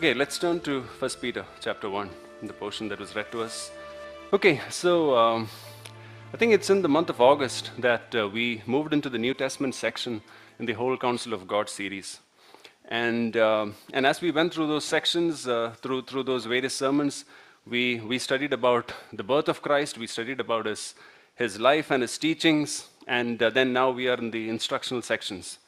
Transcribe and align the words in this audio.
Okay, 0.00 0.14
let's 0.14 0.38
turn 0.38 0.60
to 0.60 0.80
1 0.80 1.10
Peter 1.20 1.44
chapter 1.60 1.90
1, 1.90 2.08
the 2.44 2.54
portion 2.54 2.88
that 2.88 2.98
was 2.98 3.14
read 3.14 3.30
to 3.32 3.42
us. 3.42 3.70
Okay, 4.32 4.58
so 4.70 5.14
um, 5.14 5.46
I 6.32 6.38
think 6.38 6.54
it's 6.54 6.70
in 6.70 6.80
the 6.80 6.88
month 6.88 7.10
of 7.10 7.20
August 7.20 7.70
that 7.76 8.14
uh, 8.14 8.26
we 8.26 8.62
moved 8.64 8.94
into 8.94 9.10
the 9.10 9.18
New 9.18 9.34
Testament 9.34 9.74
section 9.74 10.22
in 10.58 10.64
the 10.64 10.72
whole 10.72 10.96
Counsel 10.96 11.34
of 11.34 11.46
God 11.46 11.68
series. 11.68 12.20
And, 12.88 13.36
um, 13.36 13.74
and 13.92 14.06
as 14.06 14.22
we 14.22 14.30
went 14.30 14.54
through 14.54 14.68
those 14.68 14.86
sections, 14.86 15.46
uh, 15.46 15.74
through, 15.82 16.04
through 16.04 16.22
those 16.22 16.46
various 16.46 16.74
sermons, 16.74 17.26
we, 17.66 18.00
we 18.00 18.18
studied 18.18 18.54
about 18.54 18.94
the 19.12 19.22
birth 19.22 19.50
of 19.50 19.60
Christ, 19.60 19.98
we 19.98 20.06
studied 20.06 20.40
about 20.40 20.64
his, 20.64 20.94
his 21.34 21.60
life 21.60 21.90
and 21.90 22.00
his 22.00 22.16
teachings, 22.16 22.88
and 23.06 23.42
uh, 23.42 23.50
then 23.50 23.74
now 23.74 23.90
we 23.90 24.08
are 24.08 24.16
in 24.16 24.30
the 24.30 24.48
instructional 24.48 25.02
sections. 25.02 25.58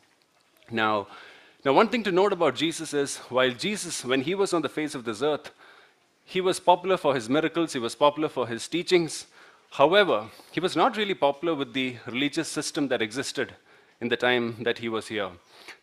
Now, 0.70 1.08
now, 1.64 1.72
one 1.72 1.88
thing 1.88 2.02
to 2.04 2.12
note 2.12 2.32
about 2.32 2.56
Jesus 2.56 2.92
is 2.92 3.18
while 3.28 3.52
Jesus, 3.52 4.04
when 4.04 4.22
he 4.22 4.34
was 4.34 4.52
on 4.52 4.62
the 4.62 4.68
face 4.68 4.96
of 4.96 5.04
this 5.04 5.22
earth, 5.22 5.50
he 6.24 6.40
was 6.40 6.58
popular 6.58 6.96
for 6.96 7.14
his 7.14 7.28
miracles, 7.28 7.72
he 7.72 7.78
was 7.78 7.94
popular 7.94 8.28
for 8.28 8.48
his 8.48 8.66
teachings. 8.66 9.26
However, 9.70 10.26
he 10.50 10.60
was 10.60 10.74
not 10.74 10.96
really 10.96 11.14
popular 11.14 11.54
with 11.54 11.72
the 11.72 11.96
religious 12.06 12.48
system 12.48 12.88
that 12.88 13.00
existed 13.00 13.54
in 14.00 14.08
the 14.08 14.16
time 14.16 14.56
that 14.64 14.78
he 14.78 14.88
was 14.88 15.06
here. 15.06 15.30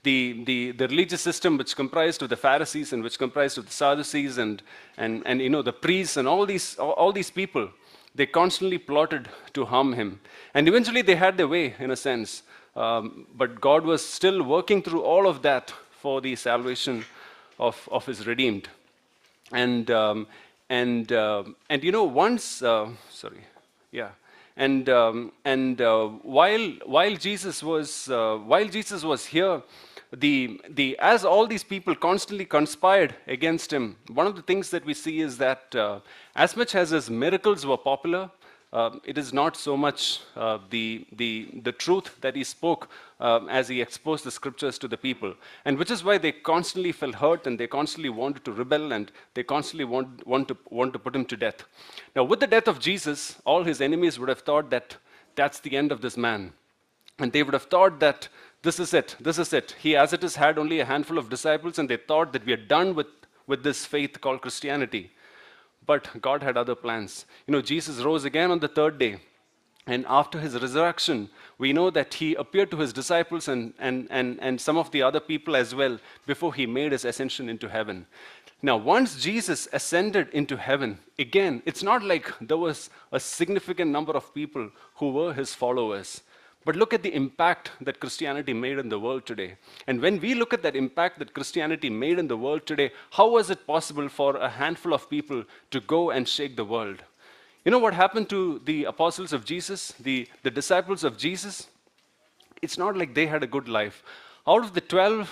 The, 0.04 0.44
the, 0.44 0.72
the 0.72 0.88
religious 0.90 1.22
system 1.22 1.58
which 1.58 1.78
comprised 1.78 2.22
of 2.22 2.30
the 2.30 2.36
Pharisees 2.36 2.92
and 2.92 3.02
which 3.02 3.18
comprised 3.18 3.58
of 3.58 3.66
the 3.66 3.72
Sadducees 3.72 4.38
and, 4.38 4.62
and, 4.98 5.24
and 5.26 5.42
you 5.42 5.50
know, 5.50 5.62
the 5.62 5.74
priests 5.74 6.18
and 6.18 6.28
all 6.28 6.46
these, 6.46 6.78
all, 6.78 6.92
all 6.92 7.14
these 7.14 7.32
people, 7.32 7.70
they 8.14 8.26
constantly 8.26 8.78
plotted 8.78 9.30
to 9.54 9.64
harm 9.64 9.94
him. 9.94 10.20
And 10.54 10.68
eventually 10.68 11.02
they 11.02 11.16
had 11.16 11.38
their 11.38 11.48
way, 11.48 11.76
in 11.80 11.92
a 11.92 11.96
sense. 11.96 12.44
Um, 12.76 13.28
but 13.36 13.60
God 13.60 13.84
was 13.84 14.06
still 14.06 14.44
working 14.44 14.82
through 14.82 15.02
all 15.02 15.28
of 15.28 15.42
that 15.42 15.74
for 15.92 16.22
the 16.22 16.36
salvation 16.36 17.06
of, 17.60 17.90
of 17.92 18.06
his 18.06 18.26
redeemed. 18.26 18.70
And, 19.52 19.90
um, 19.92 20.28
and, 20.70 21.12
uh, 21.12 21.44
and 21.70 21.84
you 21.84 21.92
know, 21.92 22.04
once, 22.04 22.62
uh, 22.62 22.90
sorry, 23.10 23.44
yeah. 23.92 24.10
And, 24.56 24.90
um, 24.90 25.32
and 25.46 25.82
uh, 25.82 26.08
while, 26.08 26.70
while, 26.86 27.16
Jesus 27.16 27.64
was, 27.64 28.10
uh, 28.10 28.38
while 28.38 28.68
Jesus 28.68 29.04
was 29.04 29.26
here, 29.26 29.62
the, 30.12 30.60
the, 30.70 30.98
as 31.00 31.24
all 31.24 31.48
these 31.48 31.64
people 31.64 31.96
constantly 31.96 32.46
conspired 32.46 33.16
against 33.28 33.72
him, 33.72 33.96
one 34.08 34.28
of 34.28 34.36
the 34.36 34.42
things 34.42 34.70
that 34.72 34.86
we 34.86 34.94
see 34.94 35.22
is 35.22 35.38
that 35.38 35.74
uh, 35.76 36.00
as 36.36 36.58
much 36.58 36.76
as 36.76 36.90
his 36.90 37.10
miracles 37.10 37.66
were 37.66 37.78
popular, 37.78 38.30
uh, 38.72 38.92
it 39.04 39.18
is 39.18 39.34
not 39.34 39.58
so 39.58 39.76
much 39.76 40.20
uh, 40.36 40.60
the, 40.70 41.06
the, 41.14 41.50
the 41.64 41.72
truth 41.72 42.16
that 42.22 42.36
he 42.36 42.44
spoke 42.44 42.90
uh, 43.20 43.40
as 43.50 43.68
he 43.68 43.82
exposed 43.82 44.24
the 44.24 44.32
scriptures 44.32 44.78
to 44.78 44.88
the 44.88 44.98
people. 44.98 45.34
And 45.66 45.78
which 45.80 45.90
is 45.90 46.04
why 46.04 46.20
they 46.20 46.32
constantly 46.32 46.92
felt 46.92 47.16
hurt 47.16 47.48
and 47.48 47.60
they 47.60 47.66
constantly 47.66 48.10
wanted 48.10 48.46
to 48.46 48.52
rebel 48.52 48.92
and 48.92 49.12
they 49.34 49.44
constantly 49.44 49.86
want, 49.86 50.26
want, 50.28 50.50
to, 50.50 50.58
want 50.70 50.94
to 50.94 51.00
put 51.00 51.16
him 51.16 51.26
to 51.26 51.38
death. 51.38 51.64
Now, 52.16 52.24
with 52.24 52.40
the 52.40 52.48
death 52.48 52.68
of 52.68 52.80
Jesus, 52.80 53.38
all 53.44 53.64
his 53.64 53.82
enemies 53.82 54.20
would 54.20 54.30
have 54.30 54.42
thought 54.42 54.70
that 54.70 54.98
that's 55.36 55.60
the 55.60 55.76
end 55.76 55.92
of 55.92 56.02
this 56.02 56.16
man. 56.16 56.54
And 57.18 57.34
they 57.34 57.42
would 57.42 57.54
have 57.54 57.64
thought 57.64 58.00
that 58.02 58.28
this 58.62 58.80
is 58.80 58.94
it, 58.94 59.16
this 59.20 59.40
is 59.40 59.52
it. 59.52 59.76
He, 59.80 59.96
as 59.96 60.14
it 60.14 60.24
is, 60.24 60.36
had 60.36 60.60
only 60.60 60.80
a 60.80 60.86
handful 60.86 61.18
of 61.18 61.30
disciples, 61.30 61.80
and 61.80 61.90
they 61.90 61.98
thought 61.98 62.34
that 62.34 62.46
we 62.46 62.54
are 62.54 62.58
done 62.58 62.94
with, 62.94 63.08
with 63.48 63.64
this 63.64 63.86
faith 63.86 64.20
called 64.22 64.42
Christianity. 64.42 65.12
But 65.90 66.22
God 66.22 66.44
had 66.44 66.56
other 66.56 66.76
plans. 66.76 67.26
You 67.48 67.52
know, 67.52 67.64
Jesus 67.64 68.04
rose 68.08 68.24
again 68.24 68.52
on 68.52 68.60
the 68.60 68.68
third 68.68 69.00
day. 69.00 69.14
And 69.88 70.06
after 70.08 70.40
his 70.40 70.54
resurrection, 70.62 71.30
we 71.58 71.74
know 71.74 71.90
that 71.90 72.14
he 72.14 72.36
appeared 72.36 72.70
to 72.70 72.78
his 72.78 72.94
disciples 72.94 73.48
and, 73.48 73.74
and, 73.80 74.08
and, 74.12 74.38
and 74.40 74.62
some 74.62 74.78
of 74.78 74.92
the 74.92 75.02
other 75.02 75.20
people 75.20 75.56
as 75.56 75.74
well 75.74 75.98
before 76.28 76.54
he 76.54 76.68
made 76.68 76.92
his 76.92 77.06
ascension 77.06 77.50
into 77.50 77.68
heaven. 77.68 78.06
Now, 78.62 78.78
once 78.78 79.20
Jesus 79.20 79.68
ascended 79.74 80.30
into 80.32 80.58
heaven, 80.58 81.00
again, 81.18 81.64
it's 81.66 81.82
not 81.82 82.04
like 82.04 82.32
there 82.40 82.58
was 82.58 82.92
a 83.12 83.20
significant 83.20 83.90
number 83.90 84.12
of 84.12 84.32
people 84.36 84.70
who 84.98 85.10
were 85.12 85.34
his 85.34 85.56
followers. 85.56 86.22
But 86.66 86.76
look 86.76 86.94
at 86.94 87.04
the 87.04 87.14
impact 87.16 87.72
that 87.82 88.00
Christianity 88.00 88.54
made 88.54 88.78
in 88.78 88.90
the 88.90 89.00
world 89.00 89.26
today. 89.26 89.56
And 89.88 90.02
when 90.02 90.20
we 90.20 90.36
look 90.36 90.54
at 90.54 90.62
that 90.64 90.76
impact 90.76 91.20
that 91.20 91.34
Christianity 91.34 91.90
made 91.90 92.20
in 92.20 92.28
the 92.28 92.38
world 92.38 92.66
today, 92.66 92.92
how 93.12 93.30
was 93.30 93.50
it 93.50 93.66
possible 93.66 94.10
for 94.10 94.36
a 94.36 94.50
handful 94.50 94.94
of 94.94 95.10
people 95.10 95.44
to 95.72 95.80
go 95.80 96.12
and 96.12 96.28
shake 96.28 96.58
the 96.58 96.66
world? 96.66 97.02
You 97.64 97.72
know 97.72 97.80
what 97.80 97.94
happened 97.94 98.30
to 98.30 98.62
the 98.66 98.86
apostles 98.86 99.32
of 99.32 99.46
Jesus, 99.46 99.94
the, 100.00 100.28
the 100.44 100.52
disciples 100.52 101.04
of 101.04 101.18
Jesus? 101.18 101.68
It's 102.62 102.78
not 102.78 102.98
like 102.98 103.14
they 103.14 103.28
had 103.28 103.44
a 103.44 103.48
good 103.48 103.70
life. 103.70 104.04
Out 104.48 104.64
of 104.64 104.74
the 104.74 104.82
12, 104.82 105.30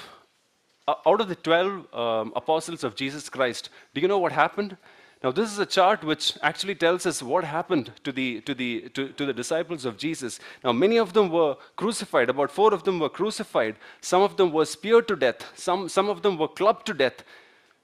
uh, 0.87 0.95
out 1.05 1.19
of 1.19 1.27
the 1.27 1.35
12 1.35 1.93
um, 1.93 2.33
apostles 2.35 2.83
of 2.83 2.95
Jesus 2.95 3.27
Christ, 3.29 3.69
do 3.93 4.01
you 4.01 4.07
know 4.07 4.17
what 4.17 4.31
happened? 4.31 4.77
Now, 5.23 5.31
this 5.31 5.51
is 5.51 5.57
a 5.57 5.66
chart 5.66 6.03
which 6.03 6.38
actually 6.44 6.75
tells 6.75 7.07
us 7.07 7.23
what 7.23 7.44
happened 7.44 7.91
to 8.03 8.11
the, 8.11 8.41
to, 8.41 8.53
the, 8.53 8.89
to, 8.94 9.09
to, 9.09 9.25
the 9.25 9.33
disciples 9.33 9.83
of 9.83 9.97
Jesus. 9.97 10.39
Now, 10.63 10.72
many 10.72 10.97
of 10.97 11.13
them 11.13 11.29
were 11.29 11.55
crucified. 11.75 12.29
About 12.29 12.51
four 12.51 12.72
of 12.73 12.83
them 12.83 13.00
were 13.00 13.09
crucified. 13.09 13.78
Some 14.00 14.22
of 14.22 14.38
them 14.38 14.51
were 14.51 14.66
speared 14.66 15.07
to 15.07 15.16
death. 15.16 15.44
Some, 15.55 15.89
some 15.89 16.07
of 16.07 16.22
them 16.22 16.38
were 16.38 16.47
clubbed 16.47 16.85
to 16.88 16.94
death. 16.94 17.23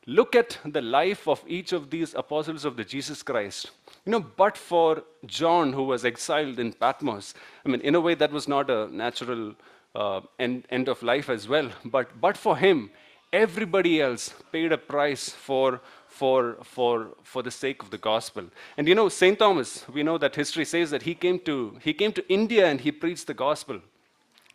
Look 0.06 0.36
at 0.36 0.60
the 0.64 0.82
life 0.82 1.28
of 1.28 1.44
each 1.48 1.72
of 1.72 1.90
these 1.90 2.14
apostles 2.14 2.66
of 2.66 2.78
the 2.78 2.84
Jesus 2.84 3.24
Christ. 3.24 3.72
You 4.06 4.12
know, 4.12 4.20
but 4.20 4.56
for 4.56 5.04
John, 5.26 5.74
who 5.74 5.84
was 5.84 6.06
exiled 6.06 6.60
in 6.60 6.74
Patmos, 6.74 7.34
I 7.66 7.70
mean, 7.70 7.82
in 7.82 7.96
a 7.96 8.02
way, 8.02 8.14
that 8.16 8.32
was 8.32 8.48
not 8.48 8.70
a 8.70 8.88
natural 8.94 9.56
uh, 9.96 10.22
end, 10.38 10.66
end 10.70 10.88
of 10.88 11.02
life 11.02 11.30
as 11.30 11.48
well. 11.48 11.72
But, 11.86 12.20
but 12.20 12.38
for 12.38 12.58
him, 12.58 12.92
everybody 13.32 14.02
else 14.02 14.34
paid 14.52 14.72
a 14.72 14.78
price 14.78 15.30
for 15.30 15.82
for, 16.14 16.58
for, 16.64 17.08
for 17.24 17.42
the 17.42 17.50
sake 17.50 17.82
of 17.82 17.90
the 17.90 17.98
gospel. 17.98 18.46
And 18.78 18.88
you 18.88 18.94
know, 18.94 19.10
St. 19.10 19.38
Thomas, 19.40 19.84
we 19.92 20.04
know 20.04 20.20
that 20.20 20.36
history 20.36 20.64
says 20.64 20.92
that 20.92 21.02
he 21.02 21.16
came, 21.16 21.40
to, 21.40 21.76
he 21.82 21.92
came 21.92 22.14
to 22.14 22.24
India 22.32 22.68
and 22.68 22.80
he 22.80 22.92
preached 22.92 23.26
the 23.26 23.34
gospel. 23.34 23.80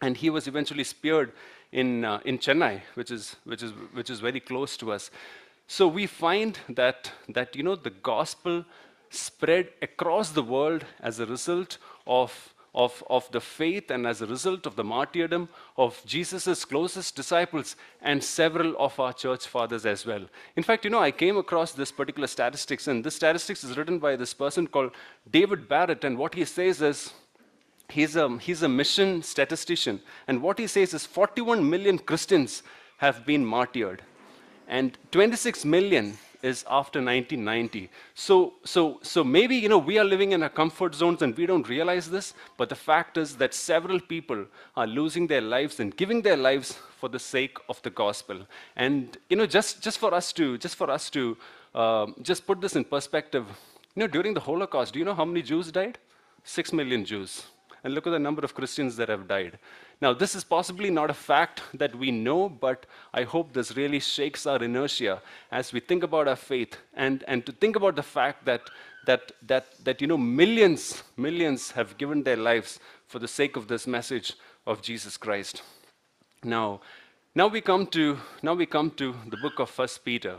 And 0.00 0.16
he 0.16 0.30
was 0.30 0.46
eventually 0.46 0.84
speared 0.84 1.32
in, 1.72 2.04
uh, 2.04 2.20
in 2.24 2.38
Chennai, 2.38 2.82
which 2.94 3.10
is, 3.10 3.34
which, 3.42 3.64
is, 3.64 3.72
which 3.92 4.08
is 4.08 4.20
very 4.20 4.38
close 4.38 4.76
to 4.76 4.92
us. 4.92 5.10
So 5.66 5.88
we 5.88 6.06
find 6.06 6.56
that, 6.68 7.10
that 7.28 7.56
you 7.56 7.64
know, 7.64 7.74
the 7.74 7.90
gospel 7.90 8.64
spread 9.10 9.70
across 9.82 10.30
the 10.30 10.44
world 10.44 10.84
as 11.00 11.18
a 11.18 11.26
result 11.26 11.78
of 12.06 12.54
of, 12.78 13.02
of 13.10 13.28
the 13.32 13.40
faith 13.40 13.90
and 13.90 14.06
as 14.06 14.22
a 14.22 14.26
result 14.26 14.64
of 14.64 14.76
the 14.76 14.84
martyrdom 14.84 15.48
of 15.76 16.00
Jesus' 16.06 16.64
closest 16.64 17.16
disciples 17.16 17.74
and 18.00 18.22
several 18.22 18.76
of 18.78 18.98
our 19.00 19.12
church 19.12 19.48
fathers 19.48 19.84
as 19.84 20.06
well. 20.06 20.24
In 20.54 20.62
fact, 20.62 20.84
you 20.84 20.90
know, 20.90 21.00
I 21.00 21.10
came 21.10 21.36
across 21.36 21.72
this 21.72 21.90
particular 21.90 22.28
statistics, 22.28 22.86
and 22.86 23.02
this 23.02 23.16
statistics 23.16 23.64
is 23.64 23.76
written 23.76 23.98
by 23.98 24.14
this 24.14 24.32
person 24.32 24.68
called 24.68 24.92
David 25.28 25.68
Barrett, 25.68 26.04
and 26.04 26.16
what 26.16 26.36
he 26.36 26.44
says 26.44 26.80
is, 26.80 27.12
he's 27.88 28.14
a, 28.14 28.38
he's 28.38 28.62
a 28.62 28.68
mission 28.68 29.24
statistician, 29.24 30.00
and 30.28 30.40
what 30.40 30.60
he 30.60 30.68
says 30.68 30.94
is 30.94 31.04
41 31.04 31.68
million 31.68 31.98
Christians 31.98 32.62
have 32.98 33.26
been 33.26 33.44
martyred, 33.44 34.02
and 34.68 34.96
26 35.10 35.64
million 35.64 36.16
is 36.42 36.64
after 36.68 36.98
1990. 37.00 37.90
So, 38.14 38.54
so, 38.64 39.00
so 39.02 39.24
maybe 39.24 39.56
you 39.56 39.68
know 39.68 39.78
we 39.78 39.98
are 39.98 40.04
living 40.04 40.32
in 40.32 40.42
our 40.42 40.48
comfort 40.48 40.94
zones 40.94 41.22
and 41.22 41.36
we 41.36 41.46
don't 41.46 41.68
realize 41.68 42.08
this, 42.10 42.34
but 42.56 42.68
the 42.68 42.76
fact 42.76 43.16
is 43.16 43.36
that 43.36 43.54
several 43.54 44.00
people 44.00 44.46
are 44.76 44.86
losing 44.86 45.26
their 45.26 45.40
lives 45.40 45.80
and 45.80 45.96
giving 45.96 46.22
their 46.22 46.36
lives 46.36 46.78
for 46.98 47.08
the 47.08 47.18
sake 47.18 47.56
of 47.68 47.80
the 47.82 47.90
gospel. 47.90 48.46
And 48.76 49.16
you 49.28 49.36
know, 49.36 49.46
just 49.46 49.82
just 49.82 49.98
for 49.98 50.14
us 50.14 50.32
to 50.34 50.58
just 50.58 50.76
for 50.76 50.90
us 50.90 51.10
to 51.10 51.36
uh, 51.74 52.06
just 52.22 52.46
put 52.46 52.60
this 52.60 52.76
in 52.76 52.84
perspective, 52.84 53.46
you 53.94 54.00
know, 54.00 54.06
during 54.06 54.34
the 54.34 54.40
Holocaust, 54.40 54.92
do 54.92 54.98
you 54.98 55.04
know 55.04 55.14
how 55.14 55.24
many 55.24 55.42
Jews 55.42 55.72
died? 55.72 55.98
Six 56.44 56.72
million 56.72 57.04
Jews. 57.04 57.42
And 57.84 57.94
look 57.94 58.06
at 58.06 58.10
the 58.10 58.18
number 58.18 58.42
of 58.42 58.54
Christians 58.54 58.96
that 58.96 59.08
have 59.08 59.28
died. 59.28 59.58
Now, 60.00 60.12
this 60.12 60.34
is 60.34 60.44
possibly 60.44 60.90
not 60.90 61.10
a 61.10 61.14
fact 61.14 61.62
that 61.74 61.94
we 61.94 62.10
know, 62.10 62.48
but 62.48 62.86
I 63.14 63.22
hope 63.22 63.52
this 63.52 63.76
really 63.76 64.00
shakes 64.00 64.46
our 64.46 64.62
inertia 64.62 65.22
as 65.50 65.72
we 65.72 65.80
think 65.80 66.02
about 66.02 66.28
our 66.28 66.36
faith 66.36 66.76
and, 66.94 67.24
and 67.28 67.44
to 67.46 67.52
think 67.52 67.76
about 67.76 67.96
the 67.96 68.02
fact 68.02 68.44
that, 68.44 68.62
that, 69.06 69.32
that, 69.46 69.66
that, 69.84 70.00
you 70.00 70.06
know, 70.06 70.18
millions, 70.18 71.02
millions 71.16 71.70
have 71.72 71.98
given 71.98 72.22
their 72.22 72.36
lives 72.36 72.80
for 73.06 73.18
the 73.18 73.28
sake 73.28 73.56
of 73.56 73.68
this 73.68 73.86
message 73.86 74.34
of 74.66 74.82
Jesus 74.82 75.16
Christ. 75.16 75.62
Now, 76.44 76.80
now 77.34 77.48
we 77.48 77.60
come 77.60 77.86
to, 77.88 78.18
now 78.42 78.54
we 78.54 78.66
come 78.66 78.90
to 78.92 79.14
the 79.28 79.36
book 79.36 79.58
of 79.58 79.70
First 79.70 80.04
Peter. 80.04 80.36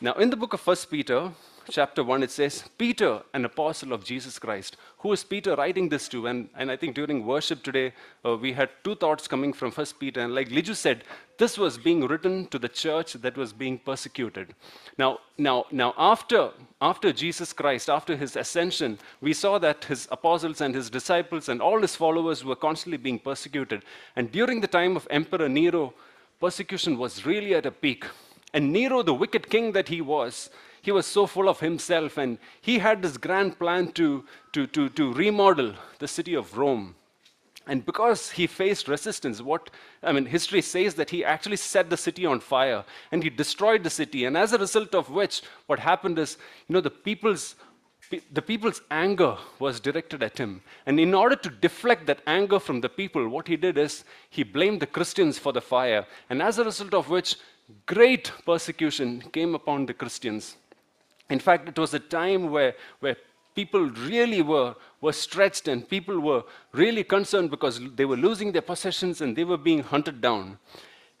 Now, 0.00 0.12
in 0.14 0.30
the 0.30 0.36
book 0.36 0.52
of 0.52 0.60
First 0.60 0.90
Peter, 0.90 1.30
chapter 1.70 2.02
1, 2.02 2.22
it 2.22 2.30
says, 2.30 2.64
Peter, 2.78 3.22
an 3.34 3.44
apostle 3.44 3.92
of 3.92 4.04
Jesus 4.04 4.38
Christ. 4.38 4.76
Who 4.98 5.12
is 5.12 5.24
Peter 5.24 5.54
writing 5.54 5.88
this 5.88 6.08
to? 6.08 6.26
And, 6.26 6.48
and 6.56 6.70
I 6.70 6.76
think 6.76 6.94
during 6.94 7.24
worship 7.24 7.62
today, 7.62 7.92
uh, 8.24 8.36
we 8.36 8.52
had 8.52 8.70
two 8.84 8.94
thoughts 8.94 9.28
coming 9.28 9.52
from 9.52 9.70
First 9.70 9.98
Peter. 9.98 10.20
And 10.20 10.34
like 10.34 10.48
Liju 10.48 10.74
said, 10.74 11.04
this 11.38 11.58
was 11.58 11.76
being 11.78 12.06
written 12.06 12.46
to 12.48 12.58
the 12.58 12.68
church 12.68 13.14
that 13.14 13.36
was 13.36 13.52
being 13.52 13.78
persecuted. 13.78 14.54
Now, 14.98 15.18
now, 15.38 15.66
now 15.70 15.94
after, 15.98 16.50
after 16.80 17.12
Jesus 17.12 17.52
Christ, 17.52 17.90
after 17.90 18.16
his 18.16 18.36
ascension, 18.36 18.98
we 19.20 19.32
saw 19.32 19.58
that 19.58 19.84
his 19.84 20.08
apostles 20.10 20.60
and 20.60 20.74
his 20.74 20.88
disciples 20.88 21.48
and 21.48 21.60
all 21.60 21.80
his 21.80 21.96
followers 21.96 22.44
were 22.44 22.56
constantly 22.56 22.98
being 22.98 23.18
persecuted. 23.18 23.82
And 24.16 24.32
during 24.32 24.60
the 24.60 24.68
time 24.68 24.96
of 24.96 25.06
Emperor 25.10 25.48
Nero, 25.48 25.94
persecution 26.40 26.98
was 26.98 27.26
really 27.26 27.54
at 27.54 27.66
a 27.66 27.70
peak. 27.70 28.04
And 28.54 28.72
Nero, 28.72 29.02
the 29.02 29.14
wicked 29.14 29.50
king 29.50 29.72
that 29.72 29.88
he 29.88 30.00
was, 30.00 30.48
he 30.86 30.92
was 30.92 31.04
so 31.04 31.26
full 31.26 31.48
of 31.48 31.58
himself 31.58 32.16
and 32.16 32.38
he 32.60 32.78
had 32.78 33.02
this 33.02 33.16
grand 33.16 33.58
plan 33.58 33.90
to, 33.90 34.24
to, 34.52 34.68
to, 34.68 34.88
to 34.90 35.12
remodel 35.14 35.74
the 35.98 36.06
city 36.06 36.34
of 36.34 36.56
Rome. 36.56 36.94
And 37.66 37.84
because 37.84 38.30
he 38.30 38.46
faced 38.46 38.86
resistance, 38.86 39.42
what 39.42 39.70
I 40.00 40.12
mean, 40.12 40.26
history 40.26 40.62
says 40.62 40.94
that 40.94 41.10
he 41.10 41.24
actually 41.24 41.56
set 41.56 41.90
the 41.90 41.96
city 41.96 42.24
on 42.24 42.38
fire 42.38 42.84
and 43.10 43.20
he 43.20 43.30
destroyed 43.30 43.82
the 43.82 43.90
city. 43.90 44.26
And 44.26 44.36
as 44.36 44.52
a 44.52 44.58
result 44.58 44.94
of 44.94 45.10
which, 45.10 45.42
what 45.66 45.80
happened 45.80 46.20
is, 46.20 46.38
you 46.68 46.74
know, 46.74 46.80
the 46.80 46.90
people's 47.08 47.56
the 48.32 48.42
people's 48.42 48.82
anger 48.88 49.36
was 49.58 49.80
directed 49.80 50.22
at 50.22 50.38
him. 50.38 50.62
And 50.86 51.00
in 51.00 51.12
order 51.12 51.34
to 51.34 51.50
deflect 51.50 52.06
that 52.06 52.22
anger 52.28 52.60
from 52.60 52.80
the 52.80 52.88
people, 52.88 53.28
what 53.28 53.48
he 53.48 53.56
did 53.56 53.76
is 53.76 54.04
he 54.30 54.44
blamed 54.44 54.78
the 54.78 54.86
Christians 54.86 55.36
for 55.36 55.52
the 55.52 55.60
fire. 55.60 56.06
And 56.30 56.40
as 56.40 56.60
a 56.60 56.64
result 56.64 56.94
of 56.94 57.10
which, 57.10 57.34
great 57.86 58.30
persecution 58.44 59.22
came 59.32 59.56
upon 59.56 59.86
the 59.86 59.94
Christians. 59.94 60.56
In 61.28 61.38
fact, 61.38 61.68
it 61.68 61.78
was 61.78 61.94
a 61.94 61.98
time 61.98 62.50
where, 62.50 62.74
where 63.00 63.16
people 63.54 63.90
really 63.90 64.42
were, 64.42 64.74
were 65.00 65.12
stretched 65.12 65.66
and 65.68 65.88
people 65.88 66.20
were 66.20 66.42
really 66.72 67.02
concerned 67.02 67.50
because 67.50 67.80
they 67.96 68.04
were 68.04 68.16
losing 68.16 68.52
their 68.52 68.62
possessions 68.62 69.20
and 69.20 69.34
they 69.34 69.44
were 69.44 69.56
being 69.56 69.82
hunted 69.82 70.20
down. 70.20 70.58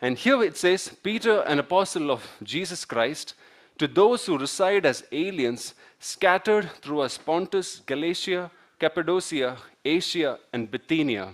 And 0.00 0.16
here 0.18 0.42
it 0.42 0.56
says, 0.56 0.94
Peter, 1.02 1.40
an 1.42 1.58
apostle 1.58 2.10
of 2.10 2.26
Jesus 2.42 2.84
Christ, 2.84 3.34
to 3.78 3.88
those 3.88 4.26
who 4.26 4.38
reside 4.38 4.86
as 4.86 5.04
aliens, 5.10 5.74
scattered 5.98 6.70
through 6.82 7.08
Pontus, 7.24 7.80
Galatia, 7.86 8.50
Cappadocia, 8.78 9.56
Asia, 9.84 10.38
and 10.52 10.70
Bithynia 10.70 11.32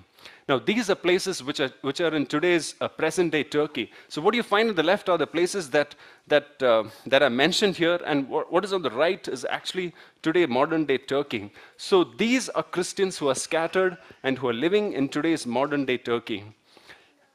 now, 0.49 0.59
these 0.59 0.91
are 0.91 0.97
places 0.97 1.43
which 1.43 1.61
are, 1.61 1.71
which 1.83 2.01
are 2.01 2.13
in 2.15 2.27
today's 2.27 2.75
uh, 2.81 2.89
present 2.89 3.31
day 3.31 3.45
Turkey. 3.45 3.93
So, 4.09 4.21
what 4.21 4.35
you 4.35 4.43
find 4.43 4.69
on 4.71 4.75
the 4.75 4.83
left 4.83 5.09
are 5.09 5.17
the 5.17 5.27
places 5.27 5.71
that, 5.71 5.95
that, 6.27 6.61
uh, 6.61 6.85
that 7.07 7.23
are 7.23 7.31
mentioned 7.31 7.77
here, 7.77 8.01
and 8.05 8.29
what, 8.29 8.65
is 8.65 8.73
on 8.73 8.83
the 8.83 8.91
right 8.91 9.27
is 9.29 9.47
actually 9.49 9.95
today 10.21 10.47
modern 10.47 10.85
day 10.85 10.99
Turkey. 10.99 11.53
So, 11.77 12.03
these 12.03 12.49
are 12.49 12.65
Christians 12.65 13.19
who 13.19 13.29
are 13.29 13.37
scattered 13.37 13.99
and 14.25 14.37
who 14.37 14.49
are 14.49 14.53
living 14.53 14.95
in 14.95 15.09
today's 15.09 15.47
modern 15.47 15.85
day 15.85 15.99
Turkey. 15.99 16.45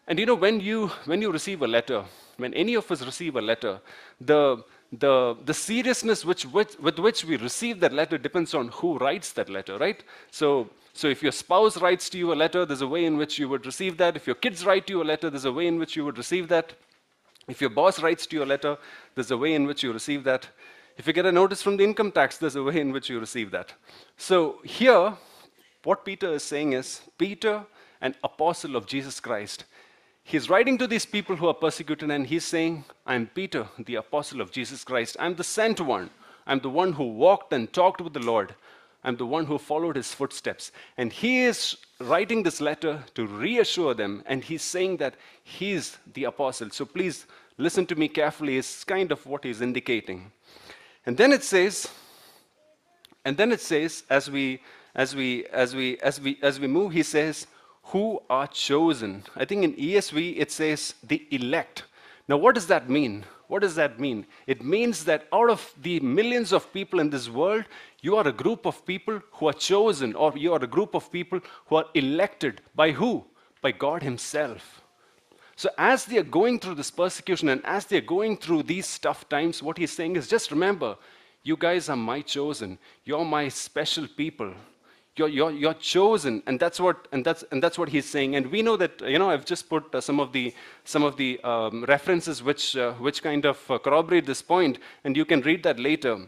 And 0.09 0.19
you 0.19 0.25
know, 0.25 0.35
when 0.35 0.59
you, 0.59 0.87
when 1.05 1.21
you 1.21 1.31
receive 1.31 1.61
a 1.61 1.67
letter, 1.67 2.03
when 2.35 2.53
any 2.53 2.75
of 2.75 2.91
us 2.91 3.05
receive 3.05 3.37
a 3.37 3.41
letter, 3.41 3.79
the, 4.19 4.63
the, 4.91 5.35
the 5.45 5.53
seriousness 5.53 6.23
which, 6.23 6.45
which, 6.45 6.77
with 6.79 6.99
which 6.99 7.25
we 7.25 7.35
receive 7.37 7.79
that 7.81 7.91
letter 7.91 8.17
depends 8.17 8.53
on 8.53 8.69
who 8.69 8.97
writes 8.97 9.33
that 9.33 9.49
letter, 9.49 9.77
right? 9.77 10.01
So, 10.31 10.69
so 10.93 11.07
if 11.07 11.21
your 11.21 11.31
spouse 11.31 11.81
writes 11.81 12.09
to 12.09 12.17
you 12.17 12.33
a 12.33 12.35
letter, 12.35 12.65
there's 12.65 12.81
a 12.81 12.87
way 12.87 13.05
in 13.05 13.17
which 13.17 13.37
you 13.37 13.49
would 13.49 13.65
receive 13.65 13.97
that. 13.97 14.15
If 14.15 14.25
your 14.25 14.35
kids 14.35 14.65
write 14.65 14.87
to 14.87 14.93
you 14.93 15.03
a 15.03 15.03
letter, 15.03 15.29
there's 15.29 15.45
a 15.45 15.51
way 15.51 15.67
in 15.67 15.77
which 15.77 15.95
you 15.95 16.05
would 16.05 16.17
receive 16.17 16.47
that. 16.47 16.73
If 17.47 17.61
your 17.61 17.69
boss 17.69 18.01
writes 18.01 18.25
to 18.27 18.35
you 18.37 18.43
a 18.43 18.45
letter, 18.45 18.77
there's 19.15 19.31
a 19.31 19.37
way 19.37 19.53
in 19.53 19.65
which 19.65 19.83
you 19.83 19.93
receive 19.93 20.23
that. 20.23 20.47
If 20.97 21.05
you 21.05 21.13
get 21.13 21.25
a 21.25 21.31
notice 21.31 21.61
from 21.61 21.77
the 21.77 21.83
income 21.83 22.11
tax, 22.11 22.37
there's 22.37 22.55
a 22.55 22.63
way 22.63 22.79
in 22.79 22.91
which 22.91 23.09
you 23.09 23.19
receive 23.19 23.51
that. 23.51 23.73
So 24.17 24.59
here, 24.63 25.13
what 25.83 26.03
Peter 26.03 26.33
is 26.33 26.43
saying 26.43 26.73
is 26.73 27.01
Peter, 27.17 27.63
an 28.01 28.15
apostle 28.23 28.75
of 28.75 28.85
Jesus 28.87 29.19
Christ, 29.19 29.65
he's 30.27 30.49
writing 30.49 30.77
to 30.77 30.87
these 30.87 31.05
people 31.05 31.37
who 31.37 31.47
are 31.47 31.53
persecuted, 31.53 32.11
and 32.11 32.27
he's 32.27 32.43
saying, 32.43 32.83
I'm 33.05 33.27
Peter, 33.27 33.67
the 33.79 33.95
apostle 33.95 34.41
of 34.41 34.51
Jesus 34.51 34.83
Christ. 34.83 35.15
I'm 35.19 35.35
the 35.35 35.43
sent 35.43 35.79
one. 35.79 36.09
I'm 36.45 36.59
the 36.59 36.69
one 36.69 36.93
who 36.93 37.05
walked 37.05 37.53
and 37.53 37.71
talked 37.71 38.01
with 38.01 38.13
the 38.13 38.19
Lord. 38.19 38.53
I'm 39.05 39.15
the 39.15 39.25
one 39.25 39.45
who 39.45 39.57
followed 39.57 39.95
his 39.95 40.13
footsteps. 40.13 40.73
And 40.97 41.13
he 41.13 41.45
is 41.45 41.77
writing 42.01 42.43
this 42.43 42.59
letter 42.59 43.03
to 43.15 43.25
reassure 43.25 43.93
them, 43.93 44.21
and 44.25 44.43
he's 44.43 44.63
saying 44.63 44.97
that 44.97 45.15
he's 45.43 45.97
the 46.13 46.25
apostle. 46.25 46.71
So 46.71 46.83
please 46.83 47.25
listen 47.57 47.85
to 47.85 47.95
me 47.95 48.09
carefully, 48.09 48.57
it's 48.57 48.83
kind 48.83 49.13
of 49.13 49.25
what 49.25 49.45
he's 49.45 49.61
indicating. 49.61 50.31
And 51.05 51.15
then 51.15 51.31
it 51.31 51.43
says, 51.43 51.87
and 53.23 53.37
then 53.37 53.53
it 53.53 53.61
says, 53.61 54.03
as 54.09 54.29
we 54.29 54.61
as 54.93 55.15
we 55.15 55.45
as 55.47 55.73
we 55.73 55.97
as 55.99 56.19
we 56.19 56.37
as 56.41 56.59
we 56.59 56.67
move, 56.67 56.91
he 56.91 57.03
says, 57.03 57.47
who 57.87 58.21
are 58.29 58.47
chosen. 58.47 59.23
I 59.35 59.45
think 59.45 59.63
in 59.63 59.73
ESV 59.73 60.39
it 60.39 60.51
says 60.51 60.95
the 61.03 61.25
elect. 61.31 61.83
Now, 62.27 62.37
what 62.37 62.55
does 62.55 62.67
that 62.67 62.89
mean? 62.89 63.25
What 63.47 63.61
does 63.61 63.75
that 63.75 63.99
mean? 63.99 64.25
It 64.45 64.61
means 64.61 65.05
that 65.05 65.27
out 65.31 65.49
of 65.49 65.73
the 65.81 66.01
millions 66.01 66.51
of 66.51 66.73
people 66.73 66.99
in 66.99 67.09
this 67.09 67.29
world, 67.29 67.63
you 68.01 68.17
are 68.17 68.27
a 68.27 68.33
group 68.33 68.65
of 68.65 68.85
people 68.85 69.21
who 69.31 69.47
are 69.47 69.53
chosen, 69.53 70.15
or 70.15 70.37
you 70.37 70.51
are 70.53 70.63
a 70.63 70.67
group 70.67 70.95
of 70.95 71.11
people 71.11 71.39
who 71.67 71.77
are 71.77 71.85
elected. 71.93 72.61
By 72.75 72.91
who? 72.91 73.23
By 73.61 73.71
God 73.71 74.03
Himself. 74.03 74.81
So, 75.55 75.69
as 75.77 76.05
they 76.05 76.17
are 76.17 76.23
going 76.23 76.59
through 76.59 76.75
this 76.75 76.91
persecution 76.91 77.49
and 77.49 77.65
as 77.65 77.85
they 77.85 77.97
are 77.97 78.01
going 78.15 78.37
through 78.37 78.63
these 78.63 78.99
tough 78.99 79.27
times, 79.29 79.63
what 79.63 79.77
He's 79.77 79.93
saying 79.93 80.17
is 80.17 80.27
just 80.27 80.51
remember, 80.51 80.97
you 81.41 81.55
guys 81.55 81.87
are 81.87 81.95
my 81.95 82.19
chosen. 82.19 82.77
You're 83.05 83.23
my 83.23 83.47
special 83.47 84.07
people. 84.07 84.53
You're, 85.17 85.29
you're, 85.29 85.51
you're 85.51 85.73
chosen, 85.73 86.43
and 86.45 86.59
that's 86.59 86.79
what 86.79 87.07
and 87.11 87.25
that's 87.25 87.43
and 87.51 87.61
that's 87.61 87.77
what 87.77 87.89
he's 87.89 88.05
saying. 88.05 88.35
And 88.35 88.47
we 88.47 88.61
know 88.61 88.77
that 88.77 89.01
you 89.01 89.17
know 89.17 89.31
I've 89.31 89.45
just 89.45 89.67
put 89.67 89.93
uh, 89.95 89.99
some 89.99 90.19
of 90.19 90.31
the 90.31 90.53
some 90.83 91.03
of 91.03 91.17
the 91.17 91.39
um, 91.43 91.85
references 91.85 92.43
which 92.43 92.77
uh, 92.77 92.93
which 92.93 93.23
kind 93.23 93.45
of 93.45 93.59
uh, 93.71 93.79
corroborate 93.79 94.25
this 94.27 94.43
point, 94.43 94.77
and 95.03 95.17
you 95.17 95.25
can 95.25 95.41
read 95.41 95.63
that 95.63 95.79
later. 95.79 96.19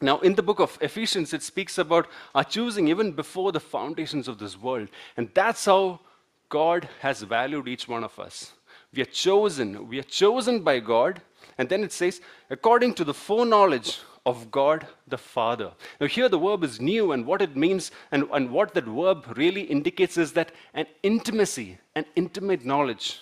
Now, 0.00 0.18
in 0.18 0.34
the 0.34 0.42
book 0.42 0.60
of 0.60 0.76
Ephesians, 0.80 1.32
it 1.32 1.42
speaks 1.42 1.78
about 1.78 2.08
our 2.34 2.44
choosing 2.44 2.88
even 2.88 3.12
before 3.12 3.52
the 3.52 3.60
foundations 3.60 4.28
of 4.28 4.38
this 4.38 4.60
world. 4.60 4.88
And 5.16 5.30
that's 5.32 5.64
how 5.64 6.00
God 6.48 6.88
has 7.00 7.22
valued 7.22 7.68
each 7.68 7.88
one 7.88 8.04
of 8.04 8.18
us. 8.18 8.52
We 8.92 9.02
are 9.02 9.06
chosen. 9.06 9.88
We 9.88 9.98
are 10.00 10.02
chosen 10.02 10.60
by 10.60 10.80
God. 10.80 11.22
And 11.58 11.68
then 11.68 11.84
it 11.84 11.92
says, 11.92 12.20
according 12.50 12.94
to 12.94 13.04
the 13.04 13.14
foreknowledge 13.14 14.00
of 14.26 14.50
God 14.50 14.86
the 15.06 15.18
Father. 15.18 15.72
Now, 16.00 16.06
here 16.06 16.28
the 16.28 16.38
verb 16.38 16.64
is 16.64 16.80
new, 16.80 17.12
and 17.12 17.26
what 17.26 17.42
it 17.42 17.56
means 17.56 17.90
and, 18.10 18.24
and 18.32 18.50
what 18.50 18.74
that 18.74 18.84
verb 18.84 19.26
really 19.36 19.62
indicates 19.62 20.16
is 20.16 20.32
that 20.32 20.52
an 20.72 20.86
intimacy, 21.02 21.78
an 21.94 22.06
intimate 22.16 22.64
knowledge. 22.64 23.20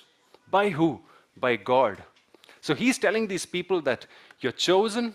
By 0.50 0.70
who? 0.70 1.00
By 1.36 1.56
God. 1.56 2.02
So 2.60 2.74
he's 2.74 2.98
telling 2.98 3.26
these 3.26 3.46
people 3.46 3.80
that 3.82 4.06
you're 4.40 4.52
chosen, 4.52 5.14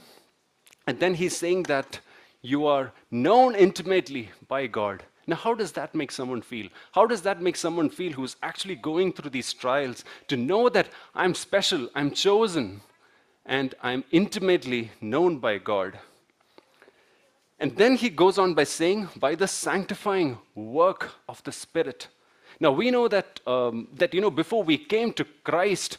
and 0.88 1.00
then 1.00 1.14
he's 1.14 1.38
saying 1.38 1.64
that 1.64 2.00
you 2.42 2.66
are 2.66 2.92
known 3.12 3.56
intimately 3.56 4.30
by 4.48 4.68
God. 4.68 5.04
Now, 5.28 5.36
how 5.36 5.54
does 5.54 5.74
that 5.74 5.94
make 5.94 6.12
someone 6.12 6.42
feel? 6.42 6.68
How 6.94 7.06
does 7.06 7.22
that 7.24 7.42
make 7.42 7.58
someone 7.58 7.90
feel 7.90 8.14
who's 8.14 8.38
actually 8.42 8.76
going 8.76 9.12
through 9.12 9.32
these 9.32 9.52
trials 9.54 10.06
to 10.30 10.38
know 10.38 10.70
that 10.70 10.90
I'm 11.14 11.34
special, 11.34 11.90
I'm 11.96 12.12
chosen, 12.12 12.82
and 13.48 13.74
I'm 13.82 14.04
intimately 14.12 14.92
known 15.02 15.40
by 15.40 15.58
God? 15.58 15.98
And 17.60 17.76
then 17.76 17.96
he 17.96 18.10
goes 18.10 18.38
on 18.38 18.54
by 18.54 18.66
saying, 18.66 19.10
by 19.16 19.34
the 19.34 19.48
sanctifying 19.48 20.38
work 20.54 21.10
of 21.28 21.44
the 21.44 21.52
Spirit. 21.52 22.08
Now, 22.60 22.72
we 22.72 22.92
know 22.92 23.08
that, 23.08 23.40
um, 23.48 23.88
that 23.96 24.14
you 24.14 24.22
know, 24.22 24.30
before 24.30 24.64
we 24.64 24.78
came 24.78 25.12
to 25.14 25.26
Christ, 25.44 25.98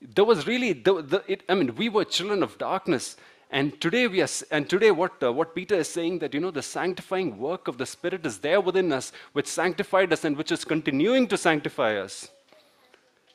there 0.00 0.24
was 0.24 0.46
really, 0.46 0.72
the, 0.72 1.02
the, 1.02 1.24
it, 1.26 1.42
I 1.48 1.54
mean, 1.54 1.74
we 1.74 1.88
were 1.88 2.04
children 2.04 2.42
of 2.42 2.58
darkness. 2.58 3.16
And 3.50 3.80
today 3.80 4.06
we 4.06 4.22
are, 4.22 4.28
and 4.52 4.70
today 4.70 4.92
what, 4.92 5.20
uh, 5.22 5.32
what 5.32 5.54
Peter 5.54 5.74
is 5.74 5.88
saying 5.88 6.20
that, 6.20 6.32
you 6.32 6.40
know, 6.40 6.52
the 6.52 6.62
sanctifying 6.62 7.38
work 7.38 7.66
of 7.66 7.78
the 7.78 7.86
Spirit 7.86 8.24
is 8.24 8.38
there 8.38 8.60
within 8.60 8.92
us, 8.92 9.12
which 9.32 9.48
sanctified 9.48 10.12
us 10.12 10.24
and 10.24 10.36
which 10.36 10.52
is 10.52 10.64
continuing 10.64 11.26
to 11.26 11.36
sanctify 11.36 11.96
us. 11.96 12.30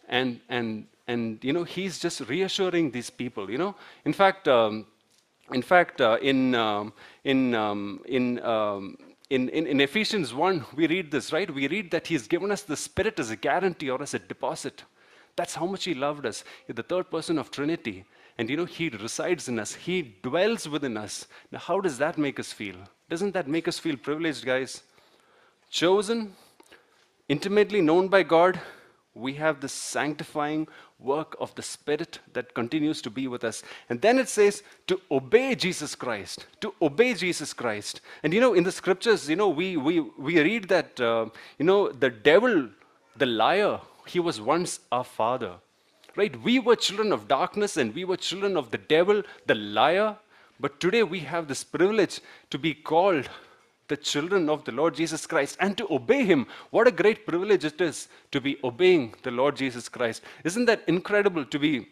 And, 0.08 0.40
and, 0.48 0.88
and 1.08 1.44
you 1.44 1.54
know, 1.54 1.64
he's 1.64 2.00
just 2.00 2.22
reassuring 2.22 2.92
these 2.92 3.10
people, 3.10 3.50
you 3.50 3.58
know. 3.58 3.76
In 4.06 4.14
fact, 4.14 4.48
um, 4.48 4.86
in 5.52 5.62
fact, 5.62 6.02
uh, 6.02 6.18
in, 6.22 6.56
um, 6.56 6.94
in, 7.24 7.54
um, 7.54 8.02
in, 8.06 8.40
um, 8.44 8.98
in, 9.30 9.50
in, 9.50 9.68
in 9.68 9.82
Ephesians 9.82 10.34
1, 10.34 10.66
we 10.76 10.88
read 10.88 11.12
this, 11.12 11.32
right? 11.32 11.54
We 11.54 11.68
read 11.68 11.92
that 11.92 12.08
he's 12.08 12.28
given 12.28 12.52
us 12.52 12.64
the 12.64 12.76
Spirit 12.76 13.20
as 13.20 13.30
a 13.30 13.36
guarantee 13.36 13.90
or 13.90 14.02
as 14.02 14.14
a 14.14 14.20
deposit. 14.20 14.84
That's 15.36 15.54
how 15.54 15.66
much 15.66 15.84
he 15.84 15.94
loved 15.94 16.26
us. 16.26 16.44
The 16.68 16.82
third 16.82 17.12
person 17.12 17.38
of 17.38 17.52
Trinity. 17.52 18.06
And 18.38 18.50
you 18.50 18.58
know, 18.58 18.66
He 18.66 18.90
resides 18.90 19.48
in 19.48 19.60
us, 19.60 19.74
He 19.74 20.16
dwells 20.22 20.68
within 20.68 20.98
us. 20.98 21.28
Now, 21.52 21.60
how 21.60 21.80
does 21.80 21.98
that 22.00 22.18
make 22.18 22.40
us 22.40 22.52
feel? 22.52 22.76
Doesn't 23.10 23.34
that 23.34 23.48
make 23.48 23.68
us 23.68 23.80
feel 23.80 23.96
privileged, 23.96 24.46
guys? 24.46 24.84
Chosen, 25.70 26.36
intimately 27.30 27.82
known 27.82 28.08
by 28.08 28.24
God, 28.24 28.60
we 29.16 29.34
have 29.34 29.62
this 29.62 29.72
sanctifying 29.72 30.68
work 31.00 31.36
of 31.40 31.56
the 31.56 31.62
Spirit 31.62 32.20
that 32.34 32.54
continues 32.54 33.02
to 33.02 33.10
be 33.10 33.28
with 33.28 33.44
us. 33.46 33.64
And 33.90 34.02
then 34.02 34.20
it 34.20 34.28
says 34.28 34.62
to 34.88 35.02
obey 35.10 35.56
Jesus 35.56 35.96
Christ, 35.96 36.46
to 36.60 36.74
obey 36.82 37.14
Jesus 37.14 37.54
Christ. 37.54 38.02
And 38.24 38.34
you 38.34 38.42
know, 38.42 38.54
in 38.54 38.66
the 38.66 38.72
scriptures, 38.72 39.30
you 39.30 39.38
know, 39.38 39.50
we, 39.50 39.78
we, 39.78 40.02
we 40.02 40.40
read 40.42 40.68
that, 40.68 41.00
uh, 41.00 41.28
you 41.58 41.66
know, 41.66 41.90
the 41.90 42.10
devil, 42.10 42.70
the 43.16 43.26
liar, 43.26 43.80
he 44.06 44.20
was 44.20 44.42
once 44.42 44.82
our 44.92 45.06
father. 45.06 45.54
Right? 46.18 46.36
We 46.44 46.60
were 46.60 46.76
children 46.76 47.12
of 47.12 47.28
darkness 47.28 47.78
and 47.78 47.96
we 47.96 48.06
were 48.06 48.18
children 48.18 48.56
of 48.58 48.72
the 48.72 48.78
devil, 48.78 49.24
the 49.48 49.56
liar. 49.56 50.18
But 50.60 50.80
today 50.80 51.04
we 51.04 51.22
have 51.22 51.48
this 51.48 51.64
privilege 51.64 52.22
to 52.50 52.58
be 52.58 52.74
called 52.74 53.30
the 53.88 53.98
children 53.98 54.50
of 54.50 54.64
the 54.66 54.72
Lord 54.72 54.96
Jesus 54.96 55.28
Christ 55.28 55.58
and 55.60 55.78
to 55.78 55.88
obey 55.94 56.26
Him. 56.26 56.48
What 56.72 56.88
a 56.88 56.92
great 56.92 57.26
privilege 57.26 57.66
it 57.66 57.80
is 57.82 58.08
to 58.32 58.42
be 58.42 58.58
obeying 58.64 59.14
the 59.24 59.32
Lord 59.32 59.56
Jesus 59.56 59.90
Christ. 59.90 60.22
Isn't 60.44 60.66
that 60.66 60.82
incredible 60.88 61.46
to 61.46 61.60
be, 61.60 61.88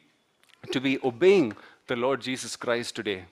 to 0.72 0.82
be 0.82 1.00
obeying 1.04 1.56
the 1.88 1.96
Lord 1.96 2.22
Jesus 2.22 2.56
Christ 2.56 2.96
today. 2.96 3.26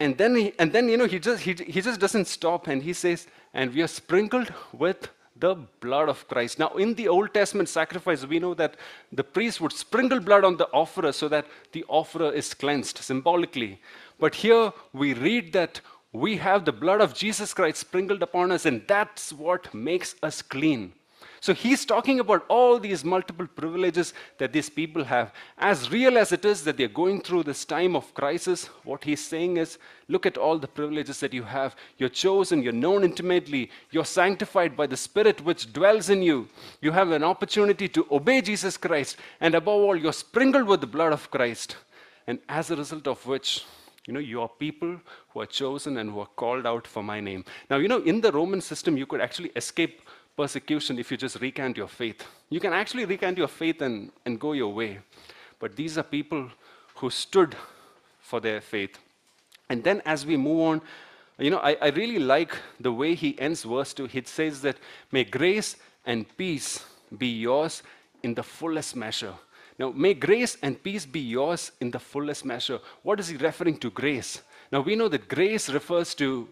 And 0.00 0.16
then, 0.18 0.34
he, 0.34 0.52
and 0.58 0.72
then 0.72 0.88
you 0.88 0.96
know, 0.96 1.06
he 1.06 1.18
just, 1.18 1.42
he, 1.42 1.54
he 1.54 1.80
just 1.80 2.00
doesn't 2.00 2.26
stop 2.26 2.66
and 2.66 2.82
he 2.82 2.92
says, 2.92 3.26
and 3.54 3.72
we 3.72 3.82
are 3.82 3.88
sprinkled 3.88 4.52
with 4.72 5.08
the 5.36 5.56
blood 5.80 6.08
of 6.08 6.26
Christ. 6.28 6.58
Now, 6.58 6.68
in 6.70 6.94
the 6.94 7.08
Old 7.08 7.34
Testament 7.34 7.68
sacrifice, 7.68 8.24
we 8.24 8.38
know 8.38 8.54
that 8.54 8.76
the 9.12 9.24
priest 9.24 9.60
would 9.60 9.72
sprinkle 9.72 10.20
blood 10.20 10.44
on 10.44 10.56
the 10.56 10.68
offerer 10.68 11.12
so 11.12 11.28
that 11.28 11.46
the 11.72 11.84
offerer 11.88 12.32
is 12.32 12.54
cleansed 12.54 12.98
symbolically. 12.98 13.80
But 14.18 14.36
here 14.36 14.72
we 14.92 15.14
read 15.14 15.52
that 15.52 15.80
we 16.12 16.36
have 16.36 16.64
the 16.64 16.72
blood 16.72 17.00
of 17.00 17.14
Jesus 17.14 17.54
Christ 17.54 17.78
sprinkled 17.78 18.22
upon 18.22 18.52
us, 18.52 18.66
and 18.66 18.82
that's 18.86 19.32
what 19.32 19.72
makes 19.72 20.14
us 20.22 20.42
clean. 20.42 20.92
So 21.40 21.52
he's 21.52 21.84
talking 21.84 22.20
about 22.20 22.44
all 22.46 22.78
these 22.78 23.04
multiple 23.04 23.48
privileges 23.48 24.14
that 24.38 24.52
these 24.52 24.70
people 24.70 25.02
have. 25.02 25.32
As 25.58 25.90
real 25.90 26.16
as 26.16 26.30
it 26.30 26.44
is 26.44 26.62
that 26.62 26.76
they're 26.76 26.86
going 26.86 27.20
through 27.20 27.42
this 27.42 27.64
time 27.64 27.96
of 27.96 28.14
crisis, 28.14 28.66
what 28.84 29.02
he's 29.02 29.26
saying 29.26 29.56
is 29.56 29.78
look 30.06 30.24
at 30.24 30.38
all 30.38 30.56
the 30.56 30.68
privileges 30.68 31.18
that 31.18 31.32
you 31.32 31.42
have. 31.42 31.74
You're 31.98 32.10
chosen, 32.10 32.62
you're 32.62 32.72
known 32.72 33.02
intimately, 33.02 33.70
you're 33.90 34.04
sanctified 34.04 34.76
by 34.76 34.86
the 34.86 34.96
Spirit 34.96 35.44
which 35.44 35.72
dwells 35.72 36.10
in 36.10 36.22
you. 36.22 36.48
You 36.80 36.92
have 36.92 37.10
an 37.10 37.24
opportunity 37.24 37.88
to 37.88 38.06
obey 38.12 38.40
Jesus 38.40 38.76
Christ, 38.76 39.16
and 39.40 39.56
above 39.56 39.80
all, 39.80 39.96
you're 39.96 40.12
sprinkled 40.12 40.68
with 40.68 40.80
the 40.80 40.86
blood 40.86 41.12
of 41.12 41.28
Christ. 41.28 41.74
And 42.28 42.38
as 42.48 42.70
a 42.70 42.76
result 42.76 43.08
of 43.08 43.26
which, 43.26 43.64
you 44.06 44.12
know, 44.12 44.20
you 44.20 44.40
are 44.40 44.48
people 44.48 45.00
who 45.28 45.40
are 45.40 45.46
chosen 45.46 45.96
and 45.96 46.10
who 46.10 46.20
are 46.20 46.26
called 46.36 46.66
out 46.66 46.86
for 46.86 47.02
my 47.02 47.20
name. 47.20 47.44
Now, 47.70 47.76
you 47.76 47.88
know, 47.88 48.02
in 48.02 48.20
the 48.20 48.32
Roman 48.32 48.60
system, 48.60 48.96
you 48.96 49.06
could 49.06 49.20
actually 49.20 49.52
escape 49.54 50.02
persecution 50.36 50.98
if 50.98 51.10
you 51.10 51.16
just 51.16 51.40
recant 51.40 51.76
your 51.76 51.88
faith. 51.88 52.24
You 52.50 52.58
can 52.58 52.72
actually 52.72 53.04
recant 53.04 53.38
your 53.38 53.48
faith 53.48 53.80
and, 53.80 54.10
and 54.24 54.40
go 54.40 54.52
your 54.52 54.72
way. 54.72 54.98
But 55.60 55.76
these 55.76 55.98
are 55.98 56.02
people 56.02 56.50
who 56.96 57.10
stood 57.10 57.54
for 58.20 58.40
their 58.40 58.60
faith. 58.60 58.98
And 59.68 59.84
then 59.84 60.02
as 60.04 60.26
we 60.26 60.36
move 60.36 60.60
on, 60.60 60.80
you 61.38 61.50
know, 61.50 61.58
I, 61.58 61.76
I 61.80 61.88
really 61.88 62.18
like 62.18 62.56
the 62.80 62.92
way 62.92 63.14
he 63.14 63.38
ends 63.38 63.62
verse 63.62 63.94
2. 63.94 64.06
He 64.06 64.22
says 64.24 64.62
that, 64.62 64.76
May 65.10 65.24
grace 65.24 65.76
and 66.04 66.26
peace 66.36 66.84
be 67.16 67.28
yours 67.28 67.82
in 68.22 68.34
the 68.34 68.42
fullest 68.42 68.96
measure. 68.96 69.34
Now, 69.82 69.90
may 69.90 70.14
grace 70.14 70.56
and 70.62 70.80
peace 70.80 71.04
be 71.04 71.18
yours 71.18 71.72
in 71.80 71.90
the 71.90 71.98
fullest 71.98 72.44
measure. 72.44 72.78
What 73.02 73.18
is 73.18 73.26
he 73.26 73.36
referring 73.36 73.78
to, 73.78 73.90
grace? 73.90 74.40
Now, 74.70 74.80
we 74.80 74.94
know 74.94 75.08
that 75.08 75.26
grace 75.26 75.68
refers 75.68 76.14
to 76.14 76.48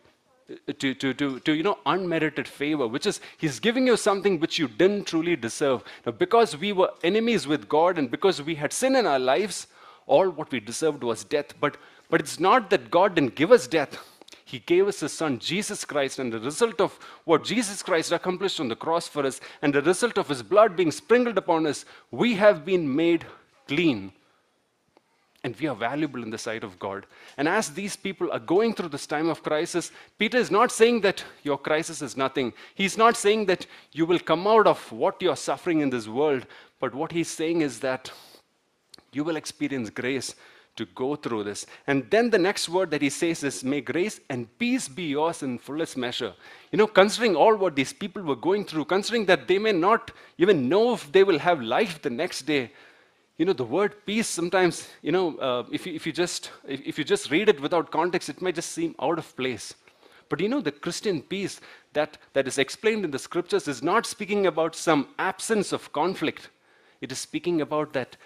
uh, 0.51 0.73
to, 0.81 0.95
to, 0.95 1.15
to, 1.15 1.39
to 1.39 1.53
you 1.53 1.63
know 1.63 1.79
unmerited 1.87 2.49
favor 2.49 2.89
which 2.89 3.07
is 3.07 3.21
he's 3.39 3.61
giving 3.61 3.87
you 3.87 3.97
something 3.97 4.41
which 4.41 4.59
you 4.59 4.67
didn't 4.67 5.07
truly 5.07 5.37
deserve 5.37 5.85
now 6.05 6.11
because 6.11 6.57
we 6.57 6.73
were 6.73 6.91
enemies 7.05 7.47
with 7.47 7.69
god 7.69 7.99
and 7.99 8.11
because 8.11 8.43
we 8.43 8.57
had 8.57 8.73
sin 8.73 8.97
in 8.97 9.07
our 9.07 9.21
lives 9.21 9.69
all 10.09 10.29
what 10.29 10.51
we 10.51 10.59
deserved 10.59 11.05
was 11.05 11.23
death 11.23 11.55
but 11.61 11.77
but 12.09 12.21
it's 12.21 12.41
not 12.41 12.69
that 12.69 12.91
god 12.91 13.15
didn't 13.15 13.37
give 13.37 13.53
us 13.53 13.69
death 13.69 13.97
he 14.51 14.59
gave 14.71 14.87
us 14.93 15.01
his 15.01 15.13
son 15.13 15.39
jesus 15.39 15.85
christ 15.85 16.19
and 16.19 16.33
the 16.33 16.41
result 16.41 16.81
of 16.81 16.99
what 17.25 17.45
jesus 17.45 17.83
christ 17.83 18.13
accomplished 18.13 18.61
on 18.61 18.69
the 18.69 18.81
cross 18.85 19.09
for 19.09 19.25
us 19.27 19.41
and 19.63 19.75
the 19.75 19.83
result 19.83 20.19
of 20.19 20.29
his 20.29 20.43
blood 20.43 20.77
being 20.77 20.91
sprinkled 20.91 21.39
upon 21.39 21.67
us 21.67 21.85
we 22.11 22.35
have 22.35 22.65
been 22.65 22.87
made 23.03 23.27
clean 23.69 24.13
and 25.43 25.57
we 25.57 25.67
are 25.67 25.75
valuable 25.75 26.23
in 26.23 26.31
the 26.31 26.39
sight 26.39 26.65
of 26.65 26.79
God. 26.79 27.07
And 27.39 27.49
as 27.49 27.71
these 27.71 27.97
people 27.97 28.31
are 28.31 28.39
going 28.39 28.75
through 28.75 28.91
this 28.91 29.07
time 29.07 29.29
of 29.31 29.43
crisis, 29.43 29.91
Peter 30.19 30.37
is 30.37 30.51
not 30.51 30.71
saying 30.71 31.01
that 31.01 31.25
your 31.43 31.57
crisis 31.57 32.03
is 32.03 32.17
nothing. 32.17 32.53
He's 32.75 32.99
not 32.99 33.17
saying 33.17 33.47
that 33.47 33.67
you 33.93 34.05
will 34.05 34.19
come 34.19 34.47
out 34.47 34.67
of 34.67 34.93
what 34.93 35.23
you're 35.23 35.37
suffering 35.37 35.81
in 35.81 35.89
this 35.89 36.07
world. 36.07 36.47
But 36.79 36.95
what 36.95 37.13
he's 37.13 37.31
saying 37.31 37.63
is 37.63 37.81
that 37.81 38.13
you 39.13 39.25
will 39.25 39.37
experience 39.37 39.89
grace 39.89 40.35
to 40.77 40.87
go 40.87 41.17
through 41.17 41.45
this. 41.45 41.67
And 41.87 42.09
then 42.11 42.31
the 42.31 42.39
next 42.39 42.69
word 42.69 42.91
that 42.91 43.03
he 43.03 43.11
says 43.11 43.43
is, 43.45 43.65
May 43.65 43.81
grace 43.81 44.21
and 44.29 44.47
peace 44.59 44.89
be 44.89 45.05
yours 45.05 45.43
in 45.43 45.59
fullest 45.59 45.97
measure. 45.97 46.33
You 46.73 46.79
know, 46.79 46.87
considering 46.87 47.37
all 47.37 47.57
what 47.57 47.77
these 47.77 47.93
people 47.93 48.23
were 48.23 48.37
going 48.37 48.65
through, 48.65 48.87
considering 48.87 49.27
that 49.27 49.49
they 49.49 49.59
may 49.59 49.73
not 49.73 50.11
even 50.39 50.69
know 50.69 50.95
if 50.95 51.11
they 51.13 51.25
will 51.25 51.39
have 51.39 51.61
life 51.61 52.01
the 52.01 52.11
next 52.11 52.43
day, 52.43 52.71
you 53.37 53.47
know, 53.47 53.55
the 53.55 53.65
word 53.65 54.05
peace 54.05 54.27
sometimes, 54.27 54.89
you 55.01 55.13
know, 55.13 55.37
uh, 55.39 55.65
if, 55.73 55.87
you, 55.87 55.95
if, 55.95 56.07
you 56.07 56.13
just, 56.13 56.51
if, 56.69 56.81
if 56.83 56.99
you 56.99 57.05
just 57.05 57.31
read 57.31 57.49
it 57.49 57.61
without 57.61 57.91
context, 57.91 58.29
it 58.29 58.43
might 58.43 58.55
just 58.55 58.73
seem 58.73 58.95
out 59.01 59.19
of 59.19 59.35
place. 59.35 59.75
But 60.29 60.41
you 60.41 60.49
know, 60.49 60.61
the 60.61 60.73
Christian 60.73 61.23
peace 61.23 61.61
that, 61.93 62.19
that 62.35 62.47
is 62.47 62.59
explained 62.59 63.05
in 63.05 63.11
the 63.11 63.19
scriptures 63.19 63.67
is 63.67 63.83
not 63.83 64.07
speaking 64.07 64.47
about 64.47 64.77
some 64.77 65.09
absence 65.19 65.73
of 65.73 65.93
conflict. 65.93 66.51
It 67.01 67.11
is 67.11 67.19
speaking 67.19 67.61
about 67.61 67.93
that 67.95 68.17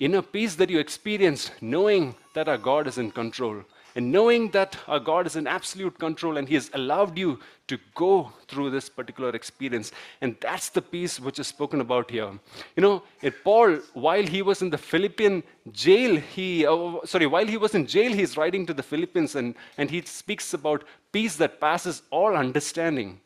inner 0.00 0.22
peace 0.22 0.54
that 0.56 0.70
you 0.70 0.78
experience 0.78 1.50
knowing 1.60 2.14
that 2.34 2.48
our 2.48 2.58
God 2.58 2.86
is 2.86 2.98
in 2.98 3.10
control 3.10 3.62
and 3.94 4.10
knowing 4.10 4.50
that 4.50 4.76
our 4.88 5.00
God 5.00 5.26
is 5.26 5.36
in 5.36 5.46
absolute 5.46 5.98
control 5.98 6.36
and 6.38 6.48
He 6.48 6.54
has 6.54 6.70
allowed 6.74 7.18
you 7.18 7.38
to 7.68 7.78
go 7.94 8.32
through 8.48 8.70
this 8.70 8.88
particular 8.88 9.30
experience. 9.30 9.92
And 10.20 10.36
that's 10.40 10.70
the 10.70 10.82
peace 10.82 11.20
which 11.20 11.38
is 11.38 11.46
spoken 11.46 11.80
about 11.80 12.10
here. 12.10 12.30
You 12.76 12.82
know, 12.82 13.02
Paul, 13.44 13.76
while 13.94 14.26
he 14.26 14.42
was 14.42 14.62
in 14.62 14.70
the 14.70 14.78
Philippian 14.78 15.42
jail, 15.72 16.16
he, 16.16 16.66
uh, 16.66 17.04
sorry, 17.04 17.26
while 17.26 17.46
he 17.46 17.56
was 17.56 17.74
in 17.74 17.86
jail, 17.86 18.12
he's 18.12 18.36
writing 18.36 18.66
to 18.66 18.74
the 18.74 18.82
Philippians 18.82 19.36
and, 19.36 19.54
and 19.78 19.90
he 19.90 20.02
speaks 20.02 20.54
about 20.54 20.84
peace 21.12 21.36
that 21.36 21.60
passes 21.60 22.02
all 22.10 22.34
understanding. 22.34 23.20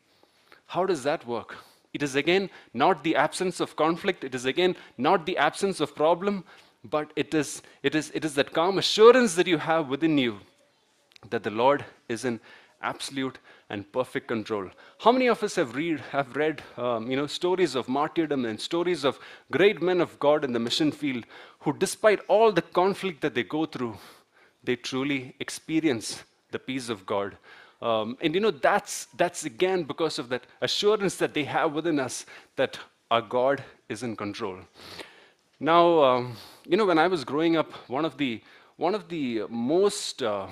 How 0.67 0.85
does 0.85 1.03
that 1.03 1.25
work? 1.25 1.55
It 1.97 2.03
is 2.03 2.15
again 2.15 2.51
not 2.75 3.03
the 3.03 3.15
absence 3.15 3.59
of 3.59 3.75
conflict, 3.75 4.23
it 4.23 4.35
is 4.35 4.45
again 4.45 4.75
not 4.99 5.25
the 5.25 5.35
absence 5.35 5.79
of 5.79 5.95
problem, 5.95 6.43
but 6.83 7.11
it 7.15 7.33
is, 7.33 7.63
it 7.81 7.95
is, 7.95 8.11
it 8.13 8.23
is 8.23 8.35
that 8.35 8.53
calm 8.53 8.77
assurance 8.77 9.33
that 9.33 9.47
you 9.47 9.57
have 9.57 9.89
within 9.89 10.15
you 10.15 10.37
that 11.31 11.41
the 11.41 11.49
Lord 11.49 11.83
is 12.07 12.23
in 12.23 12.39
absolute 12.83 13.39
and 13.71 13.91
perfect 13.91 14.27
control. 14.27 14.69
How 14.99 15.11
many 15.11 15.25
of 15.25 15.41
us 15.41 15.55
have 15.55 15.75
read 15.75 15.99
have 16.11 16.35
read 16.35 16.61
um, 16.77 17.09
you 17.09 17.17
know 17.17 17.25
stories 17.25 17.73
of 17.73 17.89
martyrdom 17.89 18.45
and 18.45 18.61
stories 18.61 19.03
of 19.03 19.17
great 19.51 19.81
men 19.81 19.99
of 19.99 20.19
God 20.19 20.45
in 20.45 20.53
the 20.53 20.65
mission 20.67 20.91
field 20.91 21.25
who, 21.61 21.73
despite 21.73 22.19
all 22.27 22.51
the 22.51 22.61
conflict 22.61 23.21
that 23.21 23.33
they 23.33 23.43
go 23.57 23.65
through, 23.65 23.97
they 24.63 24.75
truly 24.75 25.35
experience 25.39 26.23
the 26.51 26.59
peace 26.59 26.89
of 26.89 27.07
God. 27.07 27.37
Um, 27.81 28.17
and 28.21 28.33
you 28.33 28.39
know 28.41 28.51
that's 28.51 29.05
that's 29.17 29.45
again 29.45 29.83
because 29.83 30.17
of 30.17 30.29
that 30.29 30.47
assurance 30.61 31.15
that 31.17 31.33
they 31.33 31.43
have 31.43 31.73
within 31.73 31.99
us 31.99 32.25
that 32.55 32.79
our 33.11 33.21
God 33.21 33.63
is 33.87 34.01
in 34.03 34.15
control. 34.15 34.57
Now, 35.59 36.03
um, 36.03 36.37
you 36.65 36.77
know, 36.77 36.85
when 36.85 36.97
I 36.97 37.07
was 37.07 37.23
growing 37.23 37.55
up, 37.55 37.71
one 37.87 38.05
of 38.05 38.17
the 38.17 38.41
one 38.77 38.95
of 38.95 39.09
the 39.09 39.43
most 39.49 40.23
uh, 40.23 40.47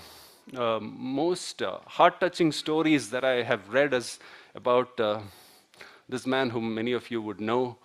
uh, 0.56 0.80
most 0.80 1.62
uh, 1.62 1.80
heart-touching 1.88 2.52
stories 2.52 3.10
that 3.10 3.24
I 3.24 3.44
have 3.44 3.70
read 3.70 3.94
is 3.94 4.20
about 4.54 5.00
uh, 5.00 5.22
this 6.08 6.26
man 6.28 6.52
whom 6.52 6.74
many 6.76 6.92
of 6.94 7.10
you 7.10 7.22
would 7.22 7.42
know, 7.42 7.78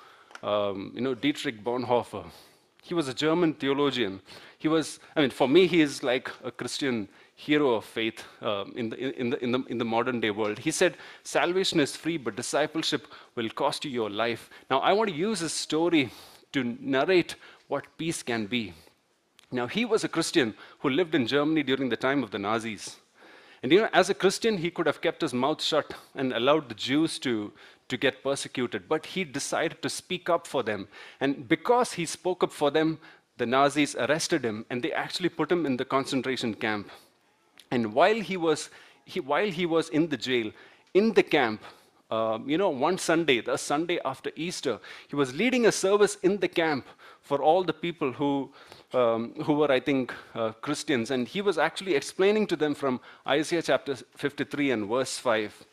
um, 0.43 0.93
you 0.95 1.01
know, 1.01 1.15
Dietrich 1.15 1.65
Bonhoeffer. 1.65 2.27
He 2.83 2.95
was 2.95 3.09
a 3.09 3.15
German 3.15 3.55
theologian. 3.55 4.21
He 4.59 4.69
was, 4.69 5.01
I 5.17 5.21
mean, 5.21 5.31
for 5.31 5.49
me, 5.49 5.67
he 5.67 5.81
is 5.81 6.03
like 6.03 6.31
a 6.45 6.51
Christian 6.51 7.09
hero 7.35 7.75
of 7.75 7.85
faith 7.85 8.25
uh, 8.43 8.65
in, 8.75 8.91
the, 8.91 9.21
in, 9.21 9.31
the, 9.31 9.43
in, 9.43 9.53
the, 9.53 9.65
in 9.69 9.79
the 9.79 9.85
modern 9.85 10.21
day 10.21 10.31
world. 10.31 10.59
He 10.59 10.71
said, 10.71 10.97
Salvation 11.23 11.81
is 11.81 11.97
free, 11.97 12.19
but 12.19 12.37
discipleship 12.37 13.07
will 13.35 13.49
cost 13.51 13.85
you 13.85 13.91
your 13.91 14.11
life. 14.11 14.51
Now, 14.71 14.81
I 14.81 14.93
want 14.93 15.11
to 15.11 15.17
use 15.17 15.41
his 15.41 15.53
story 15.53 16.11
to 16.53 16.77
narrate 16.81 17.37
what 17.69 17.87
peace 17.97 18.23
can 18.23 18.47
be. 18.47 18.75
Now, 19.53 19.67
he 19.67 19.85
was 19.85 20.05
a 20.05 20.09
Christian 20.09 20.55
who 20.81 20.91
lived 20.91 21.15
in 21.15 21.27
Germany 21.27 21.63
during 21.63 21.89
the 21.89 21.97
time 21.97 22.23
of 22.23 22.31
the 22.31 22.39
Nazis. 22.39 22.97
And 23.63 23.73
you 23.73 23.81
know, 23.83 23.89
as 23.93 24.09
a 24.09 24.15
Christian, 24.15 24.59
he 24.59 24.71
could 24.71 24.87
have 24.87 25.01
kept 25.01 25.23
his 25.23 25.35
mouth 25.35 25.63
shut 25.63 25.93
and 26.15 26.33
allowed 26.33 26.69
the 26.69 26.75
Jews 26.75 27.19
to, 27.21 27.53
to 27.91 27.97
get 27.97 28.23
persecuted. 28.23 28.89
But 28.89 29.05
he 29.05 29.25
decided 29.25 29.83
to 29.83 29.91
speak 29.91 30.31
up 30.31 30.47
for 30.47 30.63
them. 30.63 30.89
And 31.21 31.47
because 31.47 31.93
he 31.93 32.07
spoke 32.07 32.43
up 32.43 32.53
for 32.53 32.71
them, 32.71 32.99
the 33.37 33.47
Nazis 33.47 33.95
arrested 33.97 34.45
him 34.45 34.65
and 34.71 34.83
they 34.83 34.93
actually 34.93 35.29
put 35.29 35.51
him 35.51 35.67
in 35.67 35.77
the 35.77 35.85
concentration 35.85 36.55
camp. 36.55 36.91
And 37.71 37.93
while 37.95 38.21
he 38.21 38.37
was, 38.37 38.71
he, 39.05 39.21
while 39.21 39.51
he 39.51 39.67
was 39.67 39.89
in 39.91 40.09
the 40.09 40.17
jail, 40.17 40.51
in 40.95 41.13
the 41.13 41.23
camp, 41.23 41.63
uh, 42.11 42.39
you 42.45 42.59
know, 42.59 42.71
one 42.71 42.99
Sunday, 42.99 43.41
the 43.41 43.57
Sunday 43.57 43.99
after 44.05 44.31
Easter, 44.35 44.81
he 45.09 45.17
was 45.17 45.35
leading 45.35 45.67
a 45.67 45.73
service 45.73 46.17
in 46.23 46.39
the 46.39 46.49
camp 46.49 46.87
for 47.23 47.41
all 47.41 47.63
the 47.63 47.73
people 47.73 48.13
who, 48.13 48.51
um, 48.93 49.33
who 49.45 49.53
were, 49.55 49.71
I 49.71 49.79
think, 49.79 50.13
uh, 50.35 50.51
Christians. 50.61 51.11
And 51.13 51.29
he 51.29 51.41
was 51.41 51.59
actually 51.59 51.95
explaining 51.95 52.47
to 52.49 52.57
them 52.57 52.75
from 52.75 53.01
Isaiah 53.27 53.63
chapter 53.63 53.95
53 53.95 54.73
and 54.73 54.89
verse 54.89 55.19
5. 55.19 55.65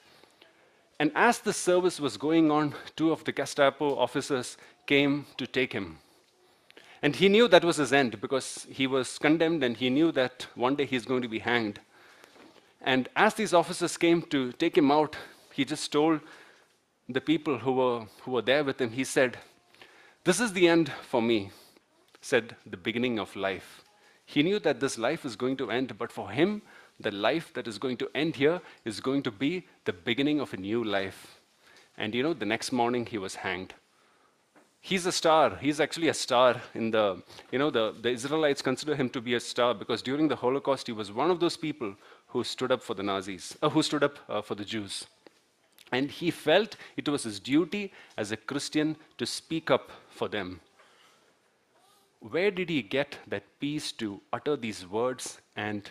And 0.99 1.11
as 1.15 1.39
the 1.39 1.53
service 1.53 1.99
was 1.99 2.17
going 2.17 2.49
on, 2.49 2.73
two 2.95 3.11
of 3.11 3.23
the 3.23 3.31
Gestapo 3.31 3.97
officers 3.97 4.57
came 4.87 5.25
to 5.37 5.45
take 5.45 5.73
him. 5.73 5.99
And 7.01 7.15
he 7.15 7.29
knew 7.29 7.47
that 7.47 7.63
was 7.63 7.77
his 7.77 7.93
end 7.93 8.19
because 8.19 8.65
he 8.69 8.87
was 8.87 9.19
condemned 9.19 9.63
and 9.63 9.77
he 9.77 9.89
knew 9.89 10.11
that 10.13 10.47
one 10.55 10.75
day 10.75 10.85
he's 10.85 11.05
going 11.05 11.21
to 11.21 11.27
be 11.27 11.39
hanged. 11.39 11.79
And 12.81 13.07
as 13.15 13.35
these 13.35 13.53
officers 13.53 13.97
came 13.97 14.23
to 14.23 14.51
take 14.53 14.77
him 14.77 14.91
out, 14.91 15.15
he 15.53 15.65
just 15.65 15.91
told 15.91 16.21
the 17.07 17.21
people 17.21 17.59
who 17.59 17.73
were, 17.73 18.05
who 18.21 18.31
were 18.31 18.41
there 18.41 18.63
with 18.63 18.81
him, 18.81 18.91
he 18.91 19.03
said, 19.03 19.37
This 20.23 20.39
is 20.39 20.53
the 20.53 20.67
end 20.67 20.91
for 21.07 21.21
me. 21.21 21.51
said 22.21 22.55
the 22.65 22.77
beginning 22.77 23.19
of 23.19 23.35
life. 23.35 23.83
He 24.25 24.43
knew 24.43 24.59
that 24.59 24.79
this 24.79 24.97
life 24.97 25.23
is 25.23 25.35
going 25.35 25.55
to 25.57 25.71
end, 25.71 25.97
but 25.97 26.11
for 26.11 26.29
him, 26.29 26.61
the 26.99 27.11
life 27.11 27.53
that 27.53 27.67
is 27.67 27.77
going 27.77 27.97
to 27.97 28.09
end 28.15 28.35
here 28.35 28.61
is 28.85 28.99
going 28.99 29.23
to 29.23 29.31
be 29.31 29.65
the 29.85 29.93
beginning 29.93 30.39
of 30.39 30.53
a 30.53 30.57
new 30.57 30.83
life. 30.83 31.39
And 31.97 32.13
you 32.13 32.23
know, 32.23 32.33
the 32.33 32.45
next 32.45 32.71
morning 32.71 33.05
he 33.05 33.17
was 33.17 33.35
hanged. 33.35 33.73
He's 34.79 35.05
a 35.05 35.11
star. 35.11 35.57
He's 35.57 35.79
actually 35.79 36.07
a 36.07 36.13
star 36.13 36.61
in 36.73 36.91
the, 36.91 37.21
you 37.51 37.59
know, 37.59 37.69
the, 37.69 37.93
the 38.01 38.09
Israelites 38.09 38.61
consider 38.61 38.95
him 38.95 39.09
to 39.09 39.21
be 39.21 39.33
a 39.33 39.39
star 39.39 39.73
because 39.73 40.01
during 40.01 40.27
the 40.27 40.35
Holocaust 40.35 40.87
he 40.87 40.93
was 40.93 41.11
one 41.11 41.29
of 41.29 41.39
those 41.39 41.57
people 41.57 41.95
who 42.27 42.43
stood 42.43 42.71
up 42.71 42.81
for 42.81 42.93
the 42.93 43.03
Nazis, 43.03 43.57
uh, 43.61 43.69
who 43.69 43.83
stood 43.83 44.03
up 44.03 44.17
uh, 44.29 44.41
for 44.41 44.55
the 44.55 44.63
Jews. 44.63 45.07
And 45.91 46.11
he 46.11 46.31
felt 46.31 46.75
it 46.95 47.07
was 47.09 47.23
his 47.23 47.39
duty 47.39 47.91
as 48.17 48.31
a 48.31 48.37
Christian 48.37 48.95
to 49.17 49.25
speak 49.25 49.71
up 49.71 49.89
for 50.09 50.27
them. 50.27 50.61
Where 52.19 52.51
did 52.51 52.69
he 52.69 52.81
get 52.81 53.17
that 53.27 53.43
peace 53.59 53.91
to 53.93 54.21
utter 54.33 54.55
these 54.55 54.87
words 54.87 55.39
and, 55.55 55.89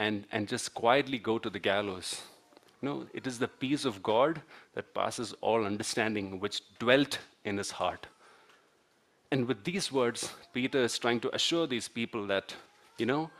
and, 0.00 0.24
and 0.32 0.48
just 0.48 0.74
quietly 0.74 1.18
go 1.18 1.38
to 1.38 1.50
the 1.50 1.60
gallows? 1.60 2.22
No, 2.82 3.06
it 3.12 3.26
is 3.26 3.38
the 3.38 3.46
peace 3.46 3.84
of 3.84 4.02
God 4.02 4.40
that 4.74 4.94
passes 4.94 5.34
all 5.42 5.66
understanding, 5.66 6.40
which 6.40 6.62
dwelt 6.78 7.18
in 7.44 7.58
his 7.58 7.70
heart. 7.70 8.06
And 9.30 9.46
with 9.46 9.62
these 9.62 9.92
words, 9.92 10.32
Peter 10.54 10.82
is 10.82 10.98
trying 10.98 11.20
to 11.20 11.34
assure 11.34 11.66
these 11.66 11.86
people 11.86 12.26
that, 12.26 12.54
you 12.98 13.06
know, 13.06 13.30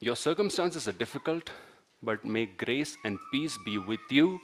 your 0.00 0.16
circumstances 0.16 0.88
are 0.88 0.92
difficult, 0.92 1.50
but 2.02 2.24
may 2.24 2.46
grace 2.46 2.96
and 3.04 3.18
peace 3.30 3.58
be 3.66 3.76
with 3.76 4.00
you 4.08 4.40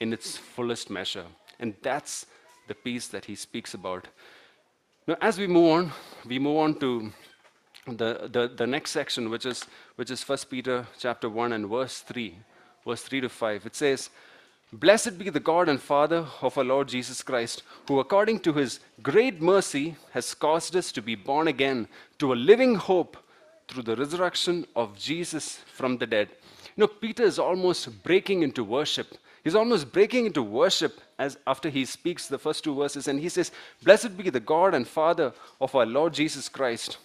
in 0.00 0.12
its 0.12 0.36
fullest 0.36 0.90
measure. 0.90 1.24
And 1.58 1.74
that's 1.82 2.26
the 2.68 2.74
peace 2.74 3.08
that 3.08 3.24
he 3.24 3.34
speaks 3.34 3.72
about. 3.72 4.06
Now, 5.06 5.16
as 5.22 5.38
we 5.38 5.46
move 5.46 5.70
on, 5.72 5.92
we 6.26 6.38
move 6.38 6.58
on 6.58 6.78
to 6.80 7.10
the, 7.96 8.28
the, 8.30 8.52
the 8.54 8.66
next 8.66 8.90
section, 8.90 9.30
which 9.30 9.46
is, 9.46 9.64
which 9.96 10.10
is 10.10 10.26
1 10.26 10.38
Peter 10.50 10.86
chapter 10.98 11.28
1 11.28 11.52
and 11.52 11.68
verse 11.68 12.00
3, 12.00 12.34
verse 12.86 13.02
3 13.02 13.22
to 13.22 13.28
5. 13.28 13.66
It 13.66 13.76
says, 13.76 14.10
Blessed 14.72 15.18
be 15.18 15.30
the 15.30 15.40
God 15.40 15.68
and 15.68 15.80
Father 15.80 16.26
of 16.42 16.58
our 16.58 16.64
Lord 16.64 16.88
Jesus 16.88 17.22
Christ, 17.22 17.62
who 17.86 18.00
according 18.00 18.40
to 18.40 18.52
his 18.52 18.80
great 19.02 19.40
mercy 19.40 19.96
has 20.10 20.34
caused 20.34 20.76
us 20.76 20.92
to 20.92 21.00
be 21.00 21.14
born 21.14 21.48
again 21.48 21.88
to 22.18 22.32
a 22.32 22.34
living 22.34 22.74
hope 22.74 23.16
through 23.66 23.84
the 23.84 23.96
resurrection 23.96 24.66
of 24.76 24.98
Jesus 24.98 25.60
from 25.72 25.96
the 25.96 26.06
dead. 26.06 26.28
You 26.76 26.82
know, 26.82 26.86
Peter 26.86 27.22
is 27.22 27.38
almost 27.38 28.02
breaking 28.02 28.42
into 28.42 28.62
worship. 28.62 29.16
He's 29.42 29.54
almost 29.54 29.90
breaking 29.90 30.26
into 30.26 30.42
worship 30.42 31.00
as 31.18 31.38
after 31.46 31.70
he 31.70 31.84
speaks 31.84 32.26
the 32.26 32.38
first 32.38 32.62
two 32.62 32.74
verses, 32.74 33.08
and 33.08 33.18
he 33.18 33.28
says, 33.28 33.52
Blessed 33.82 34.16
be 34.16 34.28
the 34.28 34.38
God 34.38 34.74
and 34.74 34.86
Father 34.86 35.32
of 35.60 35.74
our 35.74 35.86
Lord 35.86 36.12
Jesus 36.12 36.48
Christ, 36.48 36.98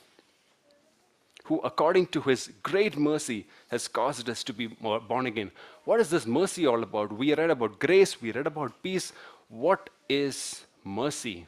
who 1.43 1.59
according 1.59 2.07
to 2.07 2.21
his 2.21 2.51
great 2.63 2.97
mercy 2.97 3.45
has 3.69 3.87
caused 3.87 4.29
us 4.29 4.43
to 4.43 4.53
be 4.53 4.67
born 4.67 5.25
again. 5.25 5.51
What 5.83 5.99
is 5.99 6.09
this 6.09 6.25
mercy 6.25 6.65
all 6.65 6.81
about? 6.83 7.11
We 7.11 7.33
read 7.33 7.49
about 7.49 7.79
grace, 7.79 8.21
we 8.21 8.31
read 8.31 8.47
about 8.47 8.81
peace. 8.81 9.11
What 9.49 9.89
is 10.07 10.63
mercy? 10.83 11.45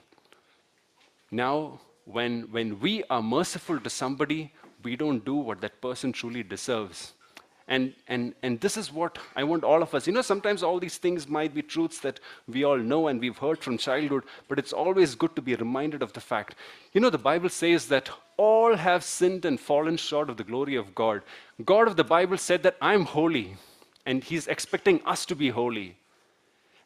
Now, 1.31 1.79
when, 2.05 2.43
when 2.51 2.79
we 2.79 3.03
are 3.09 3.21
merciful 3.21 3.79
to 3.79 3.89
somebody, 3.89 4.53
we 4.83 4.95
don't 4.95 5.25
do 5.25 5.35
what 5.35 5.61
that 5.61 5.81
person 5.81 6.11
truly 6.11 6.43
deserves. 6.43 7.13
And, 7.67 7.93
and, 8.07 8.35
and 8.43 8.61
this 8.61 8.77
is 8.77 8.93
what 8.93 9.17
I 9.35 9.43
want 9.43 9.63
all 9.63 9.81
of 9.81 9.95
us. 9.95 10.05
You 10.05 10.13
know, 10.13 10.21
sometimes 10.21 10.61
all 10.61 10.79
these 10.79 10.97
things 10.99 11.27
might 11.27 11.53
be 11.53 11.63
truths 11.63 11.99
that 11.99 12.19
we 12.47 12.63
all 12.63 12.77
know 12.77 13.07
and 13.07 13.19
we've 13.19 13.37
heard 13.37 13.59
from 13.59 13.79
childhood, 13.79 14.23
but 14.47 14.59
it's 14.59 14.71
always 14.73 15.15
good 15.15 15.35
to 15.35 15.41
be 15.41 15.55
reminded 15.55 16.03
of 16.03 16.13
the 16.13 16.21
fact. 16.21 16.55
You 16.93 17.01
know, 17.01 17.09
the 17.09 17.17
Bible 17.17 17.49
says 17.49 17.87
that 17.87 18.09
all 18.37 18.75
have 18.75 19.03
sinned 19.03 19.45
and 19.45 19.59
fallen 19.59 19.97
short 19.97 20.29
of 20.29 20.37
the 20.37 20.43
glory 20.43 20.75
of 20.75 20.93
God. 20.93 21.23
God 21.63 21.87
of 21.87 21.95
the 21.95 22.03
Bible 22.03 22.37
said 22.37 22.61
that 22.63 22.77
I'm 22.81 23.05
holy, 23.05 23.57
and 24.05 24.23
He's 24.23 24.47
expecting 24.47 25.01
us 25.05 25.25
to 25.25 25.35
be 25.35 25.49
holy. 25.49 25.97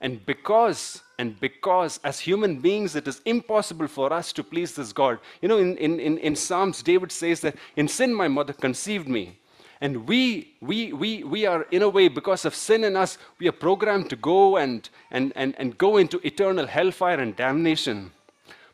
And 0.02 0.26
because, 0.26 1.02
and 1.18 1.38
because 1.42 2.00
as 2.06 2.20
human 2.22 2.60
beings, 2.60 2.96
it 2.96 3.08
is 3.08 3.22
impossible 3.26 3.88
for 3.88 4.14
us 4.14 4.32
to 4.34 4.44
please 4.44 4.76
this 4.76 4.94
God. 4.94 5.20
You 5.42 5.50
know, 5.50 5.58
in, 5.58 5.76
in, 5.78 6.00
in, 6.00 6.18
in 6.20 6.36
Psalms, 6.38 6.82
David 6.82 7.12
says 7.12 7.42
that 7.42 7.56
in 7.76 7.90
sin 7.90 8.14
my 8.14 8.30
mother 8.30 8.54
conceived 8.54 9.10
me. 9.10 9.39
And 9.82 10.08
we, 10.08 10.56
we, 10.60 10.92
we, 10.92 11.24
we 11.24 11.46
are, 11.46 11.64
in 11.72 11.82
a 11.84 11.90
way, 11.90 12.10
because 12.10 12.44
of 12.44 12.54
sin 12.54 12.84
in 12.84 12.98
us, 12.98 13.18
we 13.40 13.48
are 13.48 13.54
programmed 13.54 14.10
to 14.10 14.18
go 14.18 14.58
and, 14.58 14.90
and, 15.10 15.32
and, 15.36 15.56
and 15.58 15.78
go 15.78 15.98
into 15.98 16.20
eternal 16.26 16.68
hellfire 16.68 17.20
and 17.20 17.36
damnation. 17.36 18.12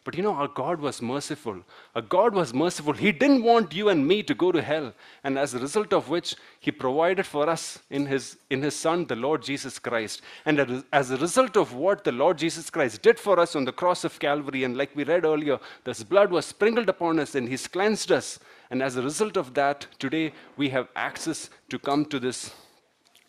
But 0.06 0.15
you 0.15 0.22
know, 0.22 0.36
our 0.36 0.48
God 0.48 0.80
was 0.80 1.02
merciful. 1.02 1.62
Our 1.96 2.04
God 2.04 2.36
was 2.36 2.54
merciful. 2.54 2.94
He 2.94 3.12
didn't 3.12 3.41
want 3.41 3.74
you 3.74 3.89
and 3.89 4.08
me 4.08 4.22
to 4.22 4.36
go 4.36 4.52
to 4.52 4.62
hell. 4.62 4.94
And 5.24 5.36
as 5.36 5.56
a 5.56 5.60
result 5.60 5.94
of 5.94 6.10
which, 6.10 6.36
He 6.60 6.72
provided 6.72 7.26
for 7.26 7.50
us 7.50 7.80
in 7.89 8.06
His, 8.06 8.38
in 8.52 8.62
his 8.62 8.76
Son, 8.76 9.06
the 9.06 9.15
Lord 9.15 9.41
Jesus 9.41 9.80
Christ. 9.80 10.22
And 10.46 10.86
as 10.94 11.10
a 11.10 11.18
result 11.18 11.58
of 11.58 11.74
what 11.74 12.04
the 12.04 12.12
Lord 12.12 12.38
Jesus 12.38 12.70
Christ 12.70 13.02
did 13.02 13.20
for 13.20 13.39
us 13.39 13.56
on 13.56 13.65
the 13.65 13.74
cross 13.74 14.04
of 14.04 14.20
Calvary, 14.20 14.63
and 14.63 14.78
like 14.78 14.96
we 14.96 15.04
read 15.04 15.26
earlier, 15.26 15.60
His 15.84 16.04
blood 16.04 16.30
was 16.30 16.46
sprinkled 16.46 16.88
upon 16.88 17.20
us 17.20 17.34
and 17.34 17.50
He's 17.50 17.68
cleansed 17.68 18.12
us. 18.12 18.38
And 18.70 18.84
as 18.84 18.98
a 18.98 19.02
result 19.02 19.38
of 19.38 19.56
that, 19.56 19.88
today 19.98 20.34
we 20.56 20.70
have 20.70 20.88
access 20.96 21.50
to 21.70 21.80
come 21.80 22.06
to 22.06 22.20
this 22.20 22.54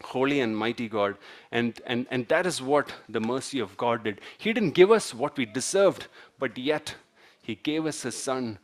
holy 0.02 0.40
and 0.40 0.56
mighty 0.56 0.88
God. 0.88 1.16
And, 1.50 1.80
and, 1.86 2.06
and 2.10 2.28
that 2.28 2.46
is 2.46 2.60
what 2.60 2.92
the 3.08 3.20
mercy 3.20 3.60
of 3.60 3.76
God 3.76 4.04
did. 4.04 4.20
He 4.38 4.52
didn't 4.52 4.72
give 4.72 4.90
us 4.90 5.14
what 5.14 5.36
we 5.36 5.46
deserved, 5.46 6.06
but 6.38 6.56
yet 6.56 6.94
He 7.42 7.54
gave 7.54 7.86
us 7.86 8.02
His 8.02 8.16
Son, 8.16 8.58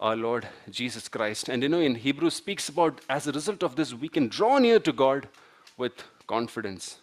our 0.00 0.16
Lord 0.16 0.48
Jesus 0.70 1.08
Christ. 1.08 1.48
And 1.48 1.62
you 1.62 1.68
know, 1.68 1.80
in 1.80 1.94
Hebrews 1.94 2.34
speaks 2.34 2.68
about 2.68 3.00
as 3.08 3.26
a 3.26 3.32
result 3.32 3.62
of 3.62 3.76
this, 3.76 3.94
we 3.94 4.08
can 4.08 4.28
draw 4.28 4.58
near 4.58 4.78
to 4.80 4.92
God 4.92 5.28
with 5.76 6.04
confidence. 6.26 6.98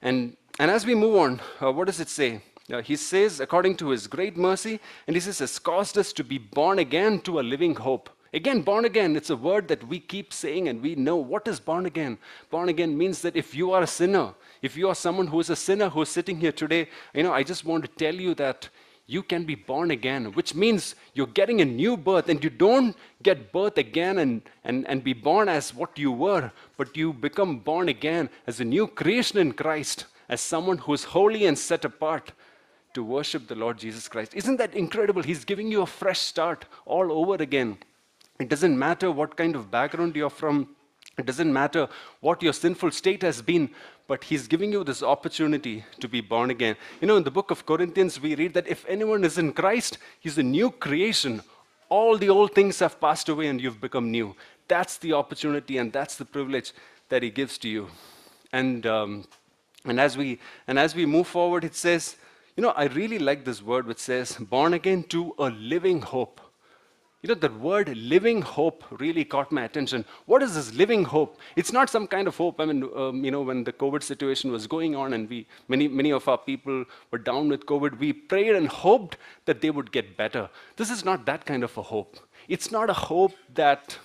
And, 0.00 0.36
and 0.58 0.70
as 0.70 0.84
we 0.84 0.94
move 0.94 1.16
on, 1.16 1.40
uh, 1.60 1.72
what 1.72 1.86
does 1.86 2.00
it 2.00 2.08
say? 2.08 2.42
Uh, 2.72 2.80
he 2.80 2.96
says, 2.96 3.40
according 3.40 3.76
to 3.76 3.88
his 3.90 4.06
great 4.06 4.36
mercy, 4.36 4.80
and 5.06 5.16
he 5.16 5.20
says, 5.20 5.40
has 5.40 5.58
caused 5.58 5.98
us 5.98 6.12
to 6.12 6.24
be 6.24 6.38
born 6.38 6.78
again 6.78 7.20
to 7.20 7.40
a 7.40 7.42
living 7.42 7.74
hope. 7.74 8.10
Again, 8.34 8.62
born 8.62 8.86
again, 8.86 9.14
it's 9.14 9.28
a 9.28 9.36
word 9.36 9.68
that 9.68 9.86
we 9.86 10.00
keep 10.00 10.32
saying 10.32 10.68
and 10.68 10.80
we 10.80 10.94
know 10.94 11.16
what 11.16 11.46
is 11.46 11.60
born 11.60 11.84
again. 11.84 12.16
Born 12.50 12.70
again 12.70 12.96
means 12.96 13.20
that 13.22 13.36
if 13.36 13.54
you 13.54 13.72
are 13.72 13.82
a 13.82 13.86
sinner, 13.86 14.32
if 14.62 14.74
you 14.74 14.88
are 14.88 14.94
someone 14.94 15.26
who 15.26 15.40
is 15.40 15.50
a 15.50 15.56
sinner 15.56 15.90
who 15.90 16.00
is 16.02 16.08
sitting 16.08 16.40
here 16.40 16.52
today, 16.52 16.88
you 17.12 17.22
know, 17.22 17.32
I 17.32 17.42
just 17.42 17.66
want 17.66 17.84
to 17.84 17.90
tell 17.90 18.14
you 18.14 18.34
that 18.36 18.70
you 19.12 19.22
can 19.22 19.44
be 19.44 19.54
born 19.54 19.90
again, 19.90 20.32
which 20.32 20.54
means 20.54 20.94
you're 21.14 21.26
getting 21.26 21.60
a 21.60 21.64
new 21.64 21.96
birth 21.96 22.28
and 22.28 22.42
you 22.42 22.50
don't 22.50 22.96
get 23.22 23.52
birth 23.52 23.76
again 23.76 24.18
and, 24.18 24.42
and, 24.64 24.88
and 24.88 25.04
be 25.04 25.12
born 25.12 25.48
as 25.48 25.74
what 25.74 25.98
you 25.98 26.10
were, 26.10 26.50
but 26.78 26.96
you 26.96 27.12
become 27.12 27.58
born 27.58 27.88
again 27.88 28.30
as 28.46 28.60
a 28.60 28.64
new 28.64 28.86
creation 28.86 29.38
in 29.38 29.52
Christ, 29.52 30.06
as 30.28 30.40
someone 30.40 30.78
who 30.78 30.94
is 30.94 31.04
holy 31.04 31.44
and 31.46 31.58
set 31.58 31.84
apart 31.84 32.32
to 32.94 33.04
worship 33.04 33.48
the 33.48 33.54
Lord 33.54 33.78
Jesus 33.78 34.08
Christ. 34.08 34.34
Isn't 34.34 34.56
that 34.56 34.74
incredible? 34.74 35.22
He's 35.22 35.44
giving 35.44 35.70
you 35.70 35.82
a 35.82 35.86
fresh 35.86 36.20
start 36.20 36.64
all 36.86 37.12
over 37.12 37.42
again. 37.42 37.78
It 38.40 38.48
doesn't 38.48 38.78
matter 38.78 39.10
what 39.10 39.36
kind 39.36 39.54
of 39.54 39.70
background 39.70 40.16
you're 40.16 40.30
from, 40.30 40.68
it 41.18 41.26
doesn't 41.26 41.52
matter 41.52 41.88
what 42.20 42.42
your 42.42 42.52
sinful 42.52 42.90
state 42.92 43.22
has 43.22 43.42
been, 43.42 43.70
but 44.06 44.24
He's 44.24 44.48
giving 44.48 44.72
you 44.72 44.82
this 44.82 45.02
opportunity 45.02 45.84
to 46.00 46.08
be 46.08 46.20
born 46.20 46.50
again. 46.50 46.76
You 47.00 47.08
know, 47.08 47.16
in 47.16 47.24
the 47.24 47.30
book 47.30 47.50
of 47.50 47.66
Corinthians, 47.66 48.20
we 48.20 48.34
read 48.34 48.54
that 48.54 48.66
if 48.66 48.84
anyone 48.88 49.24
is 49.24 49.38
in 49.38 49.52
Christ, 49.52 49.98
He's 50.20 50.38
a 50.38 50.42
new 50.42 50.70
creation. 50.70 51.42
All 51.88 52.16
the 52.16 52.30
old 52.30 52.54
things 52.54 52.78
have 52.78 53.00
passed 53.00 53.28
away 53.28 53.48
and 53.48 53.60
you've 53.60 53.80
become 53.80 54.10
new. 54.10 54.34
That's 54.68 54.96
the 54.98 55.12
opportunity 55.12 55.78
and 55.78 55.92
that's 55.92 56.16
the 56.16 56.24
privilege 56.24 56.72
that 57.08 57.22
He 57.22 57.30
gives 57.30 57.58
to 57.58 57.68
you. 57.68 57.88
And, 58.52 58.86
um, 58.86 59.24
and, 59.84 60.00
as 60.00 60.16
we, 60.16 60.38
and 60.66 60.78
as 60.78 60.94
we 60.94 61.06
move 61.06 61.26
forward, 61.26 61.64
it 61.64 61.74
says, 61.74 62.16
you 62.56 62.62
know, 62.62 62.70
I 62.70 62.84
really 62.84 63.18
like 63.18 63.44
this 63.44 63.62
word 63.62 63.86
which 63.86 63.98
says, 63.98 64.36
born 64.36 64.74
again 64.74 65.04
to 65.04 65.34
a 65.38 65.48
living 65.48 66.02
hope. 66.02 66.40
You 67.22 67.28
know, 67.28 67.34
the 67.36 67.50
word 67.50 67.96
living 67.96 68.42
hope 68.42 68.82
really 68.98 69.24
caught 69.24 69.52
my 69.52 69.62
attention. 69.62 70.04
What 70.26 70.42
is 70.42 70.56
this 70.56 70.74
living 70.74 71.04
hope? 71.04 71.38
It's 71.54 71.72
not 71.72 71.88
some 71.88 72.08
kind 72.08 72.26
of 72.26 72.36
hope. 72.36 72.60
I 72.60 72.64
mean, 72.64 72.90
um, 72.96 73.24
you 73.24 73.30
know, 73.30 73.42
when 73.42 73.62
the 73.62 73.72
COVID 73.72 74.02
situation 74.02 74.50
was 74.50 74.66
going 74.66 74.96
on 74.96 75.12
and 75.12 75.30
we, 75.30 75.46
many, 75.68 75.86
many 75.86 76.10
of 76.10 76.26
our 76.26 76.38
people 76.38 76.84
were 77.12 77.18
down 77.18 77.48
with 77.48 77.64
COVID, 77.64 78.00
we 78.00 78.12
prayed 78.12 78.56
and 78.56 78.66
hoped 78.66 79.18
that 79.44 79.60
they 79.60 79.70
would 79.70 79.92
get 79.92 80.16
better. 80.16 80.50
This 80.76 80.90
is 80.90 81.04
not 81.04 81.24
that 81.26 81.46
kind 81.46 81.62
of 81.62 81.78
a 81.78 81.82
hope. 81.82 82.16
It's 82.48 82.72
not 82.72 82.90
a 82.90 82.94
hope 82.94 83.34
that, 83.54 83.96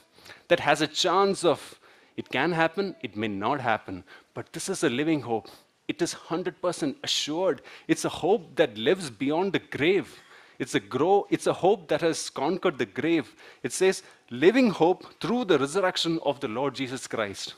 that 0.49 0.59
has 0.59 0.81
a 0.81 0.87
chance 0.87 1.43
of 1.43 1.79
it 2.17 2.29
can 2.29 2.51
happen, 2.51 2.95
it 3.01 3.15
may 3.15 3.27
not 3.27 3.61
happen, 3.61 4.03
but 4.35 4.53
this 4.53 4.69
is 4.69 4.83
a 4.83 4.89
living 4.89 5.21
hope 5.21 5.47
it 5.87 6.01
is 6.01 6.13
100% 6.13 6.95
assured. 7.03 7.61
It's 7.87 8.03
a 8.05 8.09
hope 8.09 8.55
that 8.57 8.77
lives 8.77 9.09
beyond 9.09 9.53
the 9.53 9.59
grave. 9.59 10.21
It's 10.59 10.75
a, 10.75 10.79
grow, 10.79 11.27
it's 11.29 11.47
a 11.47 11.53
hope 11.53 11.87
that 11.89 12.01
has 12.01 12.29
conquered 12.29 12.77
the 12.77 12.85
grave. 12.85 13.35
It 13.63 13.71
says, 13.71 14.03
living 14.29 14.71
hope 14.71 15.19
through 15.19 15.45
the 15.45 15.59
resurrection 15.59 16.19
of 16.23 16.39
the 16.39 16.47
Lord 16.47 16.75
Jesus 16.75 17.05
Christ. 17.07 17.53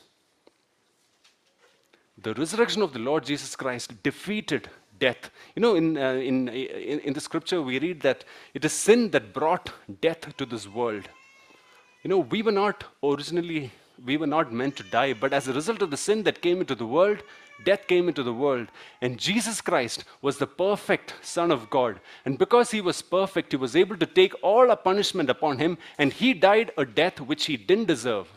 The 2.22 2.34
resurrection 2.34 2.82
of 2.82 2.92
the 2.92 2.98
Lord 2.98 3.24
Jesus 3.24 3.56
Christ 3.56 4.02
defeated 4.02 4.68
death. 4.98 5.30
You 5.56 5.62
know, 5.62 5.74
in, 5.74 5.96
uh, 5.96 6.12
in, 6.12 6.48
in, 6.48 7.00
in 7.00 7.12
the 7.14 7.20
scripture, 7.20 7.62
we 7.62 7.78
read 7.78 8.02
that 8.02 8.24
it 8.52 8.64
is 8.64 8.72
sin 8.72 9.10
that 9.10 9.32
brought 9.32 9.72
death 10.02 10.36
to 10.36 10.44
this 10.44 10.68
world. 10.68 11.08
You 12.02 12.10
know, 12.10 12.18
we 12.18 12.42
were 12.42 12.52
not 12.52 12.84
originally, 13.02 13.72
we 14.04 14.18
were 14.18 14.26
not 14.26 14.52
meant 14.52 14.76
to 14.76 14.82
die, 14.82 15.14
but 15.14 15.32
as 15.32 15.48
a 15.48 15.54
result 15.54 15.80
of 15.82 15.90
the 15.90 15.96
sin 15.96 16.22
that 16.24 16.42
came 16.42 16.60
into 16.60 16.74
the 16.74 16.86
world, 16.86 17.22
death 17.64 17.86
came 17.86 18.08
into 18.08 18.22
the 18.22 18.32
world. 18.32 18.68
And 19.00 19.18
Jesus 19.18 19.60
Christ 19.60 20.04
was 20.22 20.38
the 20.38 20.46
perfect 20.46 21.14
Son 21.22 21.50
of 21.50 21.70
God. 21.70 22.00
And 22.24 22.38
because 22.38 22.70
he 22.70 22.80
was 22.80 23.02
perfect, 23.02 23.52
he 23.52 23.56
was 23.56 23.76
able 23.76 23.96
to 23.96 24.06
take 24.06 24.34
all 24.42 24.70
our 24.70 24.76
punishment 24.76 25.30
upon 25.30 25.58
him, 25.58 25.78
and 25.98 26.12
he 26.12 26.34
died 26.34 26.72
a 26.76 26.84
death 26.84 27.20
which 27.20 27.46
he 27.46 27.56
didn't 27.56 27.86
deserve. 27.86 28.28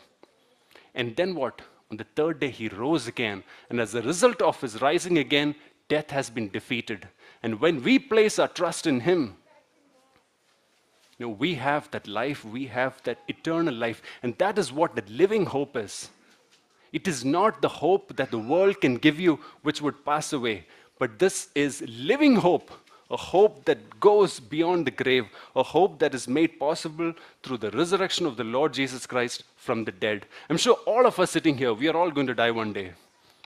And 0.95 1.15
then 1.15 1.36
what? 1.36 1.62
On 1.91 1.97
the 1.97 2.05
third 2.15 2.39
day, 2.39 2.49
he 2.49 2.67
rose 2.67 3.07
again. 3.07 3.43
And 3.69 3.79
as 3.79 3.93
a 3.93 4.01
result 4.01 4.41
of 4.41 4.59
his 4.62 4.81
rising 4.81 5.17
again, 5.17 5.55
death 5.89 6.09
has 6.12 6.29
been 6.29 6.49
defeated. 6.49 7.07
And 7.41 7.59
when 7.59 7.83
we 7.83 7.99
place 7.99 8.39
our 8.39 8.47
trust 8.47 8.88
in 8.88 9.01
him, 9.01 9.38
you 11.17 11.27
know, 11.27 11.33
we 11.33 11.55
have 11.55 11.91
that 11.91 12.07
life, 12.07 12.43
we 12.43 12.65
have 12.67 13.01
that 13.03 13.19
eternal 13.27 13.73
life. 13.73 14.01
And 14.23 14.38
that 14.39 14.57
is 14.57 14.71
what 14.71 14.95
the 14.95 15.03
living 15.07 15.45
hope 15.45 15.77
is. 15.77 16.09
It 16.93 17.08
is 17.08 17.25
not 17.25 17.62
the 17.62 17.67
hope 17.67 18.15
that 18.15 18.32
the 18.32 18.39
world 18.39 18.79
can 18.79 18.95
give 18.95 19.19
you, 19.19 19.39
which 19.63 19.82
would 19.82 20.06
pass 20.06 20.32
away, 20.32 20.65
but 20.99 21.19
this 21.19 21.49
is 21.56 21.84
living 21.88 22.36
hope, 22.36 22.71
a 23.10 23.17
hope 23.17 23.65
that 23.65 23.99
goes 23.99 24.39
beyond 24.39 24.88
the 24.88 24.91
grave, 24.91 25.25
a 25.56 25.63
hope 25.63 25.99
that 25.99 26.15
is 26.15 26.27
made 26.27 26.60
possible 26.60 27.13
through 27.41 27.58
the 27.58 27.71
resurrection 27.71 28.25
of 28.25 28.38
the 28.38 28.43
Lord 28.43 28.73
Jesus 28.73 29.06
Christ 29.06 29.43
from 29.58 29.84
the 29.84 29.91
dead. 29.91 30.27
I'm 30.49 30.58
sure 30.58 30.75
all 30.86 31.06
of 31.06 31.19
us 31.19 31.32
sitting 31.32 31.58
here, 31.58 31.73
we 31.73 31.89
are 31.89 31.97
all 31.97 32.12
going 32.12 32.27
to 32.27 32.36
die 32.36 32.51
one 32.51 32.73
day. 32.73 32.93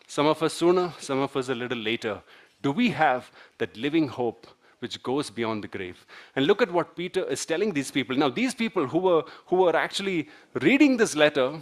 Some 0.05 0.27
of 0.27 0.43
us 0.43 0.53
sooner, 0.53 0.93
some 0.99 1.19
of 1.19 1.36
us 1.36 1.49
a 1.49 1.55
little 1.55 1.77
later. 1.77 2.21
Do 2.62 2.71
we 2.71 2.89
have 2.91 3.31
that 3.57 3.75
living 3.75 4.07
hope 4.07 4.45
which 4.79 5.01
goes 5.01 5.29
beyond 5.29 5.63
the 5.63 5.67
grave. 5.67 6.05
And 6.36 6.45
look 6.45 6.62
at 6.62 6.71
what 6.71 6.95
Peter 6.95 7.23
is 7.25 7.45
telling 7.45 7.73
these 7.73 7.91
people. 7.91 8.15
Now, 8.15 8.29
these 8.29 8.53
people 8.53 8.86
who 8.86 8.99
were, 8.99 9.23
who 9.47 9.55
were 9.57 9.75
actually 9.75 10.29
reading 10.62 10.97
this 10.97 11.15
letter, 11.15 11.60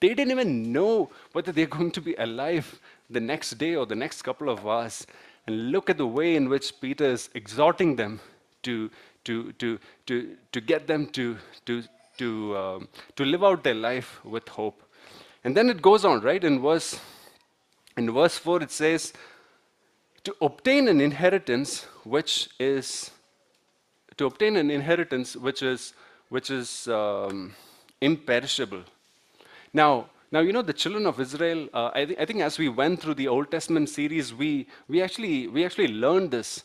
they 0.00 0.14
didn't 0.14 0.30
even 0.30 0.72
know 0.72 1.10
whether 1.32 1.52
they're 1.52 1.66
going 1.66 1.90
to 1.92 2.00
be 2.00 2.14
alive 2.14 2.80
the 3.10 3.20
next 3.20 3.58
day 3.58 3.74
or 3.74 3.86
the 3.86 3.94
next 3.94 4.22
couple 4.22 4.48
of 4.48 4.66
hours. 4.66 5.06
And 5.46 5.72
look 5.72 5.90
at 5.90 5.98
the 5.98 6.06
way 6.06 6.36
in 6.36 6.48
which 6.48 6.80
Peter 6.80 7.04
is 7.04 7.28
exhorting 7.34 7.96
them 7.96 8.20
to, 8.62 8.90
to, 9.24 9.52
to, 9.52 9.78
to, 10.06 10.36
to 10.52 10.60
get 10.60 10.86
them 10.86 11.06
to, 11.08 11.36
to, 11.66 11.82
to, 12.18 12.56
um, 12.56 12.88
to 13.16 13.24
live 13.24 13.42
out 13.42 13.64
their 13.64 13.74
life 13.74 14.24
with 14.24 14.48
hope. 14.48 14.82
And 15.44 15.56
then 15.56 15.68
it 15.68 15.82
goes 15.82 16.04
on, 16.04 16.20
right? 16.20 16.42
In 16.42 16.60
verse, 16.60 17.00
in 17.96 18.10
verse 18.12 18.38
4, 18.38 18.62
it 18.62 18.70
says, 18.70 19.12
to 20.24 20.34
obtain 20.40 20.88
an 20.88 21.00
inheritance 21.00 21.82
which 22.04 22.48
is 22.60 23.10
to 24.16 24.26
obtain 24.26 24.56
an 24.56 24.70
inheritance 24.70 25.36
which 25.36 25.62
is 25.62 25.94
which 26.28 26.50
is 26.50 26.86
um, 26.88 27.54
imperishable 28.00 28.82
now, 29.72 30.08
now 30.30 30.40
you 30.40 30.52
know 30.52 30.62
the 30.62 30.72
children 30.72 31.06
of 31.06 31.20
Israel. 31.20 31.68
Uh, 31.72 31.90
I, 31.94 32.04
th- 32.04 32.18
I 32.18 32.24
think 32.24 32.40
as 32.40 32.58
we 32.58 32.68
went 32.68 33.00
through 33.00 33.14
the 33.14 33.28
Old 33.28 33.50
Testament 33.50 33.88
series, 33.88 34.34
we 34.34 34.66
we 34.88 35.02
actually 35.02 35.46
we 35.48 35.64
actually 35.64 35.88
learned 35.88 36.30
this. 36.30 36.64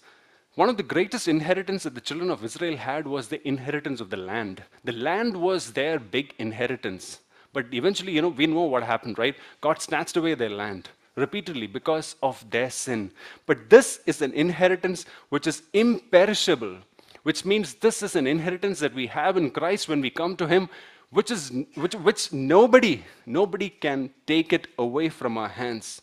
One 0.56 0.70
of 0.70 0.78
the 0.78 0.84
greatest 0.84 1.28
inheritance 1.28 1.84
that 1.84 1.94
the 1.94 2.02
children 2.02 2.32
of 2.32 2.44
Israel 2.44 2.78
had 2.78 3.06
was 3.06 3.28
the 3.28 3.48
inheritance 3.48 4.02
of 4.02 4.10
the 4.10 4.18
land. 4.18 4.64
The 4.84 4.92
land 4.92 5.38
was 5.38 5.74
their 5.74 6.00
big 6.00 6.34
inheritance. 6.40 7.20
But 7.54 7.74
eventually, 7.74 8.12
you 8.12 8.22
know, 8.22 8.30
we 8.30 8.48
know 8.48 8.62
what 8.62 8.84
happened, 8.84 9.18
right? 9.18 9.36
God 9.62 9.82
snatched 9.82 10.18
away 10.18 10.34
their 10.34 10.50
land 10.50 10.90
repeatedly 11.16 11.68
because 11.68 12.16
of 12.22 12.44
their 12.50 12.70
sin. 12.70 13.12
But 13.46 13.70
this 13.70 14.00
is 14.06 14.22
an 14.22 14.34
inheritance 14.34 15.06
which 15.30 15.48
is 15.48 15.64
imperishable, 15.74 16.78
which 17.24 17.46
means 17.46 17.74
this 17.76 18.02
is 18.04 18.16
an 18.16 18.28
inheritance 18.28 18.80
that 18.80 18.94
we 18.94 19.08
have 19.08 19.38
in 19.38 19.52
Christ 19.52 19.90
when 19.90 20.02
we 20.02 20.10
come 20.10 20.36
to 20.38 20.48
Him, 20.48 20.70
which 21.12 21.32
is 21.32 21.52
which, 21.76 21.96
which 21.96 22.34
nobody 22.34 23.04
nobody 23.26 23.70
can 23.70 24.10
take 24.26 24.54
it 24.54 24.68
away 24.78 25.10
from 25.10 25.38
our 25.38 25.50
hands. 25.50 26.02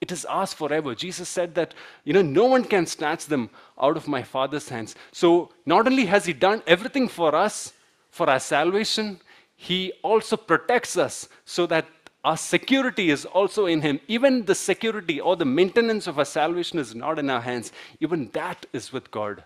It 0.00 0.10
is 0.10 0.24
ours 0.24 0.54
forever. 0.54 0.94
Jesus 0.94 1.28
said 1.28 1.54
that 1.56 1.74
you 2.04 2.12
know 2.12 2.22
no 2.22 2.46
one 2.46 2.64
can 2.64 2.86
snatch 2.86 3.26
them 3.26 3.50
out 3.80 3.96
of 3.96 4.08
my 4.08 4.22
father's 4.22 4.68
hands. 4.68 4.94
So 5.12 5.50
not 5.66 5.86
only 5.86 6.06
has 6.06 6.24
he 6.24 6.32
done 6.32 6.62
everything 6.66 7.06
for 7.08 7.34
us 7.34 7.72
for 8.10 8.28
our 8.28 8.40
salvation 8.40 9.20
he 9.56 9.92
also 10.02 10.38
protects 10.38 10.96
us 10.96 11.28
so 11.44 11.66
that 11.66 11.86
our 12.24 12.36
security 12.36 13.10
is 13.10 13.26
also 13.26 13.66
in 13.66 13.82
him. 13.82 14.00
Even 14.08 14.46
the 14.46 14.54
security 14.54 15.20
or 15.20 15.36
the 15.36 15.44
maintenance 15.44 16.06
of 16.06 16.18
our 16.18 16.24
salvation 16.24 16.78
is 16.78 16.94
not 16.94 17.18
in 17.18 17.28
our 17.28 17.42
hands. 17.42 17.70
Even 18.00 18.30
that 18.32 18.64
is 18.72 18.90
with 18.90 19.10
god. 19.10 19.44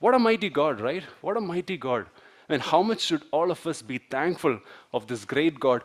What 0.00 0.16
a 0.16 0.18
mighty 0.18 0.48
god 0.48 0.80
right? 0.80 1.04
What 1.20 1.36
a 1.36 1.40
mighty 1.40 1.76
god 1.76 2.06
and 2.48 2.62
how 2.62 2.82
much 2.82 3.00
should 3.00 3.22
all 3.30 3.50
of 3.50 3.66
us 3.66 3.82
be 3.82 3.98
thankful 3.98 4.60
of 4.92 5.06
this 5.06 5.24
great 5.24 5.58
God? 5.60 5.82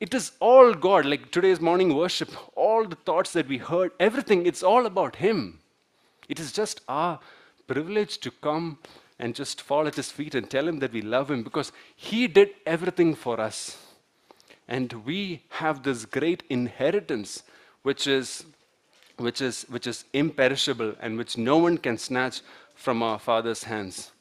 It 0.00 0.14
is 0.14 0.32
all 0.40 0.72
God, 0.72 1.04
like 1.04 1.30
today's 1.30 1.60
morning 1.60 1.94
worship, 1.94 2.30
all 2.56 2.86
the 2.86 2.96
thoughts 2.96 3.32
that 3.34 3.48
we 3.48 3.58
heard, 3.58 3.92
everything, 4.00 4.46
it's 4.46 4.62
all 4.62 4.86
about 4.86 5.16
Him. 5.16 5.60
It 6.28 6.40
is 6.40 6.52
just 6.52 6.80
our 6.88 7.18
privilege 7.66 8.18
to 8.18 8.30
come 8.30 8.78
and 9.18 9.34
just 9.34 9.60
fall 9.60 9.86
at 9.86 9.96
His 9.96 10.10
feet 10.10 10.34
and 10.34 10.48
tell 10.48 10.66
Him 10.66 10.78
that 10.78 10.92
we 10.92 11.02
love 11.02 11.30
Him 11.30 11.42
because 11.42 11.70
He 11.94 12.26
did 12.26 12.50
everything 12.64 13.14
for 13.14 13.38
us. 13.38 13.76
And 14.66 14.92
we 15.04 15.42
have 15.48 15.82
this 15.82 16.06
great 16.06 16.44
inheritance, 16.48 17.42
which 17.82 18.06
is, 18.06 18.44
which 19.18 19.42
is, 19.42 19.66
which 19.68 19.86
is 19.86 20.04
imperishable 20.14 20.94
and 21.00 21.18
which 21.18 21.36
no 21.36 21.58
one 21.58 21.76
can 21.76 21.98
snatch 21.98 22.40
from 22.74 23.02
our 23.02 23.18
Father's 23.18 23.64
hands. 23.64 24.12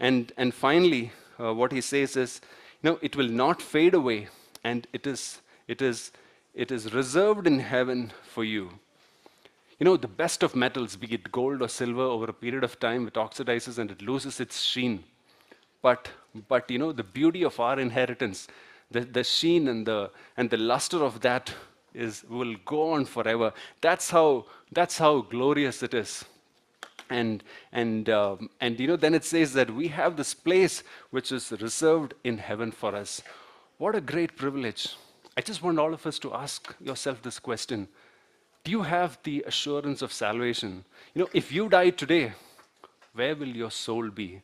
And, 0.00 0.32
and 0.36 0.52
finally, 0.52 1.12
uh, 1.40 1.54
what 1.54 1.72
he 1.72 1.80
says 1.80 2.16
is, 2.16 2.40
you 2.82 2.90
know, 2.90 2.98
it 3.02 3.16
will 3.16 3.28
not 3.28 3.60
fade 3.60 3.94
away, 3.94 4.28
and 4.64 4.86
it 4.92 5.06
is, 5.06 5.40
it 5.66 5.82
is, 5.82 6.12
it 6.54 6.70
is 6.70 6.92
reserved 6.92 7.46
in 7.46 7.60
heaven 7.60 8.12
for 8.22 8.44
you. 8.44 8.70
You 9.78 9.84
know, 9.84 9.96
the 9.96 10.08
best 10.08 10.42
of 10.42 10.56
metals, 10.56 10.96
be 10.96 11.14
it 11.14 11.30
gold 11.30 11.62
or 11.62 11.68
silver, 11.68 12.02
over 12.02 12.26
a 12.26 12.32
period 12.32 12.64
of 12.64 12.80
time, 12.80 13.06
it 13.06 13.14
oxidizes 13.14 13.78
and 13.78 13.90
it 13.90 14.02
loses 14.02 14.40
its 14.40 14.62
sheen. 14.62 15.04
But, 15.82 16.10
but 16.48 16.68
you 16.70 16.78
know, 16.78 16.90
the 16.90 17.04
beauty 17.04 17.44
of 17.44 17.60
our 17.60 17.78
inheritance, 17.78 18.48
the, 18.90 19.00
the 19.02 19.22
sheen 19.22 19.68
and 19.68 19.86
the, 19.86 20.10
and 20.36 20.50
the 20.50 20.56
luster 20.56 21.04
of 21.04 21.20
that 21.20 21.52
is, 21.94 22.24
will 22.28 22.56
go 22.64 22.92
on 22.92 23.04
forever. 23.04 23.52
That's 23.80 24.10
how, 24.10 24.46
that's 24.72 24.98
how 24.98 25.20
glorious 25.20 25.82
it 25.84 25.94
is 25.94 26.24
and 27.10 27.42
and 27.72 28.08
um, 28.10 28.50
and 28.60 28.78
you 28.78 28.86
know 28.86 28.96
then 28.96 29.14
it 29.14 29.24
says 29.24 29.52
that 29.54 29.70
we 29.70 29.88
have 29.88 30.16
this 30.16 30.34
place 30.34 30.82
which 31.10 31.32
is 31.32 31.52
reserved 31.60 32.14
in 32.24 32.38
heaven 32.38 32.70
for 32.72 32.94
us. 32.94 33.22
What 33.78 33.94
a 33.94 34.00
great 34.00 34.36
privilege. 34.36 34.96
I 35.36 35.40
just 35.40 35.62
want 35.62 35.78
all 35.78 35.94
of 35.94 36.04
us 36.06 36.18
to 36.20 36.34
ask 36.34 36.74
yourself 36.80 37.22
this 37.22 37.38
question. 37.38 37.88
Do 38.64 38.72
you 38.72 38.82
have 38.82 39.18
the 39.22 39.44
assurance 39.46 40.02
of 40.02 40.12
salvation? 40.12 40.84
You 41.14 41.22
know 41.22 41.28
if 41.32 41.52
you 41.52 41.68
die 41.68 41.90
today 41.90 42.32
where 43.18 43.34
will 43.34 43.48
your 43.48 43.70
soul 43.70 44.10
be? 44.10 44.42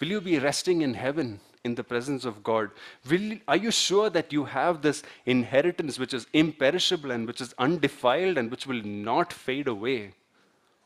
Will 0.00 0.08
you 0.08 0.20
be 0.20 0.38
resting 0.38 0.82
in 0.82 0.94
heaven 0.94 1.40
in 1.64 1.74
the 1.74 1.84
presence 1.84 2.24
of 2.24 2.42
god? 2.42 2.70
Will, 3.08 3.38
are 3.48 3.56
you 3.56 3.70
sure 3.70 4.10
that 4.10 4.32
you 4.32 4.44
have 4.44 4.82
this 4.82 5.02
inheritance 5.24 5.98
which 5.98 6.12
is 6.12 6.26
imperishable 6.32 7.10
and 7.12 7.26
which 7.26 7.40
is 7.40 7.54
undefiled 7.58 8.36
and 8.36 8.50
which 8.50 8.66
will 8.66 8.82
not 8.82 9.32
fade 9.32 9.68
away? 9.68 10.12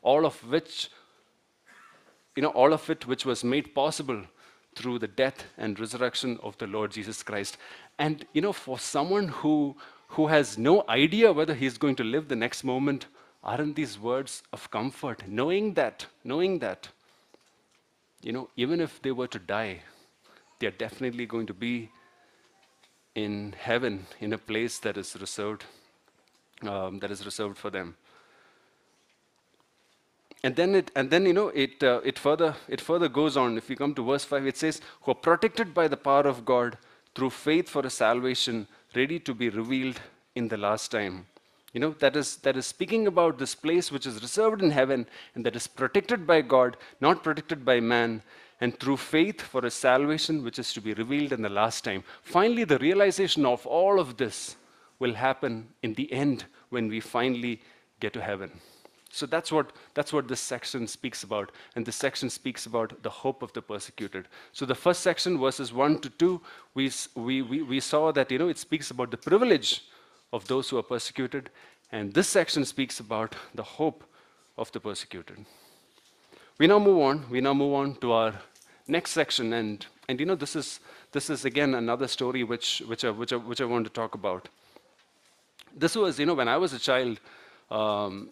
All 0.01 0.25
of 0.25 0.35
which 0.49 0.89
you 2.35 2.41
know, 2.41 2.49
all 2.49 2.73
of 2.73 2.89
it 2.89 3.07
which 3.07 3.25
was 3.25 3.43
made 3.43 3.75
possible 3.75 4.23
through 4.75 4.99
the 4.99 5.07
death 5.07 5.45
and 5.57 5.79
resurrection 5.79 6.39
of 6.41 6.57
the 6.57 6.67
Lord 6.67 6.91
Jesus 6.91 7.23
Christ. 7.23 7.57
And, 7.99 8.25
you 8.33 8.41
know, 8.41 8.53
for 8.53 8.79
someone 8.79 9.27
who, 9.27 9.75
who 10.09 10.27
has 10.27 10.57
no 10.57 10.85
idea 10.87 11.33
whether 11.33 11.53
he's 11.53 11.77
going 11.77 11.95
to 11.97 12.03
live 12.03 12.27
the 12.27 12.35
next 12.35 12.63
moment, 12.63 13.07
aren't 13.43 13.75
these 13.75 13.99
words 13.99 14.43
of 14.53 14.71
comfort? 14.71 15.27
Knowing 15.27 15.73
that, 15.73 16.05
knowing 16.23 16.59
that, 16.59 16.87
you 18.21 18.31
know, 18.31 18.49
even 18.55 18.79
if 18.79 19.01
they 19.01 19.11
were 19.11 19.27
to 19.27 19.39
die, 19.39 19.81
they're 20.59 20.71
definitely 20.71 21.25
going 21.25 21.47
to 21.47 21.53
be 21.53 21.89
in 23.15 23.53
heaven 23.57 24.05
in 24.21 24.31
a 24.31 24.37
place 24.37 24.79
that 24.79 24.95
is 24.95 25.17
reserved, 25.19 25.65
um, 26.61 26.99
that 26.99 27.11
is 27.11 27.25
reserved 27.25 27.57
for 27.57 27.69
them 27.69 27.97
and 30.43 30.55
then 30.55 30.73
it 30.75 30.91
and 30.95 31.09
then 31.09 31.25
you 31.25 31.33
know 31.33 31.49
it 31.49 31.83
uh, 31.83 32.01
it 32.03 32.17
further 32.17 32.55
it 32.67 32.81
further 32.81 33.07
goes 33.07 33.37
on. 33.37 33.57
If 33.57 33.69
you 33.69 33.75
come 33.75 33.93
to 33.95 34.03
verse 34.03 34.23
5 34.23 34.47
it 34.47 34.57
says 34.57 34.81
who 35.01 35.11
are 35.11 35.21
protected 35.29 35.73
by 35.73 35.87
the 35.87 35.97
power 35.97 36.23
of 36.23 36.45
god 36.45 36.77
through 37.13 37.29
faith 37.29 37.69
for 37.69 37.85
a 37.85 37.89
salvation 37.89 38.67
ready 38.95 39.19
to 39.19 39.33
be 39.33 39.49
revealed 39.49 39.99
in 40.35 40.47
the 40.47 40.57
last 40.57 40.89
time. 40.91 41.27
You 41.73 41.81
know 41.81 41.91
that 41.99 42.15
is 42.15 42.37
that 42.37 42.57
is 42.57 42.65
speaking 42.65 43.05
about 43.07 43.37
this 43.37 43.53
place 43.53 43.91
which 43.91 44.07
is 44.07 44.21
reserved 44.21 44.63
in 44.63 44.71
heaven 44.71 45.05
and 45.35 45.45
that 45.45 45.55
is 45.55 45.67
protected 45.67 46.25
by 46.25 46.41
god 46.41 46.75
not 46.99 47.23
protected 47.23 47.63
by 47.63 47.79
man 47.79 48.23
and 48.59 48.77
through 48.79 48.97
faith 48.97 49.41
for 49.41 49.65
a 49.65 49.71
salvation 49.71 50.43
which 50.43 50.59
is 50.59 50.73
to 50.73 50.81
be 50.81 50.93
revealed 50.93 51.31
in 51.33 51.41
the 51.41 51.49
last 51.49 51.83
time. 51.83 52.03
Finally 52.23 52.63
the 52.63 52.79
realization 52.79 53.45
of 53.45 53.65
all 53.67 53.99
of 53.99 54.17
this 54.17 54.55
will 54.97 55.13
happen 55.13 55.67
in 55.83 55.93
the 55.93 56.11
end 56.11 56.45
when 56.69 56.87
we 56.87 56.99
finally 56.99 57.61
get 57.99 58.13
to 58.13 58.21
heaven 58.21 58.51
So 59.13 59.25
that's 59.25 59.51
what, 59.51 59.71
that's 59.93 60.13
what 60.13 60.29
this 60.29 60.39
section 60.39 60.87
speaks 60.87 61.23
about. 61.23 61.51
And 61.75 61.85
this 61.85 61.97
section 61.97 62.29
speaks 62.29 62.65
about 62.65 63.03
the 63.03 63.09
hope 63.09 63.43
of 63.43 63.51
the 63.51 63.61
persecuted. 63.61 64.29
So 64.53 64.65
the 64.65 64.75
first 64.75 65.01
section, 65.01 65.37
verses 65.37 65.73
1 65.73 65.99
to 65.99 66.09
2, 66.09 66.41
we, 66.73 66.91
we, 67.15 67.41
we, 67.41 67.79
saw 67.81 68.13
that 68.13 68.31
you 68.31 68.39
know, 68.39 68.47
it 68.47 68.57
speaks 68.57 68.89
about 68.89 69.11
the 69.11 69.17
privilege 69.17 69.83
of 70.31 70.47
those 70.47 70.69
who 70.69 70.77
are 70.77 70.83
persecuted. 70.83 71.49
And 71.91 72.13
this 72.13 72.29
section 72.29 72.63
speaks 72.63 73.01
about 73.01 73.35
the 73.53 73.63
hope 73.63 74.05
of 74.57 74.71
the 74.71 74.79
persecuted. 74.79 75.45
We 76.57 76.67
now 76.67 76.79
move 76.79 77.01
on. 77.01 77.29
We 77.29 77.41
now 77.41 77.53
move 77.53 77.73
on 77.73 77.95
to 77.95 78.13
our 78.13 78.33
next 78.87 79.11
section. 79.11 79.51
And, 79.51 79.85
and 80.07 80.21
you 80.21 80.25
know, 80.25 80.35
this 80.35 80.55
is, 80.55 80.79
this 81.11 81.29
is 81.29 81.43
again 81.43 81.73
another 81.73 82.07
story 82.07 82.45
which, 82.45 82.81
which, 82.87 83.03
I, 83.03 83.09
which, 83.09 83.33
I, 83.33 83.35
which 83.35 83.59
I 83.59 83.65
want 83.65 83.85
to 83.87 83.91
talk 83.91 84.15
about. 84.15 84.47
This 85.75 85.97
was, 85.97 86.17
you 86.17 86.25
know, 86.25 86.33
when 86.33 86.47
I 86.47 86.55
was 86.55 86.71
a 86.71 86.79
child, 86.79 87.19
um, 87.69 88.29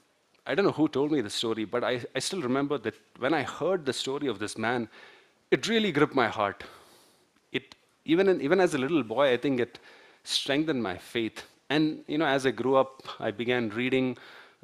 I 0.49 0.55
don't 0.55 0.65
know 0.65 0.71
who 0.71 0.87
told 0.87 1.11
me 1.11 1.21
the 1.21 1.29
story, 1.29 1.63
but 1.63 1.83
I, 1.83 2.01
I 2.15 2.19
still 2.19 2.41
remember 2.41 2.79
that 2.79 2.95
when 3.19 3.35
I 3.35 3.43
heard 3.43 3.85
the 3.85 3.93
story 3.93 4.25
of 4.27 4.39
this 4.39 4.57
man, 4.57 4.89
it 5.51 5.67
really 5.67 5.91
gripped 5.91 6.15
my 6.15 6.27
heart. 6.27 6.63
It, 7.51 7.75
even, 8.03 8.27
in, 8.27 8.41
even 8.41 8.59
as 8.59 8.73
a 8.73 8.79
little 8.79 9.03
boy, 9.03 9.31
I 9.31 9.37
think 9.37 9.59
it 9.59 9.77
strengthened 10.23 10.81
my 10.81 10.97
faith. 10.97 11.43
And 11.69 12.03
you 12.07 12.17
know, 12.17 12.25
as 12.25 12.47
I 12.47 12.51
grew 12.51 12.77
up, 12.77 13.03
I 13.19 13.29
began 13.29 13.69
reading 13.69 14.17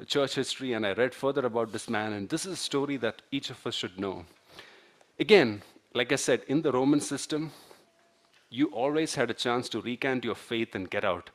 church 0.08 0.34
history 0.34 0.72
and 0.72 0.84
I 0.84 0.92
read 0.92 1.14
further 1.14 1.46
about 1.46 1.70
this 1.70 1.88
man, 1.88 2.14
and 2.14 2.28
this 2.28 2.44
is 2.44 2.54
a 2.54 2.56
story 2.56 2.96
that 2.96 3.22
each 3.30 3.50
of 3.50 3.64
us 3.64 3.76
should 3.76 3.96
know. 3.96 4.24
Again, 5.20 5.62
like 5.94 6.10
I 6.10 6.16
said, 6.16 6.42
in 6.48 6.62
the 6.62 6.72
Roman 6.72 7.00
system, 7.00 7.52
you 8.50 8.66
always 8.72 9.14
had 9.14 9.30
a 9.30 9.34
chance 9.34 9.68
to 9.68 9.80
recant 9.80 10.24
your 10.24 10.34
faith 10.34 10.74
and 10.74 10.90
get 10.90 11.04
out. 11.04 11.30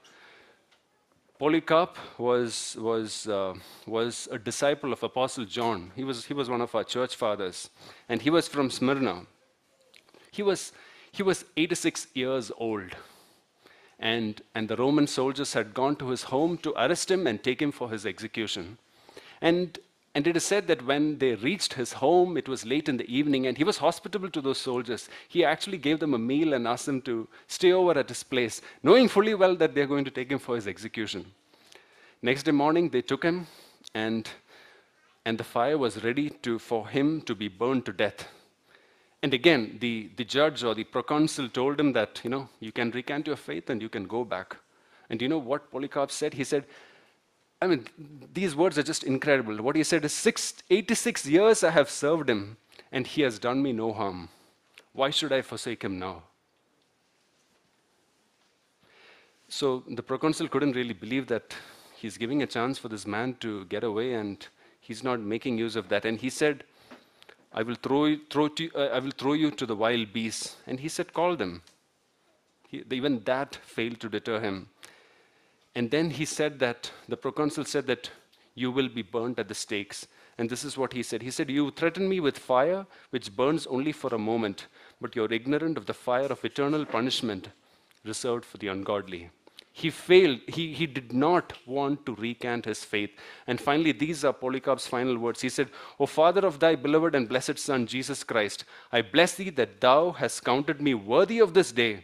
Polycarp 1.42 1.98
was, 2.20 2.78
was, 2.80 3.28
uh, 3.28 3.56
was 3.88 4.30
a 4.32 4.38
disciple 4.38 4.94
of 4.94 5.02
Apostle 5.02 5.46
John. 5.46 5.92
He 5.96 6.04
was, 6.04 6.26
he 6.26 6.36
was 6.36 6.52
one 6.52 6.62
of 6.62 6.76
our 6.76 6.84
church 6.84 7.16
fathers, 7.16 7.72
and 8.08 8.22
he 8.22 8.30
was 8.30 8.48
from 8.48 8.70
Smyrna. 8.70 9.26
He 10.30 10.44
was, 10.44 10.72
he 11.12 11.24
was 11.24 11.44
86 11.58 12.06
years 12.14 12.52
old, 12.60 12.96
and, 13.98 14.40
and 14.54 14.70
the 14.70 14.76
Roman 14.76 15.08
soldiers 15.08 15.54
had 15.54 15.74
gone 15.74 15.96
to 15.96 16.10
his 16.10 16.22
home 16.22 16.60
to 16.60 16.74
arrest 16.74 17.10
him 17.10 17.26
and 17.26 17.44
take 17.44 17.60
him 17.60 17.72
for 17.72 17.90
his 17.90 18.06
execution. 18.06 18.78
And 19.42 19.80
and 20.14 20.28
it 20.28 20.36
is 20.36 20.44
said 20.44 20.68
that 20.68 20.86
when 20.86 21.18
they 21.20 21.36
reached 21.36 21.74
his 21.74 21.94
home, 21.94 22.36
it 22.36 22.50
was 22.50 22.66
late 22.66 22.90
in 22.90 22.98
the 22.98 23.10
evening, 23.10 23.48
and 23.48 23.58
he 23.58 23.64
was 23.64 23.78
hospitable 23.78 24.30
to 24.30 24.42
those 24.42 24.58
soldiers. 24.58 25.08
He 25.30 25.46
actually 25.46 25.78
gave 25.78 26.00
them 26.00 26.14
a 26.14 26.20
meal 26.20 26.54
and 26.54 26.68
asked 26.68 26.86
them 26.86 27.02
to 27.04 27.30
stay 27.48 27.72
over 27.72 27.98
at 27.98 28.10
his 28.10 28.22
place, 28.22 28.62
knowing 28.84 29.08
fully 29.08 29.34
well 29.36 29.56
that 29.56 29.74
they're 29.74 29.88
going 29.88 30.06
to 30.06 30.12
take 30.12 30.30
him 30.30 30.40
for 30.40 30.56
his 30.56 30.68
execution. 30.68 31.26
Next 32.22 32.44
day 32.44 32.52
morning, 32.52 32.90
they 32.90 33.02
took 33.02 33.24
him, 33.24 33.48
and, 33.94 34.30
and 35.26 35.38
the 35.38 35.46
fire 35.46 35.78
was 35.78 36.04
ready 36.04 36.30
to, 36.30 36.60
for 36.60 36.90
him 36.90 37.22
to 37.22 37.34
be 37.34 37.48
burned 37.48 37.86
to 37.86 37.94
death. 37.94 38.28
And 39.24 39.34
again, 39.34 39.78
the, 39.80 40.10
the 40.18 40.26
judge 40.26 40.64
or 40.64 40.76
the 40.76 40.84
proconsul 40.84 41.48
told 41.50 41.80
him 41.80 41.94
that, 41.94 42.20
you 42.24 42.30
know, 42.30 42.50
you 42.60 42.72
can 42.72 42.92
recant 42.92 43.28
your 43.28 43.36
faith 43.36 43.70
and 43.70 43.82
you 43.82 43.88
can 43.88 44.06
go 44.06 44.26
back. 44.26 44.58
And 45.10 45.22
you 45.22 45.30
know 45.30 45.38
what 45.38 45.72
Polycarp 45.72 46.12
said? 46.12 46.34
He 46.34 46.44
said, 46.44 46.66
I 47.62 47.68
mean, 47.68 47.86
these 48.34 48.56
words 48.56 48.78
are 48.80 48.84
just 48.84 49.04
incredible. 49.04 49.58
What 49.58 49.76
he 49.76 49.84
said 49.84 50.04
is, 50.04 50.14
Six, 50.14 50.56
86 50.70 51.28
years 51.28 51.64
I 51.64 51.70
have 51.70 51.90
served 51.90 52.30
him, 52.30 52.58
and 52.92 53.06
he 53.06 53.22
has 53.22 53.38
done 53.38 53.62
me 53.62 53.72
no 53.72 53.94
harm. 53.94 54.30
Why 54.94 55.12
should 55.12 55.32
I 55.32 55.42
forsake 55.42 55.84
him 55.84 56.00
now? 56.00 56.24
So 59.48 59.84
the 59.88 60.02
proconsul 60.02 60.48
couldn't 60.48 60.76
really 60.76 60.94
believe 60.94 61.28
that 61.28 61.54
he's 61.96 62.18
giving 62.18 62.42
a 62.42 62.48
chance 62.48 62.80
for 62.80 62.88
this 62.88 63.06
man 63.06 63.36
to 63.42 63.66
get 63.66 63.84
away, 63.84 64.14
and 64.14 64.46
he's 64.80 65.04
not 65.04 65.20
making 65.20 65.58
use 65.58 65.76
of 65.76 65.88
that. 65.90 66.06
And 66.06 66.18
he 66.18 66.30
said, 66.30 66.64
I 67.54 67.64
will 67.64 67.76
throw 67.76 68.06
you, 68.06 68.22
throw 68.30 68.48
to, 68.48 68.72
uh, 68.74 68.88
I 68.94 69.00
will 69.00 69.12
throw 69.12 69.34
you 69.34 69.52
to 69.52 69.66
the 69.66 69.76
wild 69.76 70.14
beasts. 70.14 70.56
And 70.66 70.80
he 70.80 70.90
said, 70.90 71.14
Call 71.14 71.36
them. 71.36 71.62
He, 72.68 72.84
even 72.90 73.24
that 73.26 73.58
failed 73.64 74.00
to 74.00 74.10
deter 74.10 74.40
him. 74.40 74.70
And 75.76 75.90
then 75.90 76.10
he 76.10 76.26
said 76.26 76.60
that, 76.60 76.92
the 77.08 77.18
proconsul 77.18 77.66
said 77.66 77.88
that 77.88 78.10
you 78.56 78.72
will 78.72 78.90
be 78.90 79.02
burnt 79.02 79.40
at 79.40 79.48
the 79.48 79.56
stakes. 79.56 80.08
And 80.38 80.50
this 80.50 80.64
is 80.64 80.78
what 80.78 80.94
he 80.94 81.04
said. 81.04 81.22
He 81.22 81.32
said, 81.32 81.50
You 81.50 81.72
threaten 81.72 82.10
me 82.10 82.20
with 82.20 82.38
fire, 82.38 82.86
which 83.12 83.36
burns 83.36 83.68
only 83.68 83.92
for 83.92 84.14
a 84.14 84.20
moment, 84.20 84.68
but 85.00 85.16
you're 85.16 85.32
ignorant 85.32 85.78
of 85.78 85.86
the 85.86 85.94
fire 85.94 86.26
of 86.26 86.44
eternal 86.44 86.86
punishment 86.86 87.50
reserved 88.04 88.46
for 88.46 88.58
the 88.58 88.68
ungodly. 88.68 89.30
He 89.74 89.90
failed. 89.90 90.40
He, 90.48 90.74
he 90.74 90.86
did 90.86 91.14
not 91.14 91.54
want 91.66 92.06
to 92.06 92.16
recant 92.16 92.66
his 92.66 92.84
faith. 92.84 93.12
And 93.48 93.60
finally, 93.60 93.94
these 93.94 94.26
are 94.26 94.34
Polycarp's 94.34 94.88
final 94.88 95.18
words. 95.18 95.42
He 95.42 95.50
said, 95.50 95.70
O 96.00 96.06
Father 96.06 96.46
of 96.46 96.60
thy 96.60 96.76
beloved 96.76 97.16
and 97.16 97.30
blessed 97.30 97.58
Son, 97.58 97.88
Jesus 97.88 98.24
Christ, 98.24 98.66
I 98.92 99.02
bless 99.02 99.36
thee 99.36 99.50
that 99.52 99.80
thou 99.80 100.12
hast 100.12 100.44
counted 100.44 100.82
me 100.82 100.94
worthy 100.94 101.40
of 101.40 101.54
this 101.54 101.72
day 101.72 102.04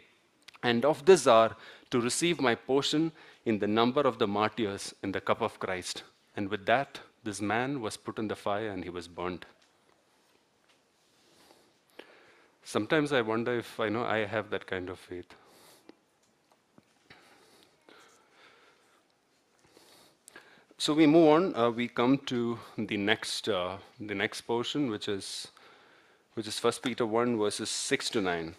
and 0.63 0.85
of 0.85 1.05
this 1.05 1.27
hour 1.27 1.55
to 1.91 1.99
receive 1.99 2.39
my 2.39 2.55
portion 2.55 3.11
in 3.47 3.59
the 3.59 3.67
number 3.67 4.01
of 4.01 4.19
the 4.19 4.27
martyrs 4.27 4.93
in 5.01 5.13
the 5.13 5.21
cup 5.21 5.41
of 5.41 5.57
Christ. 5.57 6.03
And 6.35 6.49
with 6.49 6.65
that, 6.65 6.99
this 7.23 7.39
man 7.39 7.79
was 7.79 7.95
put 7.95 8.19
in 8.19 8.27
the 8.27 8.35
fire 8.35 8.69
and 8.69 8.83
he 8.83 8.89
was 8.89 9.07
burned. 9.07 9.45
Sometimes 12.65 13.13
I 13.13 13.21
wonder 13.21 13.57
if 13.57 13.79
I 13.79 13.87
know 13.87 14.03
I 14.03 14.25
have 14.25 14.49
that 14.49 14.67
kind 14.67 14.89
of 14.89 14.99
faith. 14.99 15.33
So 20.77 20.93
we 20.93 21.07
move 21.07 21.29
on. 21.29 21.55
Uh, 21.55 21.69
we 21.69 21.87
come 21.87 22.17
to 22.25 22.59
the 22.77 22.97
next, 22.97 23.47
uh, 23.47 23.77
the 23.97 24.13
next 24.13 24.41
portion, 24.41 24.91
which 24.91 25.07
is, 25.07 25.47
which 26.33 26.47
is 26.47 26.61
1 26.61 26.73
Peter 26.83 27.05
1, 27.05 27.37
verses 27.37 27.69
6 27.69 28.09
to 28.09 28.21
9. 28.21 28.55